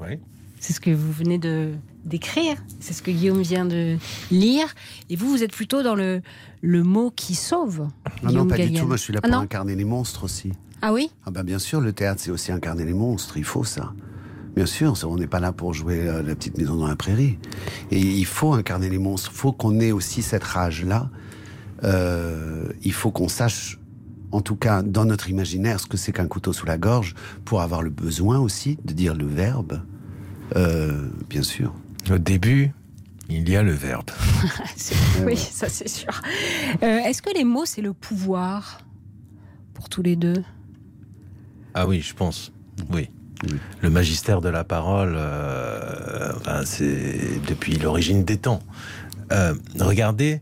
Oui. 0.00 0.18
C'est 0.58 0.72
ce 0.72 0.80
que 0.80 0.90
vous 0.90 1.12
venez 1.12 1.38
de 1.38 1.74
d'écrire, 2.04 2.56
c'est 2.80 2.92
ce 2.92 3.02
que 3.02 3.10
Guillaume 3.10 3.40
vient 3.40 3.64
de 3.64 3.96
lire, 4.30 4.74
et 5.08 5.16
vous, 5.16 5.30
vous 5.30 5.42
êtes 5.42 5.52
plutôt 5.52 5.82
dans 5.82 5.94
le, 5.94 6.20
le 6.60 6.82
mot 6.82 7.10
qui 7.10 7.34
sauve. 7.34 7.88
Ah 8.04 8.10
non, 8.22 8.28
Guillaume 8.28 8.48
pas 8.48 8.58
du 8.58 8.72
tout. 8.72 8.86
Moi, 8.86 8.96
je 8.96 9.02
suis 9.02 9.12
là 9.12 9.20
Ah 9.22 9.28
pour 9.28 9.36
non 9.36 9.42
incarner 9.42 9.74
les 9.74 9.84
monstres 9.84 10.24
aussi. 10.24 10.52
Ah 10.86 10.92
oui? 10.92 11.10
Ah 11.24 11.30
ben 11.30 11.42
bien 11.44 11.58
sûr, 11.58 11.80
le 11.80 11.94
théâtre, 11.94 12.20
c'est 12.22 12.30
aussi 12.30 12.52
incarner 12.52 12.84
les 12.84 12.92
monstres. 12.92 13.38
Il 13.38 13.44
faut 13.44 13.64
ça. 13.64 13.94
Bien 14.54 14.66
sûr, 14.66 14.92
on 15.08 15.16
n'est 15.16 15.26
pas 15.26 15.40
là 15.40 15.50
pour 15.50 15.72
jouer 15.72 16.06
euh, 16.06 16.22
la 16.22 16.34
petite 16.34 16.58
maison 16.58 16.76
dans 16.76 16.86
la 16.86 16.94
prairie. 16.94 17.38
Et 17.90 17.98
il 17.98 18.26
faut 18.26 18.52
incarner 18.52 18.90
les 18.90 18.98
monstres. 18.98 19.30
Il 19.32 19.36
faut 19.38 19.52
qu'on 19.52 19.80
ait 19.80 19.92
aussi 19.92 20.20
cette 20.20 20.44
rage-là. 20.44 21.08
Euh, 21.84 22.68
il 22.82 22.92
faut 22.92 23.10
qu'on 23.10 23.28
sache, 23.28 23.80
en 24.30 24.42
tout 24.42 24.56
cas 24.56 24.82
dans 24.82 25.06
notre 25.06 25.30
imaginaire, 25.30 25.80
ce 25.80 25.86
que 25.86 25.96
c'est 25.96 26.12
qu'un 26.12 26.26
couteau 26.28 26.52
sous 26.52 26.66
la 26.66 26.76
gorge, 26.76 27.14
pour 27.46 27.62
avoir 27.62 27.80
le 27.80 27.88
besoin 27.88 28.38
aussi 28.38 28.78
de 28.84 28.92
dire 28.92 29.14
le 29.14 29.24
verbe. 29.26 29.80
Euh, 30.54 31.08
bien 31.30 31.42
sûr. 31.42 31.72
Au 32.10 32.18
début, 32.18 32.72
il 33.30 33.48
y 33.48 33.56
a 33.56 33.62
le 33.62 33.72
verbe. 33.72 34.10
C'est- 34.76 35.24
oui, 35.24 35.36
ça 35.38 35.70
c'est 35.70 35.88
sûr. 35.88 36.12
Euh, 36.82 36.98
Est-ce 36.98 37.22
que 37.22 37.34
les 37.34 37.44
mots, 37.44 37.64
c'est 37.64 37.80
le 37.80 37.94
pouvoir 37.94 38.82
pour 39.72 39.88
tous 39.88 40.02
les 40.02 40.14
deux? 40.16 40.42
Ah 41.74 41.86
oui, 41.86 42.00
je 42.00 42.14
pense. 42.14 42.52
Oui. 42.90 43.10
Le 43.82 43.90
magistère 43.90 44.40
de 44.40 44.48
la 44.48 44.64
parole, 44.64 45.14
euh, 45.16 46.32
enfin, 46.36 46.62
c'est 46.64 47.44
depuis 47.46 47.76
l'origine 47.76 48.24
des 48.24 48.38
temps. 48.38 48.60
Euh, 49.32 49.54
regardez 49.78 50.40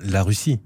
la 0.00 0.22
Russie. 0.22 0.60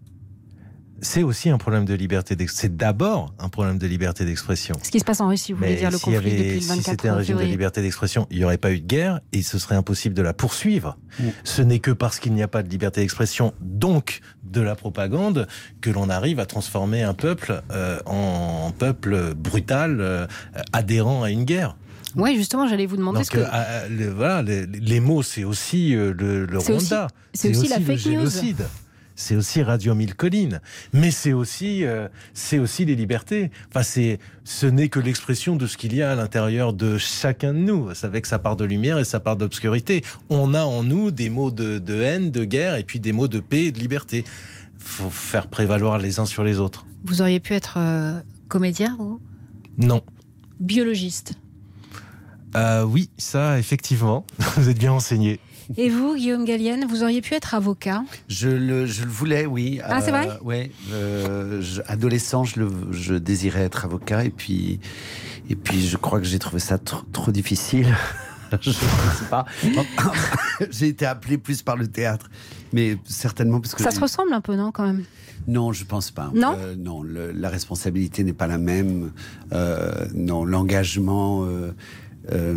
C'est 1.05 1.25
aussi 1.25 1.51
un 1.51 1.59
problème 1.59 1.85
de 1.85 1.95
liberté 1.95 2.37
d'expression. 2.37 2.69
C'est 2.71 2.77
d'abord 2.77 3.35
un 3.41 3.49
problème 3.49 3.77
de 3.77 3.87
liberté 3.89 4.25
d'expression. 4.25 4.77
Ce 4.85 4.91
qui 4.91 5.01
se 5.01 5.05
passe 5.05 5.21
en 5.21 5.27
Russie, 5.29 5.53
vous 5.53 5.59
voulez 5.59 5.75
dire 5.75 5.91
le 5.91 5.99
conflit 5.99 6.17
avait- 6.17 6.31
depuis 6.31 6.55
le 6.55 6.61
si 6.61 6.69
24 6.69 6.85
c'était 6.91 7.09
un 7.09 7.17
régime 7.17 7.37
de 7.39 7.43
liberté 7.43 7.83
d'expression, 7.83 8.27
il 8.31 8.39
n'y 8.39 8.45
aurait 8.45 8.57
pas 8.57 8.71
eu 8.71 8.79
de 8.81 8.87
guerre 8.87 9.21
et 9.33 9.43
ce 9.43 9.59
serait 9.59 9.75
impossible 9.75 10.15
de 10.15 10.23
la 10.23 10.33
poursuivre. 10.33 10.97
Ce 11.43 11.61
n'est 11.61 11.81
que 11.81 11.91
parce 11.91 12.21
qu'il 12.21 12.33
n'y 12.35 12.43
a 12.43 12.49
pas 12.49 12.63
de 12.63 12.69
liberté 12.69 13.01
d'expression, 13.01 13.53
donc 13.61 14.21
de 14.45 14.61
la 14.61 14.77
propagande, 14.77 15.49
que 15.81 15.91
l'on 15.91 16.09
arrive 16.09 16.39
à 16.39 16.47
transformer 16.47 17.03
un 17.03 17.15
peuple 17.15 17.63
euh, 17.73 17.99
en 18.07 18.71
peuple 18.79 19.35
brutal, 19.35 19.99
euh, 20.01 20.27
adhérent 20.73 21.25
à 21.25 21.31
une 21.31 21.45
guerre. 21.45 21.77
Oui, 22.15 22.37
justement, 22.37 22.69
j'allais 22.69 22.87
vous 22.87 22.97
demander 22.99 23.19
Donc, 23.21 23.27
ce 23.27 23.31
que. 23.33 23.39
euh, 23.39 23.47
euh, 23.53 23.89
le- 23.89 24.11
voilà, 24.11 24.43
les, 24.43 24.67
les 24.67 25.01
mots, 25.01 25.23
c'est 25.23 25.45
aussi 25.45 25.97
euh, 25.97 26.13
le, 26.17 26.45
le 26.47 26.61
C'est 26.61 26.75
aussi- 26.75 26.89
Rwanda. 26.95 27.09
c'est 27.35 27.57
aussi 27.57 27.69
la 27.69 27.79
le 27.79 27.85
fake 27.87 28.07
news. 28.07 28.31
C'est 29.15 29.37
aussi 29.37 29.63
Radio 29.63 29.95
Mille 29.95 30.15
Collines. 30.15 30.61
Mais 30.93 31.11
c'est 31.11 31.33
aussi, 31.33 31.85
euh, 31.85 32.09
c'est 32.35 32.59
aussi 32.59 32.85
les 32.85 32.95
libertés. 32.97 33.51
Enfin, 33.69 33.83
c'est, 33.83 34.19
ce 34.45 34.67
n'est 34.67 34.89
que 34.89 35.01
l'expression 35.01 35.57
de 35.57 35.67
ce 35.67 35.77
qu'il 35.77 35.95
y 35.95 36.03
a 36.03 36.13
à 36.13 36.15
l'intérieur 36.15 36.73
de 36.73 36.99
chacun 36.99 37.53
de 37.53 37.59
nous, 37.59 37.89
avec 38.03 38.27
sa 38.27 38.39
part 38.39 38.57
de 38.57 38.65
lumière 38.65 38.99
et 38.99 39.05
sa 39.05 39.21
part 39.21 39.37
d'obscurité. 39.37 40.03
On 40.31 40.55
a 40.55 40.63
en 40.65 40.83
nous 40.83 41.11
des 41.11 41.31
mots 41.31 41.51
de, 41.51 41.79
de 41.79 42.01
haine, 42.01 42.31
de 42.31 42.45
guerre, 42.45 42.77
et 42.77 42.85
puis 42.85 43.01
des 43.01 43.13
mots 43.13 43.29
de 43.29 43.41
paix 43.41 43.67
et 43.67 43.73
de 43.73 43.79
liberté. 43.79 44.25
Faut 44.79 45.11
faire 45.11 45.47
prévaloir 45.47 45.99
les 45.99 46.19
uns 46.19 46.27
sur 46.27 46.43
les 46.43 46.59
autres. 46.59 46.87
Vous 47.05 47.21
auriez 47.21 47.41
pu 47.41 47.53
être 47.55 47.75
euh, 47.79 48.21
comédien 48.49 48.97
ou 48.99 49.21
Non. 49.79 50.03
biologiste. 50.59 51.35
Euh, 52.57 52.83
oui, 52.85 53.09
ça, 53.17 53.59
effectivement. 53.59 54.27
Vous 54.57 54.69
êtes 54.69 54.79
bien 54.79 54.93
enseigné. 54.93 55.41
Et 55.77 55.89
vous, 55.89 56.15
Guillaume 56.17 56.45
Gallienne, 56.45 56.85
vous 56.89 57.03
auriez 57.03 57.21
pu 57.23 57.35
être 57.35 57.55
avocat 57.55 58.05
Je 58.29 58.49
le, 58.49 58.87
je 58.87 59.05
le 59.05 59.11
voulais, 59.11 59.47
oui. 59.47 59.81
Ah, 59.85 60.01
c'est 60.01 60.11
vrai 60.11 60.29
euh, 60.93 61.61
je- 61.63 61.81
adolescent, 61.87 62.45
je, 62.45 62.61
le, 62.61 62.71
je 62.91 63.15
désirais 63.15 63.63
être 63.63 63.85
avocat 63.85 64.25
et 64.25 64.31
puis, 64.31 64.81
et 65.49 65.57
puis 65.57 65.87
je 65.87 65.97
crois 65.97 66.19
que 66.21 66.27
j'ai 66.27 66.39
trouvé 66.39 66.61
ça 66.61 66.79
trop, 66.79 67.03
trop 67.13 67.31
difficile. 67.33 67.95
je 68.61 68.69
ne 68.71 68.75
sais 68.75 69.25
pas. 69.31 69.47
j'ai 70.71 70.89
été 70.89 71.07
appelé 71.07 71.39
plus 71.39 71.63
par 71.63 71.77
le 71.77 71.87
théâtre, 71.87 72.31
mais 72.73 72.99
certainement 73.05 73.61
parce 73.61 73.75
que 73.75 73.83
Ça 73.83 73.91
se 73.91 74.01
ressemble 74.01 74.33
un 74.35 74.41
peu, 74.43 74.55
non, 74.57 74.73
quand 74.73 74.85
même? 74.87 75.05
Non, 75.49 75.73
je 75.73 75.85
pense 75.85 76.11
pas. 76.11 76.31
Non? 76.35 76.55
Euh, 76.59 76.77
Non, 76.77 77.03
le- 77.03 77.33
la 77.33 77.49
responsabilité 77.49 78.23
n'est 78.25 78.33
pas 78.33 78.47
la 78.47 78.59
même. 78.59 79.11
Euh, 79.53 80.07
non, 80.15 80.45
l'engagement, 80.45 81.45
euh, 81.47 81.73
euh, 82.31 82.57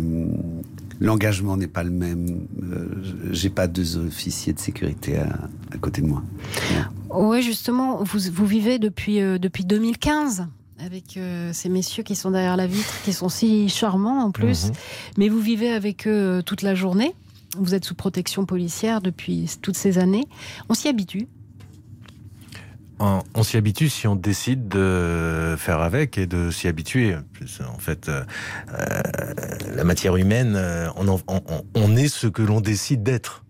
l'engagement 1.00 1.56
n'est 1.56 1.66
pas 1.66 1.82
le 1.84 1.90
même. 1.90 2.46
Euh, 2.62 2.88
J'ai 3.32 3.50
pas 3.50 3.66
deux 3.66 3.96
officiers 3.96 4.52
de 4.52 4.58
sécurité 4.58 5.18
à, 5.18 5.48
à 5.72 5.78
côté 5.78 6.02
de 6.02 6.06
moi. 6.06 6.22
Oui, 7.10 7.42
justement, 7.42 8.02
vous, 8.02 8.18
vous 8.32 8.46
vivez 8.46 8.78
depuis, 8.78 9.20
euh, 9.20 9.38
depuis 9.38 9.64
2015 9.64 10.46
avec 10.78 11.16
euh, 11.16 11.52
ces 11.54 11.70
messieurs 11.70 12.02
qui 12.02 12.14
sont 12.14 12.30
derrière 12.30 12.56
la 12.56 12.66
vitre, 12.66 12.92
qui 13.04 13.14
sont 13.14 13.30
si 13.30 13.68
charmants 13.70 14.22
en 14.22 14.30
plus, 14.30 14.66
Mhm. 14.66 14.72
mais 15.16 15.28
vous 15.30 15.40
vivez 15.40 15.70
avec 15.70 16.06
eux 16.06 16.10
euh, 16.38 16.42
toute 16.42 16.60
la 16.62 16.74
journée. 16.74 17.14
Vous 17.56 17.74
êtes 17.74 17.86
sous 17.86 17.94
protection 17.94 18.44
policière 18.44 19.00
depuis 19.00 19.48
toutes 19.62 19.76
ces 19.78 19.96
années. 19.96 20.26
On 20.68 20.74
s'y 20.74 20.88
habitue. 20.88 21.28
On, 22.98 23.42
s'y 23.42 23.56
habitue 23.58 23.90
si 23.90 24.06
on 24.06 24.16
décide 24.16 24.68
de 24.68 25.54
faire 25.58 25.80
avec 25.80 26.16
et 26.16 26.26
de 26.26 26.50
s'y 26.50 26.66
habituer. 26.66 27.14
En 27.68 27.78
fait, 27.78 28.08
euh, 28.08 28.24
euh, 28.72 29.02
la 29.74 29.84
matière 29.84 30.16
humaine, 30.16 30.54
euh, 30.56 30.88
on, 30.96 31.06
en- 31.08 31.20
est 31.96 32.08
ce 32.08 32.26
que 32.26 32.40
l'on 32.42 32.60
décide 32.62 33.02
d'être. 33.02 33.44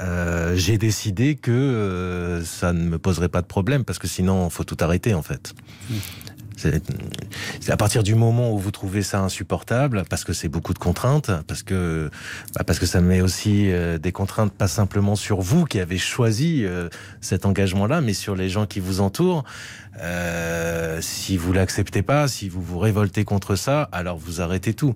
euh, 0.00 0.54
j'ai 0.56 0.76
décidé 0.76 1.36
que 1.36 2.42
ça 2.44 2.72
ne 2.72 2.84
me 2.88 2.98
poserait 2.98 3.28
pas 3.30 3.40
de 3.40 3.46
problème 3.46 3.84
parce 3.84 3.98
que 3.98 4.06
sinon, 4.08 4.50
faut 4.50 4.64
tout 4.64 4.76
arrêter 4.80 5.14
en 5.14 5.22
fait. 5.22 5.54
C'est 5.88 6.23
c'est 6.56 7.72
à 7.72 7.76
partir 7.76 8.02
du 8.02 8.14
moment 8.14 8.52
où 8.52 8.58
vous 8.58 8.70
trouvez 8.70 9.02
ça 9.02 9.20
insupportable, 9.20 10.04
parce 10.08 10.24
que 10.24 10.32
c'est 10.32 10.48
beaucoup 10.48 10.74
de 10.74 10.78
contraintes, 10.78 11.30
parce 11.46 11.62
que 11.62 12.10
bah, 12.54 12.64
parce 12.64 12.78
que 12.78 12.86
ça 12.86 13.00
met 13.00 13.20
aussi 13.20 13.70
euh, 13.70 13.98
des 13.98 14.12
contraintes 14.12 14.52
pas 14.52 14.68
simplement 14.68 15.16
sur 15.16 15.40
vous 15.40 15.64
qui 15.64 15.80
avez 15.80 15.98
choisi 15.98 16.64
euh, 16.64 16.88
cet 17.20 17.46
engagement-là, 17.46 18.00
mais 18.00 18.14
sur 18.14 18.36
les 18.36 18.48
gens 18.48 18.66
qui 18.66 18.80
vous 18.80 19.00
entourent. 19.00 19.44
Euh, 20.00 20.98
si 21.00 21.36
vous 21.36 21.52
l'acceptez 21.52 22.02
pas, 22.02 22.26
si 22.26 22.48
vous 22.48 22.62
vous 22.62 22.78
révoltez 22.78 23.24
contre 23.24 23.54
ça, 23.54 23.88
alors 23.92 24.18
vous 24.18 24.40
arrêtez 24.40 24.74
tout. 24.74 24.94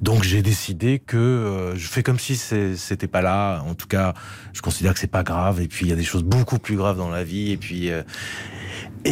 Donc 0.00 0.22
j'ai 0.22 0.42
décidé 0.42 1.00
que 1.00 1.16
euh, 1.16 1.76
je 1.76 1.88
fais 1.88 2.02
comme 2.02 2.18
si 2.18 2.36
c'était 2.36 3.08
pas 3.08 3.22
là. 3.22 3.62
En 3.66 3.74
tout 3.74 3.88
cas, 3.88 4.14
je 4.52 4.62
considère 4.62 4.94
que 4.94 5.00
c'est 5.00 5.06
pas 5.08 5.24
grave. 5.24 5.60
Et 5.60 5.68
puis 5.68 5.86
il 5.86 5.88
y 5.88 5.92
a 5.92 5.96
des 5.96 6.04
choses 6.04 6.22
beaucoup 6.22 6.58
plus 6.58 6.76
graves 6.76 6.96
dans 6.96 7.10
la 7.10 7.24
vie. 7.24 7.50
Et 7.52 7.56
puis 7.56 7.90
euh, 7.90 8.02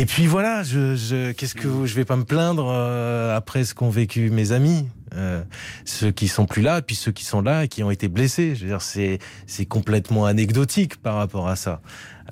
et 0.00 0.06
puis 0.06 0.26
voilà, 0.26 0.62
je, 0.62 0.96
je 0.96 1.32
qu'est-ce 1.32 1.54
que 1.54 1.68
vous- 1.68 1.86
je 1.86 1.94
vais 1.94 2.04
pas 2.04 2.16
me 2.16 2.24
plaindre 2.24 2.66
euh, 2.68 3.36
après 3.36 3.64
ce 3.64 3.74
qu'ont 3.74 3.90
vécu 3.90 4.30
mes 4.30 4.52
amis. 4.52 4.86
Euh, 5.16 5.42
ceux 5.84 6.10
qui 6.10 6.26
sont 6.26 6.44
plus 6.46 6.62
là, 6.62 6.82
puis 6.82 6.96
ceux 6.96 7.12
qui 7.12 7.24
sont 7.24 7.40
là 7.40 7.64
et 7.64 7.68
qui 7.68 7.82
ont 7.84 7.90
été 7.90 8.08
blessés. 8.08 8.54
Je 8.56 8.62
veux 8.62 8.68
dire, 8.70 8.82
c'est 8.82 9.18
c'est 9.46 9.64
complètement 9.66 10.26
anecdotique 10.26 10.96
par 10.96 11.14
rapport 11.16 11.48
à 11.48 11.56
ça. 11.56 11.80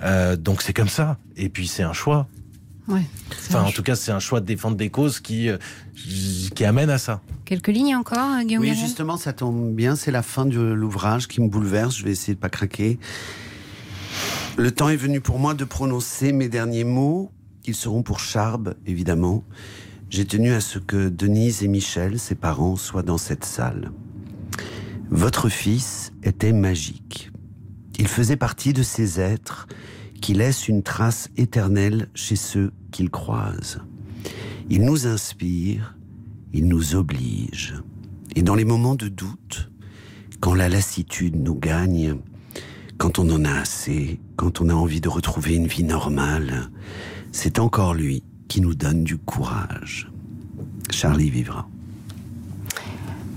Euh, 0.03 0.37
donc 0.37 0.63
c'est 0.63 0.73
comme 0.73 0.89
ça. 0.89 1.17
Et 1.37 1.49
puis 1.49 1.69
c'est 1.69 1.85
un 1.85 1.93
choix. 1.93 2.27
Ouais. 2.89 3.03
Enfin, 3.49 3.63
en 3.63 3.71
tout 3.71 3.85
cas, 3.85 3.95
c'est 3.95 4.11
un 4.11 4.19
choix 4.19 4.41
de 4.41 4.47
défendre 4.47 4.77
des 4.77 4.91
causes 4.91 5.21
qui 5.21 5.49
euh, 5.49 5.59
qui 5.95 6.65
amène 6.65 6.91
à 6.91 6.99
ça. 6.99 7.21
Quelques 7.45 7.69
lignes 7.69 7.95
encore, 7.95 8.19
euh, 8.41 8.43
Guillaume 8.43 8.63
Oui, 8.65 8.75
justement, 8.75 9.17
ça 9.17 9.33
tombe 9.33 9.73
bien. 9.73 9.95
C'est 9.95 10.11
la 10.11 10.23
fin 10.23 10.45
de 10.47 10.61
l'ouvrage 10.61 11.29
qui 11.29 11.41
me 11.41 11.49
bouleverse. 11.49 11.97
Je 11.97 12.05
vais 12.05 12.11
essayer 12.11 12.35
de 12.35 12.41
pas 12.41 12.49
craquer. 12.49 12.99
Le 14.57 14.71
temps 14.73 14.89
est 14.89 14.97
venu 14.97 15.21
pour 15.21 15.39
moi 15.39 15.55
de 15.55 15.65
prononcer 15.65 16.33
mes 16.33 16.49
derniers 16.49 16.85
mots. 16.85 17.31
Ils 17.65 17.75
seront 17.75 18.03
pour 18.03 18.19
Charbe, 18.19 18.75
évidemment. 18.87 19.45
J'ai 20.11 20.25
tenu 20.25 20.53
à 20.53 20.61
ce 20.61 20.79
que 20.79 21.09
Denise 21.09 21.63
et 21.63 21.69
Michel, 21.69 22.19
ses 22.19 22.35
parents, 22.35 22.77
soient 22.77 23.05
dans 23.05 23.19
cette 23.19 23.45
salle. 23.45 23.93
Votre 25.11 25.49
fils 25.49 26.13
était 26.23 26.53
magique. 26.53 27.31
Il 27.99 28.09
faisait 28.09 28.37
partie 28.37 28.73
de 28.73 28.83
ces 28.83 29.21
êtres 29.21 29.69
qui 30.21 30.35
laissent 30.35 30.69
une 30.69 30.83
trace 30.83 31.29
éternelle 31.37 32.09
chez 32.15 32.37
ceux 32.37 32.73
qu'ils 32.91 33.11
croisent. 33.11 33.81
Il 34.69 34.85
nous 34.85 35.07
inspire, 35.07 35.97
il 36.53 36.67
nous 36.67 36.95
oblige. 36.95 37.75
Et 38.35 38.43
dans 38.43 38.55
les 38.55 38.65
moments 38.65 38.95
de 38.95 39.09
doute, 39.09 39.71
quand 40.41 40.55
la 40.55 40.69
lassitude 40.69 41.37
nous 41.37 41.55
gagne, 41.55 42.17
quand 42.99 43.19
on 43.19 43.31
en 43.31 43.45
a 43.45 43.53
assez, 43.53 44.21
quand 44.37 44.61
on 44.61 44.69
a 44.69 44.75
envie 44.75 45.01
de 45.01 45.09
retrouver 45.09 45.55
une 45.55 45.67
vie 45.67 45.85
normale, 45.85 46.71
c'est 47.33 47.59
encore 47.59 47.95
lui 47.95 48.23
qui 48.49 48.61
nous 48.61 48.75
donne 48.75 49.03
du 49.03 49.19
courage. 49.19 50.11
Charlie 50.91 51.31
vivra. 51.31 51.67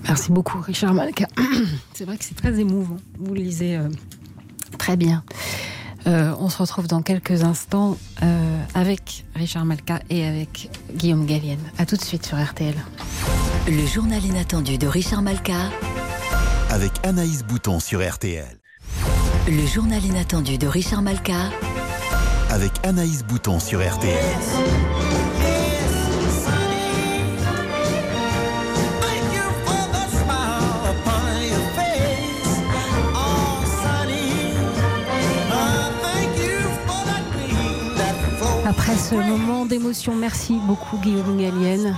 Merci 0.04 0.32
beaucoup, 0.32 0.60
Richard 0.60 0.94
Malka. 0.94 1.28
C'est 1.94 2.06
vrai 2.06 2.18
que 2.18 2.24
c'est 2.24 2.36
très 2.36 2.60
émouvant. 2.60 2.98
Vous 3.18 3.34
le 3.34 3.42
lisez 3.42 3.76
euh, 3.76 3.90
très 4.78 4.98
bien. 4.98 5.24
Euh, 6.06 6.36
on 6.40 6.50
se 6.50 6.60
retrouve 6.60 6.88
dans 6.88 7.02
quelques 7.02 7.44
instants 7.44 7.98
euh, 8.22 8.64
avec 8.76 9.26
Richard 9.34 9.66
Malka 9.66 10.00
et 10.12 10.24
avec 10.24 10.70
Guillaume 10.94 11.26
Gallienne. 11.26 11.64
À 11.80 11.88
tout 11.88 11.96
de 11.96 12.04
suite 12.04 12.26
sur 12.26 12.38
RTL. 12.38 12.76
Le 13.68 13.88
journal 13.88 14.24
inattendu 14.24 14.78
de 14.78 14.86
Richard 14.86 15.24
Malka. 15.24 15.72
Avec 16.70 16.92
Anaïs 17.04 17.44
Bouton 17.44 17.80
sur 17.80 18.08
RTL. 18.08 18.60
Le 19.48 19.66
journal 19.66 20.04
inattendu 20.06 20.60
de 20.60 20.68
Richard 20.68 21.02
Malka. 21.02 21.50
Avec 22.56 22.72
Anaïs 22.84 23.22
Bouton 23.26 23.60
sur 23.60 23.86
RTL. 23.86 24.16
Après 38.66 38.96
ce 38.96 39.16
moment 39.16 39.66
d'émotion, 39.66 40.16
merci 40.16 40.58
beaucoup 40.66 40.98
Guillaume 41.00 41.38
Gallienne. 41.38 41.94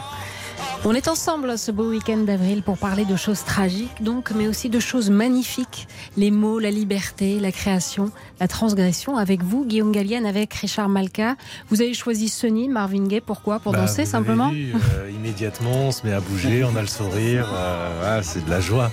On 0.86 0.94
est 0.94 1.08
ensemble 1.10 1.58
ce 1.58 1.72
beau 1.72 1.90
week-end 1.90 2.18
d'avril 2.20 2.62
pour 2.64 2.78
parler 2.78 3.04
de 3.04 3.16
choses 3.18 3.44
tragiques, 3.44 4.02
donc, 4.02 4.32
mais 4.32 4.48
aussi 4.48 4.70
de 4.70 4.80
choses 4.80 5.10
magnifiques. 5.10 5.88
Les 6.16 6.32
mots, 6.32 6.60
la 6.60 6.72
liberté, 6.72 7.40
la 7.42 7.52
création, 7.52 8.10
la 8.40 8.48
transgression. 8.48 9.18
Avec 9.18 9.44
vous, 9.44 9.66
Guillaume 9.66 9.92
Gallienne, 9.92 10.26
avec 10.26 10.54
Richard 10.54 10.88
Malka. 10.88 11.36
Vous 11.70 11.82
avez 11.82 11.94
choisi 11.94 12.30
Sonny, 12.30 12.70
Marvin 12.70 13.06
Gaye, 13.08 13.20
pourquoi? 13.22 13.60
Pour 13.60 13.74
Bah, 13.74 13.80
danser 13.80 14.04
vous 14.06 14.12
simplement? 14.12 14.48
avez 14.50 14.64
vu, 14.66 14.74
euh, 14.96 15.12
Immédiatement, 15.14 15.88
on 15.88 15.92
se 15.92 16.06
met 16.08 16.14
à 16.14 16.22
bouger, 16.22 16.64
on 16.64 16.76
a 16.78 16.82
le 16.82 16.88
sourire. 16.88 17.48
euh, 17.54 18.22
c'est 18.24 18.46
de 18.46 18.50
la 18.50 18.62
joie. 18.62 18.90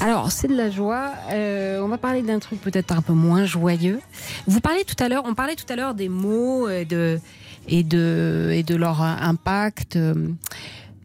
Alors, 0.00 0.30
c'est 0.30 0.48
de 0.48 0.56
la 0.56 0.68
joie. 0.70 1.12
Euh, 1.32 1.80
on 1.80 1.88
va 1.88 1.96
parler 1.96 2.20
d'un 2.20 2.38
truc 2.38 2.60
peut-être 2.60 2.92
un 2.92 3.00
peu 3.00 3.14
moins 3.14 3.46
joyeux. 3.46 4.00
Vous 4.46 4.60
parlez 4.60 4.84
tout 4.84 5.02
à 5.02 5.08
l'heure, 5.08 5.22
on 5.24 5.34
parlait 5.34 5.54
tout 5.56 5.64
à 5.72 5.76
l'heure 5.76 5.94
des 5.94 6.10
mots 6.10 6.68
de, 6.68 7.18
et 7.68 7.82
de, 7.82 8.74
leur 8.76 9.02
impact. 9.02 9.98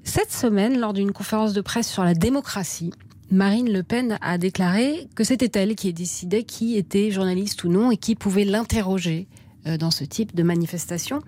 Cette 0.03 0.31
semaine, 0.31 0.79
lors 0.79 0.93
d'une 0.93 1.11
conférence 1.11 1.53
de 1.53 1.61
presse 1.61 1.89
sur 1.89 2.03
la 2.03 2.13
démocratie, 2.13 2.91
Marine 3.31 3.71
Le 3.71 3.81
Pen 3.81 4.17
a 4.21 4.37
déclaré 4.37 5.07
que 5.15 5.23
c'était 5.23 5.59
elle 5.59 5.75
qui 5.75 5.93
décidait 5.93 6.43
qui 6.43 6.75
était 6.75 7.11
journaliste 7.11 7.63
ou 7.63 7.69
non 7.69 7.89
et 7.89 7.97
qui 7.97 8.15
pouvait 8.15 8.43
l'interroger 8.43 9.27
euh, 9.67 9.77
dans 9.77 9.91
ce 9.91 10.03
type 10.03 10.35
de 10.35 10.43
manifestation. 10.43 11.21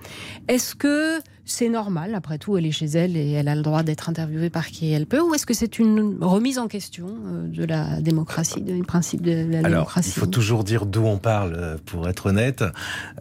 Est-ce 0.49 0.75
que 0.75 1.19
c'est 1.45 1.69
normal, 1.69 2.15
après 2.15 2.37
tout, 2.37 2.57
elle 2.57 2.65
est 2.65 2.71
chez 2.71 2.85
elle 2.85 3.17
et 3.17 3.31
elle 3.31 3.47
a 3.47 3.55
le 3.55 3.61
droit 3.61 3.83
d'être 3.83 4.09
interviewée 4.09 4.49
par 4.49 4.67
qui 4.67 4.91
elle 4.91 5.05
peut, 5.05 5.19
ou 5.19 5.33
est-ce 5.33 5.45
que 5.45 5.53
c'est 5.53 5.77
une 5.77 6.17
remise 6.21 6.57
en 6.57 6.67
question 6.67 7.07
euh, 7.07 7.47
de 7.47 7.65
la 7.65 7.99
démocratie, 8.01 8.61
du 8.61 8.81
principe 8.83 9.21
de 9.21 9.31
la 9.51 9.59
Alors, 9.59 9.69
démocratie 9.69 10.13
il 10.15 10.19
faut 10.19 10.25
toujours 10.25 10.63
dire 10.63 10.85
d'où 10.85 11.05
on 11.05 11.17
parle, 11.17 11.53
euh, 11.55 11.77
pour 11.85 12.07
être 12.07 12.27
honnête. 12.27 12.63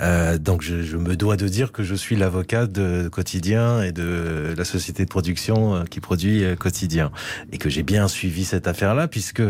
Euh, 0.00 0.38
donc, 0.38 0.62
je, 0.62 0.82
je 0.82 0.96
me 0.96 1.16
dois 1.16 1.36
de 1.36 1.48
dire 1.48 1.72
que 1.72 1.82
je 1.82 1.94
suis 1.94 2.14
l'avocat 2.14 2.66
de 2.66 3.08
Quotidien 3.10 3.82
et 3.82 3.92
de 3.92 4.54
la 4.56 4.64
société 4.64 5.04
de 5.04 5.10
production 5.10 5.74
euh, 5.74 5.84
qui 5.84 6.00
produit 6.00 6.44
Quotidien. 6.58 7.10
Et 7.50 7.58
que 7.58 7.68
j'ai 7.68 7.82
bien 7.82 8.08
suivi 8.08 8.44
cette 8.44 8.68
affaire-là, 8.68 9.08
puisque 9.08 9.42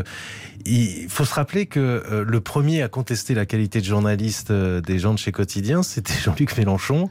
il 0.66 1.08
faut 1.08 1.24
se 1.24 1.34
rappeler 1.34 1.66
que 1.66 1.80
euh, 1.80 2.24
le 2.26 2.40
premier 2.40 2.82
à 2.82 2.88
contester 2.88 3.34
la 3.34 3.46
qualité 3.46 3.80
de 3.80 3.84
journaliste 3.84 4.50
euh, 4.50 4.80
des 4.80 4.98
gens 4.98 5.14
de 5.14 5.18
chez 5.18 5.32
Quotidien, 5.32 5.82
c'était 5.82 6.14
Jean-Luc 6.14 6.56
Mélenchon, 6.56 7.10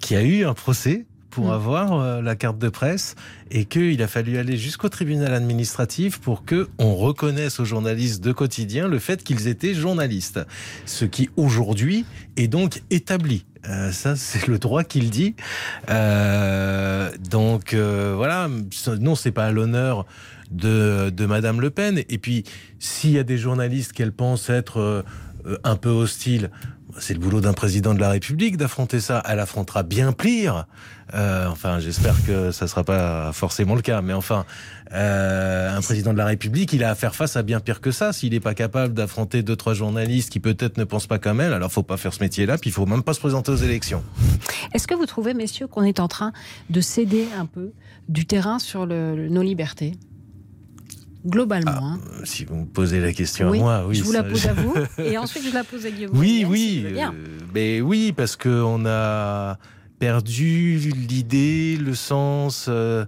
qui 0.00 0.16
a 0.16 0.22
eu 0.22 0.44
un 0.44 0.54
procès 0.54 1.04
pour 1.30 1.46
Mm. 1.46 1.50
avoir 1.50 1.92
euh, 1.92 2.20
la 2.20 2.36
carte 2.36 2.58
de 2.58 2.68
presse 2.68 3.14
et 3.50 3.64
qu'il 3.64 4.02
a 4.02 4.08
fallu 4.08 4.36
aller 4.36 4.56
jusqu'au 4.56 4.88
tribunal 4.88 5.32
administratif 5.32 6.18
pour 6.20 6.44
que 6.44 6.68
on 6.78 6.94
reconnaisse 6.94 7.60
aux 7.60 7.64
journalistes 7.64 8.22
de 8.22 8.32
quotidien 8.32 8.88
le 8.88 8.98
fait 8.98 9.22
qu'ils 9.22 9.48
étaient 9.48 9.74
journalistes. 9.74 10.40
Ce 10.86 11.04
qui 11.04 11.30
aujourd'hui 11.36 12.04
est 12.36 12.48
donc 12.48 12.82
établi. 12.90 13.44
Euh, 13.68 13.92
ça, 13.92 14.16
c'est 14.16 14.46
le 14.46 14.58
droit 14.58 14.84
qu'il 14.84 15.10
dit. 15.10 15.34
Euh, 15.90 17.10
donc 17.30 17.74
euh, 17.74 18.14
voilà, 18.16 18.48
non, 19.00 19.14
c'est 19.14 19.32
pas 19.32 19.46
à 19.46 19.50
l'honneur 19.52 20.06
de, 20.50 21.10
de 21.10 21.26
Madame 21.26 21.60
Le 21.60 21.70
Pen. 21.70 22.02
Et 22.08 22.18
puis, 22.18 22.44
s'il 22.78 23.10
y 23.12 23.18
a 23.18 23.24
des 23.24 23.38
journalistes 23.38 23.92
qu'elle 23.92 24.12
pense 24.12 24.50
être 24.50 24.78
euh, 24.80 25.02
un 25.64 25.76
peu 25.76 25.90
hostiles, 25.90 26.50
c'est 26.98 27.14
le 27.14 27.20
boulot 27.20 27.40
d'un 27.40 27.52
président 27.52 27.94
de 27.94 28.00
la 28.00 28.08
République 28.10 28.56
d'affronter 28.56 28.98
ça. 28.98 29.22
Elle 29.28 29.38
affrontera 29.38 29.84
bien 29.84 30.10
pire. 30.12 30.66
Euh, 31.14 31.46
enfin, 31.46 31.78
j'espère 31.78 32.16
que 32.26 32.50
ça 32.50 32.66
sera 32.66 32.82
pas 32.82 33.32
forcément 33.32 33.76
le 33.76 33.80
cas, 33.80 34.02
mais 34.02 34.12
enfin, 34.12 34.44
euh, 34.92 35.76
un 35.76 35.80
président 35.82 36.12
de 36.12 36.18
la 36.18 36.26
République, 36.26 36.72
il 36.72 36.82
a 36.82 36.90
à 36.90 36.94
faire 36.96 37.14
face 37.14 37.36
à 37.36 37.42
bien 37.42 37.60
pire 37.60 37.80
que 37.80 37.92
ça. 37.92 38.12
S'il 38.12 38.32
n'est 38.32 38.40
pas 38.40 38.54
capable 38.54 38.92
d'affronter 38.92 39.44
deux 39.44 39.54
trois 39.54 39.74
journalistes 39.74 40.30
qui 40.30 40.40
peut-être 40.40 40.78
ne 40.78 40.84
pensent 40.84 41.06
pas 41.06 41.20
comme 41.20 41.40
elle, 41.40 41.52
alors 41.52 41.70
faut 41.70 41.84
pas 41.84 41.96
faire 41.96 42.12
ce 42.12 42.22
métier-là, 42.24 42.58
puis 42.58 42.70
il 42.70 42.72
faut 42.72 42.86
même 42.86 43.04
pas 43.04 43.14
se 43.14 43.20
présenter 43.20 43.52
aux 43.52 43.56
élections. 43.56 44.02
Est-ce 44.74 44.88
que 44.88 44.94
vous 44.94 45.06
trouvez, 45.06 45.32
messieurs, 45.32 45.68
qu'on 45.68 45.84
est 45.84 46.00
en 46.00 46.08
train 46.08 46.32
de 46.70 46.80
céder 46.80 47.26
un 47.38 47.46
peu 47.46 47.70
du 48.08 48.26
terrain 48.26 48.58
sur 48.58 48.84
le- 48.84 49.28
nos 49.28 49.42
libertés? 49.42 49.92
Globalement. 51.26 51.70
hein. 51.70 52.00
Euh, 52.14 52.22
Si 52.24 52.44
vous 52.44 52.56
me 52.56 52.66
posez 52.66 53.00
la 53.00 53.12
question 53.12 53.50
Oui, 53.50 53.58
à 53.58 53.62
moi, 53.62 53.84
oui. 53.86 53.94
je 53.96 54.02
vous 54.04 54.12
la 54.12 54.22
pose 54.24 54.46
à 54.46 54.52
vous 54.54 54.74
et 54.98 55.18
ensuite 55.18 55.44
je 55.48 55.52
la 55.54 55.64
pose 55.64 55.84
à 55.86 55.90
Guillaume. 55.90 56.16
Oui, 56.16 56.44
oui, 56.48 56.84
euh, 56.86 57.10
mais 57.54 57.80
oui, 57.80 58.12
parce 58.16 58.36
que 58.36 58.48
on 58.48 58.84
a 58.86 59.58
perdu 59.98 60.78
l'idée, 61.08 61.76
le 61.76 61.94
sens 61.94 62.66
euh, 62.68 63.04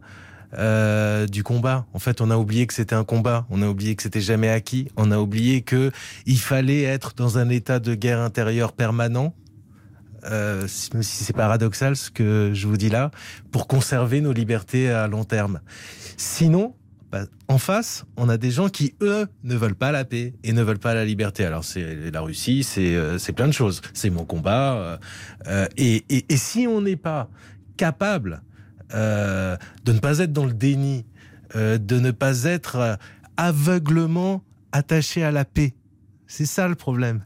euh, 0.58 1.26
du 1.26 1.42
combat. 1.42 1.86
En 1.94 1.98
fait, 1.98 2.20
on 2.20 2.30
a 2.30 2.36
oublié 2.36 2.66
que 2.66 2.74
c'était 2.74 2.94
un 2.94 3.04
combat. 3.04 3.46
On 3.48 3.62
a 3.62 3.66
oublié 3.68 3.96
que 3.96 4.02
c'était 4.02 4.20
jamais 4.20 4.50
acquis. 4.50 4.88
On 4.96 5.10
a 5.10 5.18
oublié 5.18 5.62
que 5.62 5.90
il 6.26 6.38
fallait 6.38 6.82
être 6.82 7.14
dans 7.16 7.38
un 7.38 7.48
état 7.48 7.78
de 7.78 7.94
guerre 7.94 8.20
intérieure 8.20 8.72
permanent. 8.72 9.34
Euh, 10.24 10.68
même 10.94 11.02
si 11.02 11.24
c'est 11.24 11.32
paradoxal 11.32 11.96
ce 11.96 12.08
que 12.10 12.50
je 12.54 12.68
vous 12.68 12.76
dis 12.76 12.90
là, 12.90 13.10
pour 13.50 13.66
conserver 13.66 14.20
nos 14.20 14.32
libertés 14.32 14.88
à 14.90 15.08
long 15.08 15.24
terme. 15.24 15.60
Sinon, 16.16 16.74
en 17.48 17.58
face, 17.58 18.04
on 18.16 18.28
a 18.28 18.36
des 18.36 18.50
gens 18.50 18.68
qui, 18.68 18.94
eux, 19.02 19.26
ne 19.44 19.54
veulent 19.54 19.74
pas 19.74 19.92
la 19.92 20.04
paix 20.04 20.34
et 20.42 20.52
ne 20.52 20.62
veulent 20.62 20.78
pas 20.78 20.94
la 20.94 21.04
liberté. 21.04 21.44
Alors, 21.44 21.64
c'est 21.64 22.10
la 22.10 22.20
Russie, 22.20 22.62
c'est 22.62 22.94
euh, 22.94 23.18
plein 23.34 23.46
de 23.46 23.52
choses. 23.52 23.82
C'est 23.92 24.10
mon 24.10 24.24
combat. 24.24 24.74
euh, 24.74 24.96
euh, 25.48 25.66
et, 25.76 26.24
si 26.36 26.66
on 26.66 26.80
n'est 26.80 26.96
pas 26.96 27.28
capable 27.76 28.42
de 28.94 29.56
ne 29.86 29.98
pas 29.98 30.18
être 30.18 30.32
dans 30.32 30.44
le 30.44 30.52
déni, 30.52 31.06
de 31.54 31.98
ne 31.98 32.10
pas 32.10 32.44
être 32.44 32.98
aveuglement 33.38 34.42
attaché 34.72 35.24
à 35.24 35.30
la 35.30 35.46
paix, 35.46 35.74
c'est 36.26 36.44
ça 36.44 36.68
le 36.68 36.74
problème. 36.74 37.24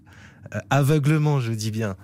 Aveuglement, 0.70 1.40
je 1.40 1.52
dis 1.52 1.72
bien. 1.72 1.96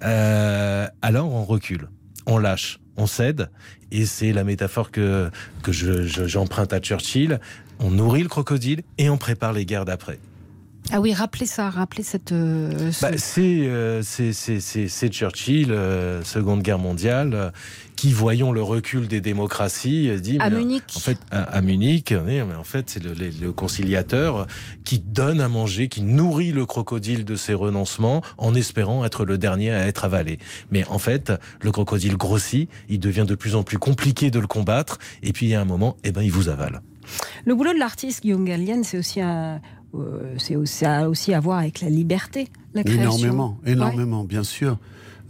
Alors, 0.00 1.32
on 1.32 1.44
recule, 1.44 1.88
on 2.24 2.38
lâche, 2.38 2.80
on 3.00 3.06
cède. 3.06 3.50
Et 3.90 4.06
c'est 4.06 4.32
la 4.32 4.44
métaphore 4.44 4.90
que, 4.90 5.30
que 5.62 5.72
je- 5.72 6.06
je- 6.06 6.26
j'emprunte 6.26 6.72
à 6.72 6.78
Churchill. 6.80 7.40
On 7.80 7.90
nourrit 7.90 8.22
le 8.22 8.28
crocodile 8.28 8.82
et 8.98 9.08
on 9.10 9.16
prépare 9.16 9.52
les 9.52 9.64
guerres 9.64 9.84
d'après. 9.86 10.18
Ah 10.92 11.00
oui, 11.00 11.12
rappelez 11.14 11.46
ça, 11.46 11.70
rappelez 11.70 12.02
cette. 12.02 12.32
euh, 12.32 12.90
ce- 12.90 13.00
Bah, 13.02 13.12
c'est, 13.16 13.40
euh, 13.68 14.02
c'est, 14.02 14.32
c'est, 14.32 14.58
c'est, 14.58 14.88
c'est 14.88 15.08
Churchill, 15.08 15.70
euh, 15.70 16.24
Seconde 16.24 16.62
Guerre 16.62 16.80
mondiale, 16.80 17.30
euh, 17.34 17.50
qui, 17.94 18.12
voyant 18.12 18.50
le 18.50 18.60
recul 18.60 19.06
des 19.06 19.20
démocraties, 19.20 20.08
euh, 20.08 20.18
dit... 20.18 20.38
À 20.40 20.50
mais, 20.50 20.56
euh, 20.56 20.58
Munich. 20.58 20.82
En 20.96 20.98
fait, 20.98 21.18
à, 21.30 21.42
à 21.44 21.60
Munich, 21.62 22.12
mais 22.26 22.42
en 22.42 22.64
fait, 22.64 22.90
c'est 22.90 23.04
le, 23.04 23.14
le- 23.14 23.30
le 23.40 23.52
conciliateur 23.52 24.48
qui 24.84 24.98
donne 24.98 25.40
à 25.40 25.48
manger, 25.48 25.86
qui 25.88 26.02
nourrit 26.02 26.50
le 26.50 26.66
crocodile 26.66 27.24
de 27.24 27.36
ses 27.36 27.54
renoncements 27.54 28.22
en 28.36 28.54
espérant 28.56 29.04
être 29.04 29.24
le 29.24 29.38
dernier 29.38 29.70
à 29.70 29.86
être 29.86 30.04
avalé. 30.04 30.40
Mais 30.72 30.84
en 30.88 30.98
fait, 30.98 31.32
le 31.62 31.70
crocodile 31.70 32.16
grossit, 32.16 32.68
il 32.88 32.98
devient 32.98 33.26
de 33.28 33.36
plus 33.36 33.54
en 33.54 33.62
plus 33.62 33.78
compliqué 33.78 34.32
de 34.32 34.40
le 34.40 34.48
combattre, 34.48 34.98
et 35.22 35.32
puis 35.32 35.46
il 35.46 35.50
y 35.50 35.54
a 35.54 35.60
un 35.60 35.64
moment, 35.66 35.96
eh 36.02 36.10
ben, 36.10 36.22
il 36.22 36.32
vous 36.32 36.48
avale. 36.48 36.80
Le 37.44 37.54
boulot 37.54 37.72
de 37.72 37.78
l'artiste 37.78 38.22
Guillaume 38.22 38.44
Gallienne, 38.44 38.82
c'est 38.82 38.98
aussi 38.98 39.20
un. 39.20 39.60
Euh, 39.94 40.34
c'est 40.38 40.56
aussi, 40.56 40.74
ça 40.78 40.98
a 41.00 41.08
aussi 41.08 41.34
à 41.34 41.40
voir 41.40 41.58
avec 41.58 41.80
la 41.80 41.88
liberté, 41.90 42.48
la 42.74 42.82
création. 42.84 43.02
Énormément, 43.18 43.58
Ouais. 43.64 43.72
énormément, 43.72 44.24
bien 44.24 44.42
sûr. 44.42 44.78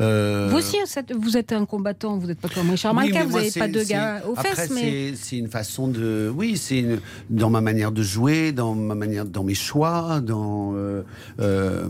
Euh, 0.01 0.49
Vous 0.51 0.57
aussi, 0.57 0.79
vous 1.15 1.37
êtes- 1.37 1.53
un 1.53 1.67
combattant, 1.67 2.17
vous 2.17 2.27
n'êtes 2.27 2.41
pas 2.41 2.49
comme 2.49 2.71
Richard 2.71 2.95
Oui, 2.97 3.11
Malka, 3.11 3.25
vous 3.27 3.37
n'avez 3.37 3.51
pas 3.51 3.69
deux 3.69 3.85
c'est- 3.85 3.93
gars 3.93 4.23
aux 4.27 4.33
après, 4.33 4.55
fesses, 4.55 4.71
mais. 4.71 5.13
c'est- 5.15 5.37
une 5.37 5.49
façon 5.49 5.89
de, 5.89 6.33
oui, 6.35 6.57
c'est 6.57 6.87
dans 7.29 7.51
ma 7.51 7.61
manière 7.61 7.93
de 7.93 8.03
jouer, 8.03 8.53
dans 8.53 8.75
ma 8.75 8.95
manière, 8.95 9.27
dans 9.27 9.45
mes 9.45 9.53
choix, 9.55 10.21
dans, 10.23 10.73
euh, 10.75 11.03
euh, 11.41 11.87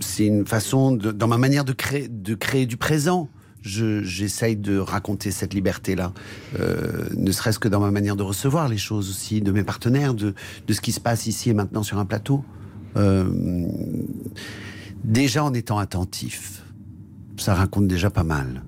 c'est 0.00 0.24
une 0.26 0.46
façon 0.46 0.92
de, 0.92 1.12
dans 1.12 1.28
ma 1.28 1.36
manière 1.36 1.66
de 1.66 1.74
créer, 1.74 2.08
de 2.08 2.34
créer 2.34 2.64
du 2.64 2.78
présent. 2.78 3.28
Je- 3.62 4.02
J'essaye 4.02 4.56
de 4.56 4.76
raconter 4.78 5.30
cette 5.30 5.54
liberté-là, 5.54 6.12
euh, 6.58 7.04
ne 7.16 7.30
serait-ce 7.32 7.58
que 7.58 7.68
dans 7.68 7.80
ma 7.80 7.90
manière 7.90 8.16
de 8.16 8.22
recevoir 8.22 8.68
les 8.68 8.78
choses 8.78 9.08
aussi, 9.08 9.40
de 9.40 9.52
mes 9.52 9.62
partenaires, 9.64 10.14
de, 10.14 10.34
de 10.66 10.72
ce 10.72 10.80
qui 10.80 10.92
se 10.92 11.00
passe 11.00 11.26
ici 11.26 11.50
et 11.50 11.54
maintenant 11.54 11.82
sur 11.82 11.98
un 11.98 12.04
plateau. 12.04 12.44
Euh, 12.96 13.24
déjà 15.04 15.44
en 15.44 15.54
étant 15.54 15.78
attentif, 15.78 16.62
ça 17.36 17.54
raconte 17.54 17.86
déjà 17.88 18.10
pas 18.10 18.24
mal. 18.24 18.62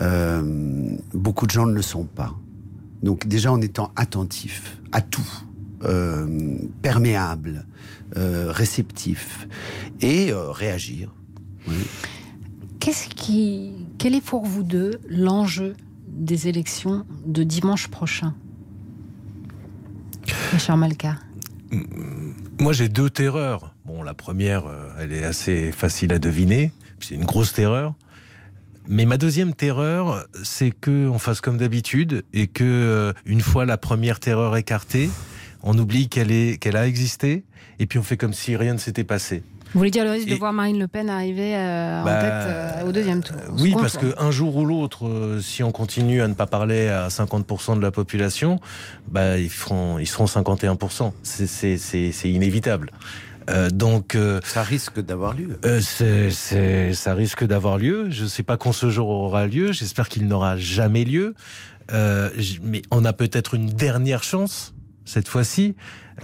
Euh, 0.00 0.96
beaucoup 1.14 1.46
de 1.46 1.50
gens 1.52 1.66
ne 1.66 1.72
le 1.74 1.82
sont 1.82 2.04
pas. 2.04 2.34
Donc 3.02 3.26
déjà 3.26 3.52
en 3.52 3.60
étant 3.60 3.92
attentif 3.96 4.78
à 4.92 5.00
tout, 5.00 5.26
euh, 5.84 6.56
perméable, 6.82 7.66
euh, 8.16 8.50
réceptif 8.52 9.48
et 10.00 10.30
euh, 10.32 10.50
réagir. 10.50 11.12
Qu'est-ce 12.80 13.08
qui, 13.08 13.81
quel 14.02 14.16
est 14.16 14.20
pour 14.20 14.44
vous 14.44 14.64
deux 14.64 15.00
l'enjeu 15.08 15.76
des 16.08 16.48
élections 16.48 17.06
de 17.24 17.44
dimanche 17.44 17.86
prochain 17.86 18.34
Richard 20.50 20.76
Malka? 20.76 21.18
Moi, 22.58 22.72
j'ai 22.72 22.88
deux 22.88 23.10
terreurs. 23.10 23.76
Bon, 23.84 24.02
la 24.02 24.12
première, 24.12 24.66
euh, 24.66 24.88
elle 24.98 25.12
est 25.12 25.22
assez 25.22 25.70
facile 25.70 26.12
à 26.12 26.18
deviner. 26.18 26.72
C'est 26.98 27.14
une 27.14 27.24
grosse 27.24 27.52
terreur. 27.52 27.94
Mais 28.88 29.04
ma 29.04 29.18
deuxième 29.18 29.54
terreur, 29.54 30.26
c'est 30.42 30.72
que 30.72 31.06
on 31.06 31.20
fasse 31.20 31.40
comme 31.40 31.58
d'habitude 31.58 32.24
et 32.32 32.48
que 32.48 32.64
euh, 32.64 33.12
une 33.24 33.40
fois 33.40 33.66
la 33.66 33.78
première 33.78 34.18
terreur 34.18 34.56
écartée, 34.56 35.10
on 35.62 35.78
oublie 35.78 36.08
qu'elle 36.08 36.58
qu'elle 36.58 36.76
a 36.76 36.88
existé 36.88 37.44
et 37.78 37.86
puis 37.86 38.00
on 38.00 38.02
fait 38.02 38.16
comme 38.16 38.32
si 38.32 38.56
rien 38.56 38.72
ne 38.72 38.78
s'était 38.78 39.04
passé. 39.04 39.44
Vous 39.72 39.78
voulez 39.80 39.90
dire 39.90 40.04
le 40.04 40.10
risque 40.10 40.28
de 40.28 40.34
voir 40.34 40.52
Marine 40.52 40.78
Le 40.78 40.86
Pen 40.88 41.08
arriver 41.08 41.56
euh, 41.56 42.02
en 42.02 42.04
Bah, 42.04 42.20
tête 42.20 42.32
euh, 42.32 42.88
au 42.88 42.92
deuxième 42.92 43.22
tour 43.22 43.36
Oui, 43.58 43.70
Second 43.70 43.80
parce 43.80 43.92
tour. 43.94 44.02
que 44.02 44.22
un 44.22 44.30
jour 44.30 44.56
ou 44.56 44.64
l'autre, 44.66 45.06
euh, 45.08 45.40
si 45.40 45.62
on 45.62 45.72
continue 45.72 46.20
à 46.20 46.28
ne 46.28 46.34
pas 46.34 46.46
parler 46.46 46.88
à 46.88 47.08
50% 47.08 47.76
de 47.76 47.82
la 47.82 47.90
population, 47.90 48.60
bah 49.08 49.38
ils 49.38 49.48
feront, 49.50 49.98
ils 49.98 50.06
seront 50.06 50.26
51%. 50.26 51.12
C'est 51.22 52.30
inévitable. 52.30 52.90
Euh, 53.50 53.70
donc 53.70 54.16
ça 54.44 54.62
risque 54.62 55.00
d'avoir 55.00 55.34
lieu. 55.34 55.58
Euh, 55.64 55.80
c'est 55.80 56.92
ça 56.92 57.14
risque 57.14 57.44
d'avoir 57.44 57.78
lieu. 57.78 58.06
Je 58.10 58.24
ne 58.24 58.28
sais 58.28 58.42
pas 58.44 58.56
quand 58.56 58.72
ce 58.72 58.90
jour 58.90 59.08
aura 59.08 59.46
lieu. 59.46 59.72
J'espère 59.72 60.08
qu'il 60.08 60.26
n'aura 60.28 60.56
jamais 60.56 61.04
lieu. 61.04 61.34
Euh, 61.92 62.30
mais 62.62 62.82
on 62.92 63.04
a 63.04 63.12
peut-être 63.12 63.54
une 63.54 63.66
dernière 63.66 64.22
chance 64.22 64.74
cette 65.04 65.26
fois-ci 65.28 65.74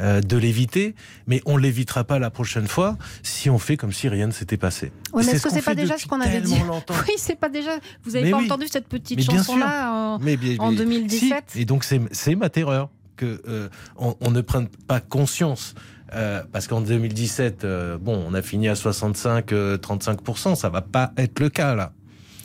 euh, 0.00 0.20
de 0.20 0.36
l'éviter, 0.36 0.94
mais 1.26 1.40
on 1.46 1.56
l'évitera 1.56 2.04
pas 2.04 2.18
la 2.18 2.30
prochaine 2.30 2.66
fois 2.68 2.96
si 3.22 3.50
on 3.50 3.58
fait 3.58 3.76
comme 3.76 3.92
si 3.92 4.08
rien 4.08 4.26
ne 4.26 4.32
s'était 4.32 4.56
passé. 4.56 4.92
Mais 5.14 5.22
C'est 5.22 5.32
est-ce 5.36 5.42
que 5.44 5.50
c'est 5.50 5.62
pas 5.62 5.74
déjà 5.74 5.98
ce 5.98 6.06
qu'on 6.06 6.20
avait 6.20 6.40
dit. 6.40 6.54
Oui, 6.90 7.14
c'est 7.16 7.36
pas 7.38 7.48
déjà. 7.48 7.78
Vous 8.04 8.14
avez 8.16 8.26
Mais 8.26 8.30
pas 8.30 8.38
oui. 8.38 8.44
entendu 8.46 8.66
cette 8.70 8.86
petite 8.88 9.22
chanson-là 9.22 9.92
en, 9.92 10.18
Mais 10.20 10.38
en 10.58 10.70
mais- 10.70 10.76
2017 10.76 11.44
si. 11.48 11.60
Et 11.60 11.64
donc 11.64 11.84
c'est 11.84 12.34
ma 12.34 12.48
terreur 12.50 12.90
que 13.16 13.40
euh, 13.48 13.68
on, 13.96 14.14
on 14.20 14.30
ne 14.30 14.40
prenne 14.40 14.68
pas 14.86 15.00
conscience. 15.00 15.74
euh, 16.14 16.42
parce 16.52 16.66
qu'en 16.68 16.80
2017, 16.80 17.64
euh, 17.64 17.98
bon, 17.98 18.24
on 18.28 18.32
a 18.34 18.40
fini 18.42 18.68
à 18.68 18.74
65, 18.76 19.52
euh, 19.52 19.76
35%, 19.76 20.54
ça 20.54 20.68
va 20.70 20.80
pas 20.80 21.12
être 21.18 21.40
le 21.40 21.48
cas 21.50 21.74
là. 21.74 21.92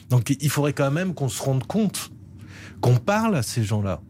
Donc 0.09 0.35
il 0.41 0.49
faudrait 0.49 0.73
quand 0.73 0.91
même 0.91 1.13
qu'on 1.13 1.29
se 1.29 1.41
rende 1.41 1.65
compte, 1.65 2.09
qu'on 2.81 2.97
parle 2.97 3.35
à 3.35 3.41
ces 3.43 3.63
gens-là. 3.63 4.01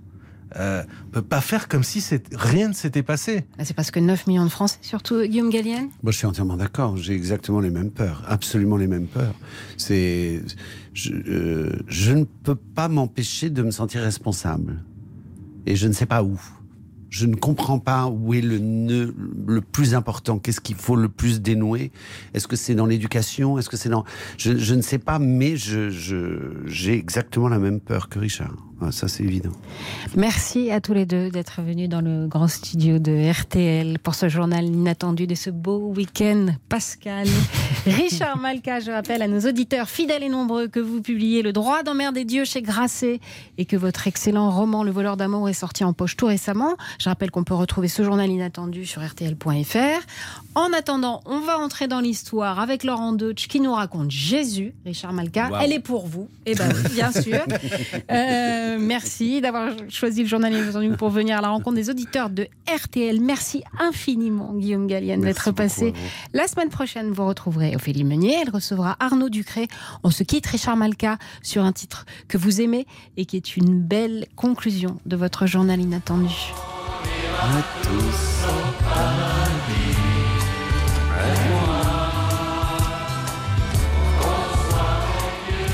Euh, 0.58 0.84
on 1.08 1.10
peut 1.10 1.22
pas 1.22 1.42
faire 1.42 1.68
comme 1.68 1.84
si 1.84 2.04
rien 2.32 2.70
ne 2.70 2.74
s'était 2.74 3.04
passé. 3.04 3.46
Ah, 3.58 3.66
C'est 3.66 3.74
parce 3.74 3.92
que 3.92 4.00
9 4.00 4.28
millions 4.28 4.44
de 4.46 4.50
Français, 4.50 4.78
surtout 4.82 5.22
Guillaume 5.24 5.50
Gallienne 5.50 5.90
Moi, 6.04 6.12
je 6.12 6.18
suis 6.18 6.28
entièrement 6.28 6.58
d'accord. 6.58 6.98
J'ai 6.98 7.14
exactement 7.14 7.60
les 7.60 7.70
mêmes 7.70 7.92
peurs, 7.92 8.24
absolument 8.28 8.78
les 8.78 8.88
mêmes 8.88 9.08
peurs. 9.08 9.34
C'est, 9.78 10.42
je, 10.94 11.12
euh, 11.14 11.72
je 11.88 12.14
ne 12.14 12.24
peux 12.26 12.56
pas 12.56 12.88
m'empêcher 12.88 13.50
de 13.50 13.62
me 13.64 13.72
sentir 13.72 14.02
responsable, 14.02 14.84
et 15.66 15.76
je 15.76 15.88
ne 15.88 15.94
sais 15.94 16.06
pas 16.06 16.24
où. 16.24 16.40
Je 17.10 17.28
ne 17.28 17.36
comprends 17.36 17.78
pas 17.78 18.08
où 18.08 18.34
est 18.34 18.42
le 18.42 18.58
nœud 18.58 19.14
le 19.46 19.62
plus 19.62 19.94
important. 19.94 20.40
Qu'est-ce 20.40 20.60
qu'il 20.60 20.76
faut 20.76 20.96
le 20.96 21.10
plus 21.10 21.42
dénouer? 21.42 21.92
Est-ce 22.34 22.48
que 22.48 22.56
c'est 22.56 22.74
dans 22.74 22.88
l'éducation? 22.88 23.60
Est-ce 23.60 23.70
que 23.70 23.78
c'est 23.78 23.90
dans 23.90 24.04
je, 24.40 24.58
je 24.58 24.74
ne 24.74 24.82
sais 24.82 24.98
pas, 24.98 25.20
mais 25.20 25.56
je, 25.56 25.92
je, 25.92 26.64
j'ai 26.66 26.98
exactement 26.98 27.50
la 27.50 27.60
même 27.60 27.80
peur 27.80 28.10
que 28.10 28.18
Richard. 28.18 28.56
Ah, 28.82 28.92
ça, 28.92 29.08
c'est 29.08 29.24
évident. 29.24 29.52
Merci 30.16 30.72
à 30.72 30.82
tous 30.82 30.94
les 30.94 31.06
deux 31.06 31.30
d'être 31.30 31.62
venus 31.62 31.88
dans 31.88 32.02
le 32.02 32.28
grand 32.28 32.48
studio 32.48 33.00
de 33.00 33.32
RTL 33.32 34.00
pour 34.00 34.16
ce 34.16 34.30
journal 34.30 34.66
inattendu 34.66 35.28
de 35.28 35.36
ce 35.36 35.50
beau 35.50 35.94
week-end 35.96 36.48
pascal. 36.70 37.28
Richard 37.86 38.38
Malka, 38.38 38.80
je 38.80 38.92
rappelle 38.92 39.22
à 39.22 39.28
nos 39.28 39.40
auditeurs 39.42 39.90
fidèles 39.90 40.24
et 40.24 40.30
nombreux 40.30 40.68
que 40.68 40.80
vous 40.80 41.02
publiez 41.02 41.42
Le 41.42 41.54
droit 41.54 41.84
d'emmerder 41.84 42.26
Dieu 42.26 42.46
chez 42.46 42.62
Grasset 42.62 43.20
et 43.58 43.66
que 43.66 43.78
votre 43.78 44.08
excellent 44.08 44.50
roman 44.50 44.84
Le 44.84 44.92
voleur 44.92 45.18
d'amour 45.18 45.50
est 45.50 45.54
sorti 45.54 45.84
en 45.84 45.94
poche 45.94 46.18
tout 46.18 46.28
récemment. 46.28 46.76
Je 47.00 47.10
rappelle 47.10 47.32
qu'on 47.32 47.44
peut 47.44 47.54
retrouver 47.54 47.88
ce 47.88 48.04
journal 48.04 48.30
inattendu 48.30 48.86
sur 48.86 49.02
rtl.fr. 49.02 50.02
En 50.56 50.74
attendant, 50.74 51.22
on 51.26 51.40
va 51.40 51.58
entrer 51.58 51.88
dans 51.88 52.00
l'histoire 52.00 52.60
avec 52.60 52.84
Laurent 52.84 53.14
Deutsch 53.14 53.48
qui 53.48 53.60
nous 53.60 53.74
raconte 53.74 54.12
Jésus, 54.12 54.74
Richard 54.86 55.14
Malka. 55.14 55.50
Elle 55.62 55.74
est 55.74 55.80
pour 55.80 56.06
vous. 56.08 56.28
Eh 56.46 56.56
ben 56.56 56.70
bien 56.92 57.12
sûr. 57.12 57.40
Euh, 58.12 58.63
merci 58.80 59.42
d'avoir 59.42 59.72
choisi 59.90 60.24
le 60.24 60.28
journal 60.28 60.54
inattendu 60.54 60.90
pour 60.98 61.10
venir 61.10 61.38
à 61.38 61.42
la 61.42 61.50
rencontre 61.50 61.76
des 61.76 61.90
auditeurs 61.90 62.30
de 62.30 62.48
RTL. 62.68 63.20
Merci 63.22 63.64
infiniment, 63.80 64.54
Guillaume 64.54 64.88
Gallienne, 64.88 65.22
d'être 65.22 65.52
passé. 65.52 65.94
La 66.34 66.48
semaine 66.48 66.70
prochaine, 66.70 67.12
vous 67.12 67.26
retrouverez 67.26 67.76
Ophélie 67.76 68.04
Meunier. 68.04 68.38
Elle 68.42 68.50
recevra 68.50 68.96
Arnaud 69.00 69.30
Ducré. 69.30 69.68
On 70.04 70.10
se 70.10 70.24
quitte, 70.24 70.46
Richard 70.48 70.78
Malka, 70.78 71.18
sur 71.42 71.64
un 71.64 71.72
titre 71.72 72.06
que 72.28 72.38
vous 72.38 72.62
aimez 72.62 72.86
et 73.18 73.26
qui 73.26 73.38
est 73.38 73.58
une 73.58 73.82
belle 73.82 74.28
conclusion 74.36 75.00
de 75.06 75.16
votre 75.16 75.46
journal 75.46 75.80
inattendu. 75.80 76.34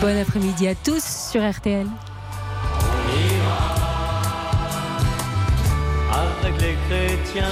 Bon 0.02 0.18
après-midi 0.18 0.68
à 0.68 0.76
tous 0.76 1.04
sur 1.32 1.48
RTL. 1.48 1.86
Avec 6.12 6.62
les 6.62 6.76
chrétiens, 6.88 7.46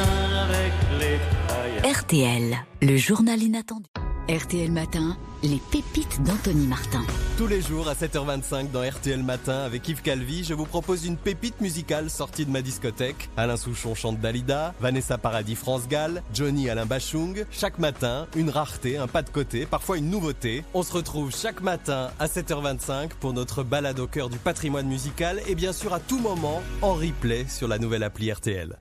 avec 0.44 0.74
les 1.00 1.20
païens. 1.48 1.94
RTL, 1.94 2.58
le 2.82 2.98
journal 2.98 3.42
inattendu. 3.42 3.86
RTL 4.30 4.70
Matin, 4.74 5.16
les 5.42 5.62
pépites 5.72 6.22
d'Anthony 6.22 6.68
Martin. 6.68 7.02
Tous 7.38 7.48
les 7.48 7.62
jours 7.62 7.88
à 7.88 7.94
7h25 7.94 8.72
dans 8.72 8.82
RTL 8.82 9.24
Matin 9.24 9.60
avec 9.60 9.88
Yves 9.88 10.02
Calvi, 10.02 10.44
je 10.44 10.54
vous 10.54 10.66
propose 10.66 11.06
une 11.06 11.16
pépite 11.16 11.62
musicale 11.62 12.10
sortie 12.10 12.46
de 12.46 12.52
ma 12.52 12.62
discothèque. 12.62 13.30
Alain 13.38 13.56
Souchon 13.56 13.96
chante 13.96 14.20
Dalida, 14.20 14.74
Vanessa 14.82 15.18
Paradis 15.18 15.56
France 15.56 15.88
Gall, 15.88 16.24
Johnny 16.34 16.70
Alain 16.70 16.86
Bachung. 16.86 17.46
Chaque 17.52 17.80
matin, 17.80 18.28
une 18.36 18.50
rareté, 18.50 18.98
un 18.98 19.08
pas 19.08 19.22
de 19.22 19.30
côté, 19.30 19.66
parfois 19.66 19.98
une 19.98 20.10
nouveauté. 20.10 20.66
On 20.74 20.84
se 20.84 20.92
retrouve 20.92 21.34
chaque 21.34 21.62
matin 21.62 22.12
à 22.20 22.28
7h25 22.28 23.12
pour 23.22 23.32
notre 23.32 23.64
balade 23.64 24.02
au 24.02 24.08
cœur 24.08 24.30
du 24.30 24.40
patrimoine 24.40 24.88
musical 24.88 25.40
et 25.48 25.56
bien 25.56 25.72
sûr 25.72 25.94
à 25.94 26.02
tout 26.02 26.20
moment 26.20 26.62
en 26.82 26.96
replay 26.96 27.46
sur 27.48 27.70
la 27.70 27.80
nouvelle 27.80 28.04
appli 28.04 28.30
RTL. 28.30 28.78